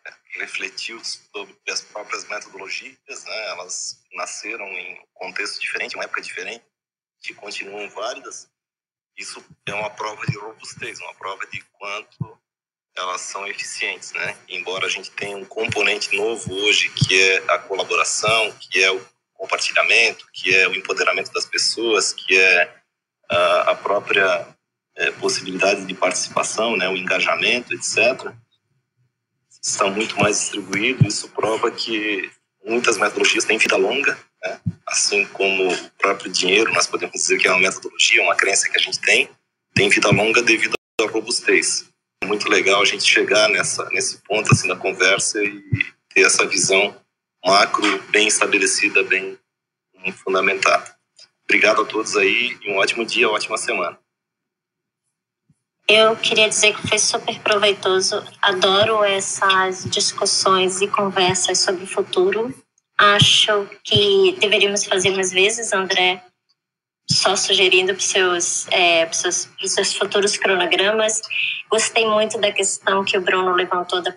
é, 0.06 0.14
refletiu 0.40 1.02
sobre 1.04 1.56
as 1.70 1.82
próprias 1.82 2.28
metodologias, 2.28 3.24
né? 3.24 3.48
elas 3.50 4.04
nasceram 4.14 4.66
em 4.66 5.00
um 5.00 5.06
contexto 5.14 5.62
diferente, 5.62 5.96
uma 5.96 6.04
época 6.04 6.22
diferente, 6.22 6.66
que 7.22 7.34
continuam 7.34 7.90
válidas, 7.90 8.50
isso 9.18 9.44
é 9.66 9.74
uma 9.74 9.90
prova 9.90 10.26
de 10.28 10.38
robustez, 10.38 11.00
uma 11.00 11.14
prova 11.16 11.46
de 11.48 11.62
quanto 11.80 12.38
elas 12.96 13.22
são 13.22 13.48
eficientes, 13.48 14.12
né? 14.12 14.38
Embora 14.50 14.88
a 14.88 14.90
gente 14.90 15.12
tenha 15.12 15.38
um 15.38 15.46
componente 15.46 16.16
novo 16.16 16.54
hoje, 16.54 16.90
que 16.90 17.22
é 17.22 17.38
a 17.52 17.60
colaboração, 17.60 18.52
que 18.60 18.84
é 18.84 18.92
o 18.92 19.08
compartilhamento, 19.34 20.28
que 20.34 20.54
é 20.54 20.68
o 20.68 20.76
empoderamento 20.76 21.32
das 21.32 21.46
pessoas, 21.46 22.12
que 22.12 22.38
é 22.38 22.84
a, 23.30 23.72
a 23.72 23.76
própria 23.76 24.57
é, 24.98 25.12
possibilidade 25.12 25.86
de 25.86 25.94
participação, 25.94 26.76
né? 26.76 26.90
O 26.90 26.98
engajamento, 26.98 27.74
etc. 27.74 28.32
Estão 29.62 29.92
muito 29.92 30.18
mais 30.20 30.40
distribuídos. 30.40 31.16
Isso 31.16 31.30
prova 31.30 31.72
que 31.72 32.30
muitas 32.66 32.98
metodologias 32.98 33.46
têm 33.46 33.58
vida 33.58 33.78
longa 33.78 34.18
né? 34.42 34.60
Assim 34.86 35.26
como 35.26 35.72
o 35.72 35.90
próprio 35.98 36.32
dinheiro, 36.32 36.74
nós 36.74 36.88
podemos 36.88 37.14
dizer 37.14 37.38
que 37.38 37.48
é 37.48 37.52
uma 37.52 37.60
metodologia, 37.60 38.24
uma 38.24 38.36
crença 38.36 38.70
que 38.70 38.78
a 38.78 38.82
gente 38.82 39.00
tem, 39.00 39.30
tem 39.74 39.90
vida 39.90 40.10
longa 40.10 40.42
devido 40.42 40.74
à 41.02 41.06
robustez. 41.06 41.90
É 42.24 42.26
muito 42.26 42.50
legal 42.50 42.82
a 42.82 42.86
gente 42.86 43.04
chegar 43.04 43.50
nessa, 43.50 43.90
nesse 43.90 44.18
ponto 44.20 44.52
assim, 44.52 44.68
da 44.68 44.76
conversa 44.76 45.44
e 45.44 45.62
ter 46.14 46.22
essa 46.22 46.46
visão 46.46 46.96
macro 47.46 48.02
bem 48.10 48.28
estabelecida, 48.28 49.04
bem 49.04 49.38
fundamentada. 50.24 50.96
Obrigado 51.44 51.82
a 51.82 51.86
todos 51.86 52.16
aí 52.16 52.58
e 52.62 52.72
um 52.72 52.78
ótimo 52.78 53.06
dia, 53.06 53.30
ótima 53.30 53.58
semana. 53.58 53.98
Eu 55.88 56.16
queria 56.18 56.50
dizer 56.50 56.76
que 56.76 56.88
foi 56.88 57.00
super 57.00 57.40
proveitoso. 57.40 58.24
Adoro 58.42 59.04
essas 59.04 59.86
discussões 59.86 60.82
e 60.82 60.88
conversas 60.88 61.60
sobre 61.60 61.84
o 61.84 61.88
futuro 61.88 62.54
acho 62.98 63.70
que 63.84 64.36
deveríamos 64.40 64.86
fazer 64.86 65.12
mais 65.12 65.32
vezes, 65.32 65.72
André, 65.72 66.24
só 67.10 67.36
sugerindo 67.36 67.94
para 67.94 68.00
os 68.00 68.06
seus, 68.06 68.68
é, 68.70 69.10
seus, 69.14 69.50
seus 69.64 69.94
futuros 69.94 70.36
cronogramas. 70.36 71.22
Gostei 71.70 72.06
muito 72.06 72.40
da 72.40 72.52
questão 72.52 73.04
que 73.06 73.18
o 73.18 73.22
Bruno 73.22 73.54
levantou 73.54 74.02
da, 74.02 74.14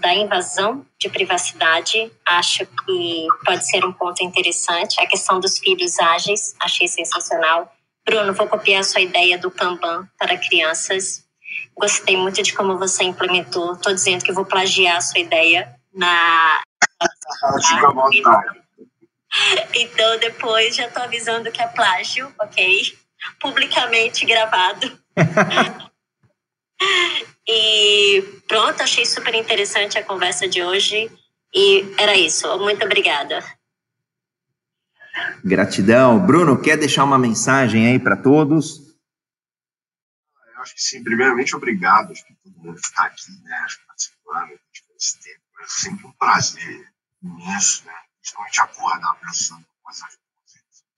da 0.00 0.14
invasão 0.14 0.86
de 0.98 1.08
privacidade. 1.08 2.10
Acho 2.24 2.64
que 2.64 3.26
pode 3.44 3.66
ser 3.66 3.84
um 3.84 3.92
ponto 3.92 4.22
interessante. 4.22 5.00
A 5.00 5.06
questão 5.06 5.40
dos 5.40 5.58
filhos 5.58 5.98
ágeis, 5.98 6.54
achei 6.60 6.86
sensacional. 6.86 7.70
Bruno, 8.06 8.32
vou 8.32 8.46
copiar 8.46 8.80
a 8.80 8.84
sua 8.84 9.00
ideia 9.00 9.36
do 9.36 9.50
Kanban 9.50 10.08
para 10.18 10.38
crianças. 10.38 11.24
Gostei 11.76 12.16
muito 12.16 12.42
de 12.42 12.54
como 12.54 12.78
você 12.78 13.04
implementou. 13.04 13.74
Estou 13.74 13.92
dizendo 13.92 14.24
que 14.24 14.32
vou 14.32 14.44
plagiar 14.44 14.96
a 14.96 15.00
sua 15.00 15.18
ideia 15.18 15.74
na, 15.92 16.62
Fica 17.68 17.88
à 17.88 17.90
vontade. 17.90 18.60
Então, 19.74 20.18
depois 20.18 20.74
já 20.74 20.86
estou 20.86 21.02
avisando 21.02 21.50
que 21.50 21.60
é 21.60 21.66
plágio, 21.68 22.32
ok? 22.40 22.98
Publicamente 23.40 24.24
gravado. 24.24 24.98
e 27.46 28.22
pronto, 28.48 28.82
achei 28.82 29.04
super 29.04 29.34
interessante 29.34 29.98
a 29.98 30.04
conversa 30.04 30.48
de 30.48 30.62
hoje. 30.62 31.10
E 31.54 31.94
era 31.98 32.16
isso. 32.16 32.56
Muito 32.58 32.84
obrigada. 32.84 33.44
Gratidão. 35.46 36.18
Bruno, 36.26 36.60
quer 36.60 36.76
deixar 36.76 37.04
uma 37.04 37.18
mensagem 37.18 37.86
aí 37.86 37.98
para 38.00 38.16
todos? 38.16 38.80
Eu 40.54 40.62
acho 40.62 40.74
que 40.74 40.82
sim. 40.82 41.04
Primeiramente, 41.04 41.54
obrigado. 41.54 42.10
Acho 42.10 42.26
que 42.26 42.34
todo 42.34 42.58
mundo 42.58 42.74
que 42.74 42.86
está 42.86 43.04
aqui, 43.04 43.30
né, 43.44 43.66
participando, 43.86 44.58
esse 44.98 45.20
tempo. 45.20 45.40
É 45.60 45.66
sempre 45.68 46.06
um 46.06 46.12
prazer 46.12 46.92
imenso, 47.22 47.86
né? 47.86 47.94
Principalmente 48.20 48.60
acordar 48.60 49.14
pensando 49.20 49.64
coisas 49.82 50.18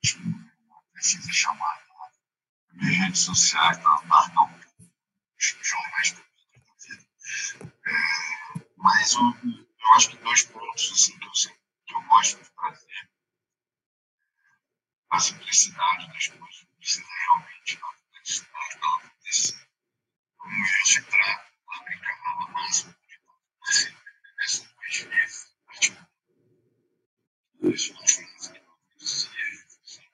gente 0.03 0.27
não 0.27 0.83
precisa 0.93 1.31
chamar 1.31 1.83
nas 2.73 2.97
redes 2.97 3.21
sociais 3.21 3.77
para 3.79 4.01
largar 4.09 4.45
um 4.45 4.49
pouco 4.49 4.93
os 5.39 5.57
jornais 5.63 6.13
da 6.13 6.21
vida. 6.21 7.73
É, 7.87 8.67
mas 8.77 9.13
eu, 9.13 9.23
eu 9.23 9.95
acho 9.95 10.11
que 10.11 10.17
dois 10.19 10.43
pontos 10.45 10.93
assim, 10.93 11.19
que, 11.19 11.27
eu, 11.27 11.33
que 11.87 11.95
eu 11.95 12.03
gosto 12.09 12.43
de 12.43 12.51
trazer 12.51 13.08
a 15.11 15.19
simplicidade 15.19 16.07
das 16.09 16.27
coisas 16.29 16.65
precisa 16.77 17.07
realmente 17.09 17.77
da 17.77 17.87
complexidade 17.87 18.79
para 18.79 18.89
acontecer. 18.89 19.69
Como 20.37 20.65
a 20.65 20.67
gente 20.67 21.03
trata 21.05 21.53
a 21.69 21.83
brincadeira 21.83 22.53
máxima 22.53 22.97
de 23.09 23.21
possível 23.59 23.99
essas 24.45 24.69
duas 24.69 24.97
vezes, 24.99 25.53
tipo, 25.81 26.07
dois 27.61 27.89
últimos 27.91 28.49
que 28.49 28.61
não 28.61 28.79
conhecia, 28.89 29.31
assim, 29.85 30.05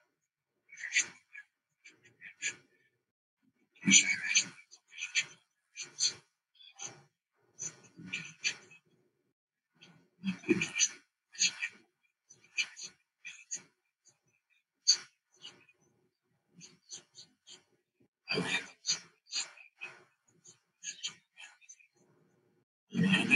isso 3.87 4.05
é 4.05 4.24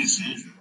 decision. 0.09 0.53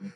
Thank 0.00 0.13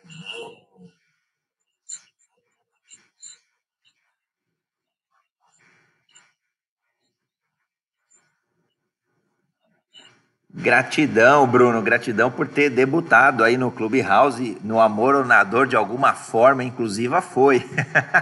Gratidão, 10.60 11.46
Bruno, 11.46 11.80
gratidão 11.80 12.32
por 12.32 12.48
ter 12.48 12.68
debutado 12.68 13.44
aí 13.44 13.56
no 13.56 13.70
Clubhouse, 13.70 14.58
no 14.64 14.80
Amor 14.80 15.14
ou 15.14 15.24
na 15.24 15.44
Dor, 15.44 15.68
de 15.68 15.76
alguma 15.76 16.14
forma 16.14 16.64
inclusiva 16.64 17.22
foi. 17.22 17.64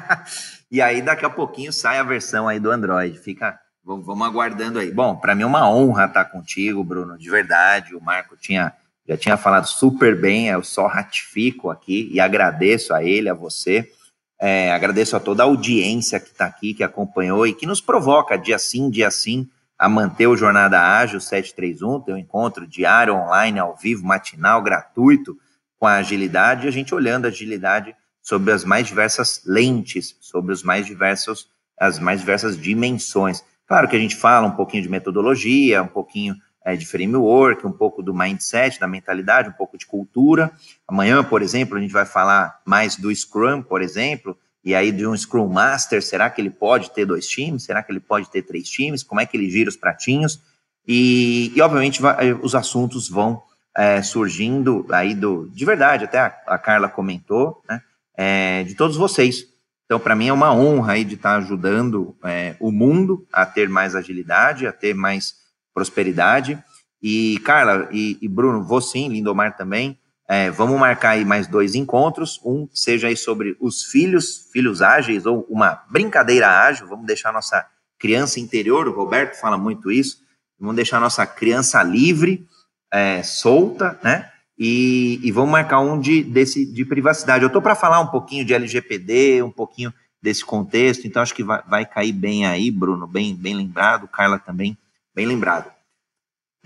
e 0.71 0.83
aí 0.83 1.01
daqui 1.01 1.25
a 1.25 1.31
pouquinho 1.31 1.73
sai 1.73 1.99
a 1.99 2.03
versão 2.03 2.47
aí 2.47 2.61
do 2.61 2.71
Android, 2.71 3.19
fica, 3.19 3.59
vamos 3.83 4.27
aguardando 4.27 4.79
aí. 4.79 4.93
Bom, 4.93 5.17
para 5.17 5.35
mim 5.35 5.45
é 5.45 5.47
uma 5.47 5.67
honra 5.71 6.05
estar 6.05 6.27
contigo, 6.27 6.85
Bruno, 6.85 7.17
de 7.17 7.31
verdade, 7.31 7.97
o 7.97 8.03
Marco 8.03 8.37
tinha, 8.37 8.75
já 9.09 9.17
tinha 9.17 9.39
falado 9.39 9.67
super 9.67 10.15
bem, 10.15 10.49
eu 10.49 10.63
só 10.63 10.87
ratifico 10.87 11.71
aqui 11.71 12.11
e 12.13 12.21
agradeço 12.21 12.93
a 12.93 13.03
ele, 13.03 13.31
a 13.31 13.35
você, 13.35 13.91
é, 14.39 14.73
agradeço 14.73 15.17
a 15.17 15.21
toda 15.21 15.43
a 15.43 15.47
audiência 15.47 16.21
que 16.21 16.29
está 16.29 16.45
aqui, 16.45 16.75
que 16.75 16.85
acompanhou 16.85 17.47
e 17.47 17.55
que 17.55 17.65
nos 17.65 17.81
provoca 17.81 18.37
dia 18.37 18.59
sim, 18.59 18.91
dia 18.91 19.11
sim, 19.11 19.49
a 19.79 19.89
manter 19.89 20.27
o 20.27 20.37
Jornada 20.37 20.81
Ágil 20.81 21.21
731, 21.21 22.01
teu 22.01 22.17
encontro 22.17 22.67
diário, 22.67 23.15
online, 23.15 23.59
ao 23.59 23.77
vivo, 23.77 24.05
matinal, 24.07 24.63
gratuito, 24.63 25.37
com 25.79 25.87
a 25.87 25.97
agilidade, 25.97 26.67
e 26.67 26.69
a 26.69 26.73
gente 26.73 26.95
olhando 26.95 27.27
a 27.27 27.29
agilidade 27.29 27.95
sobre 28.23 28.53
as 28.53 28.65
mais 28.65 28.87
diversas 28.87 29.43
lentes, 29.45 30.17
sobre 30.21 30.53
os 30.53 30.63
mais 30.63 30.87
diversos, 30.87 31.49
as 31.79 31.99
mais 31.99 32.21
diversas 32.21 32.59
dimensões. 32.59 33.45
Claro 33.67 33.89
que 33.89 33.97
a 33.97 33.99
gente 33.99 34.17
fala 34.17 34.47
um 34.47 34.53
pouquinho 34.53 34.83
de 34.83 34.89
metodologia, 34.89 35.83
um 35.83 35.89
pouquinho 35.89 36.35
é, 36.65 36.75
de 36.75 36.85
framework, 36.85 37.65
um 37.67 37.73
pouco 37.73 38.03
do 38.03 38.13
mindset, 38.13 38.81
da 38.81 38.89
mentalidade, 38.89 39.49
um 39.49 39.53
pouco 39.53 39.79
de 39.79 39.87
cultura. 39.87 40.51
Amanhã, 40.89 41.23
por 41.23 41.43
exemplo, 41.43 41.77
a 41.77 41.81
gente 41.81 41.93
vai 41.93 42.05
falar 42.05 42.61
mais 42.65 42.97
do 42.97 43.15
Scrum, 43.15 43.63
por 43.63 43.83
exemplo, 43.83 44.37
e 44.67 44.75
aí, 44.75 44.91
de 44.91 45.07
um 45.07 45.17
Scrum 45.17 45.47
Master, 45.47 46.03
será 46.03 46.29
que 46.29 46.41
ele 46.41 46.51
pode 46.51 46.91
ter 46.91 47.07
dois 47.07 47.29
times? 47.29 47.63
Será 47.63 47.85
que 47.85 47.93
ele 47.93 48.01
pode 48.01 48.29
ter 48.29 48.43
três 48.43 48.69
times? 48.69 49.05
Como 49.05 49.21
é 49.21 49.25
que 49.25 49.37
ele 49.37 49.49
gira 49.49 49.71
os 49.71 49.77
pratinhos? 49.77 50.43
E, 50.85 51.53
e 51.55 51.61
obviamente, 51.61 52.03
vai, 52.03 52.33
os 52.33 52.53
assuntos 52.53 53.09
vão 53.09 53.41
é, 53.77 54.03
surgindo 54.03 54.85
aí 54.91 55.15
do. 55.15 55.49
De 55.51 55.65
verdade, 55.65 56.07
até 56.07 56.19
a, 56.19 56.35
a 56.49 56.59
Carla 56.59 56.89
comentou, 56.89 57.63
né? 57.69 57.81
É, 58.17 58.65
de 58.65 58.75
todos 58.75 58.97
vocês. 58.97 59.47
Então, 59.85 60.01
para 60.01 60.17
mim, 60.17 60.27
é 60.27 60.33
uma 60.33 60.53
honra 60.53 60.95
aí 60.95 61.05
de 61.05 61.15
estar 61.15 61.37
ajudando 61.37 62.17
é, 62.25 62.57
o 62.59 62.73
mundo 62.73 63.25
a 63.33 63.47
ter 63.47 63.69
mais 63.69 63.95
agilidade, 63.95 64.67
a 64.67 64.73
ter 64.73 64.97
mais 64.97 65.35
prosperidade. 65.73 66.61
E, 67.01 67.39
Carla 67.45 67.89
e, 67.93 68.19
e 68.21 68.27
Bruno, 68.27 68.65
vou 68.65 68.81
sim, 68.81 69.11
Lindomar 69.11 69.57
também. 69.57 69.97
É, 70.29 70.51
vamos 70.51 70.79
marcar 70.79 71.11
aí 71.11 71.25
mais 71.25 71.47
dois 71.47 71.75
encontros, 71.77 72.41
um 72.45 72.69
seja 72.73 73.07
aí 73.07 73.17
sobre 73.17 73.57
os 73.61 73.85
filhos, 73.85 74.49
filhos 74.53 74.83
ágeis, 74.83 75.25
ou 75.25 75.47
uma 75.49 75.85
brincadeira 75.89 76.49
ágil, 76.49 76.89
vamos 76.89 77.07
deixar 77.07 77.33
nossa 77.33 77.65
criança 77.99 78.41
interior, 78.41 78.89
o 78.89 78.93
Roberto 78.93 79.39
fala 79.39 79.57
muito 79.57 79.91
isso, 79.91 80.19
vamos 80.59 80.75
deixar 80.75 81.01
nossa 81.01 81.25
criança 81.25 81.83
livre, 81.83 82.45
é, 82.93 83.23
solta, 83.23 83.99
né? 84.03 84.31
E, 84.59 85.21
e, 85.23 85.31
vamos 85.31 85.51
marcar 85.51 85.81
um 85.81 86.01
de, 86.01 86.23
desse, 86.25 86.65
de 86.65 86.83
privacidade. 86.83 87.43
Eu 87.45 87.49
estou 87.49 87.61
para 87.61 87.75
falar 87.75 88.01
um 88.01 88.07
pouquinho 88.07 88.43
de 88.43 88.55
LGPD, 88.55 89.43
um 89.43 89.51
pouquinho 89.51 89.93
desse 90.23 90.43
contexto, 90.43 91.07
então 91.07 91.23
acho 91.23 91.35
que 91.35 91.45
vai, 91.45 91.63
vai 91.69 91.87
cair 91.87 92.13
bem 92.13 92.47
aí, 92.47 92.71
Bruno, 92.71 93.07
bem, 93.07 93.35
bem 93.37 93.55
lembrado, 93.55 94.09
Carla 94.09 94.39
também, 94.39 94.77
bem 95.15 95.27
lembrado. 95.27 95.76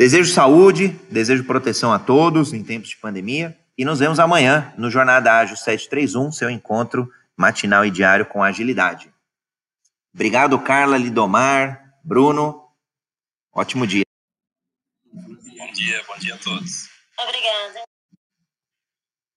Desejo 0.01 0.33
saúde, 0.33 0.89
desejo 1.11 1.45
proteção 1.45 1.93
a 1.93 1.99
todos 1.99 2.55
em 2.55 2.65
tempos 2.65 2.89
de 2.89 2.97
pandemia 2.97 3.55
e 3.77 3.85
nos 3.85 3.99
vemos 3.99 4.19
amanhã 4.19 4.73
no 4.79 4.91
Jornada 4.91 5.31
Ágil 5.31 5.59
731, 5.59 6.33
seu 6.33 6.49
encontro 6.49 7.13
matinal 7.37 7.85
e 7.85 7.91
diário 7.91 8.25
com 8.25 8.43
agilidade. 8.43 9.13
Obrigado, 10.15 10.59
Carla, 10.59 10.97
Lidomar, 10.97 11.99
Bruno. 12.03 12.67
Ótimo 13.53 13.87
dia. 13.87 14.05
Bom 15.13 15.71
dia, 15.75 16.03
bom 16.09 16.19
dia 16.19 16.35
a 16.35 16.39
todos. 16.39 16.89
Obrigada. 17.19 17.90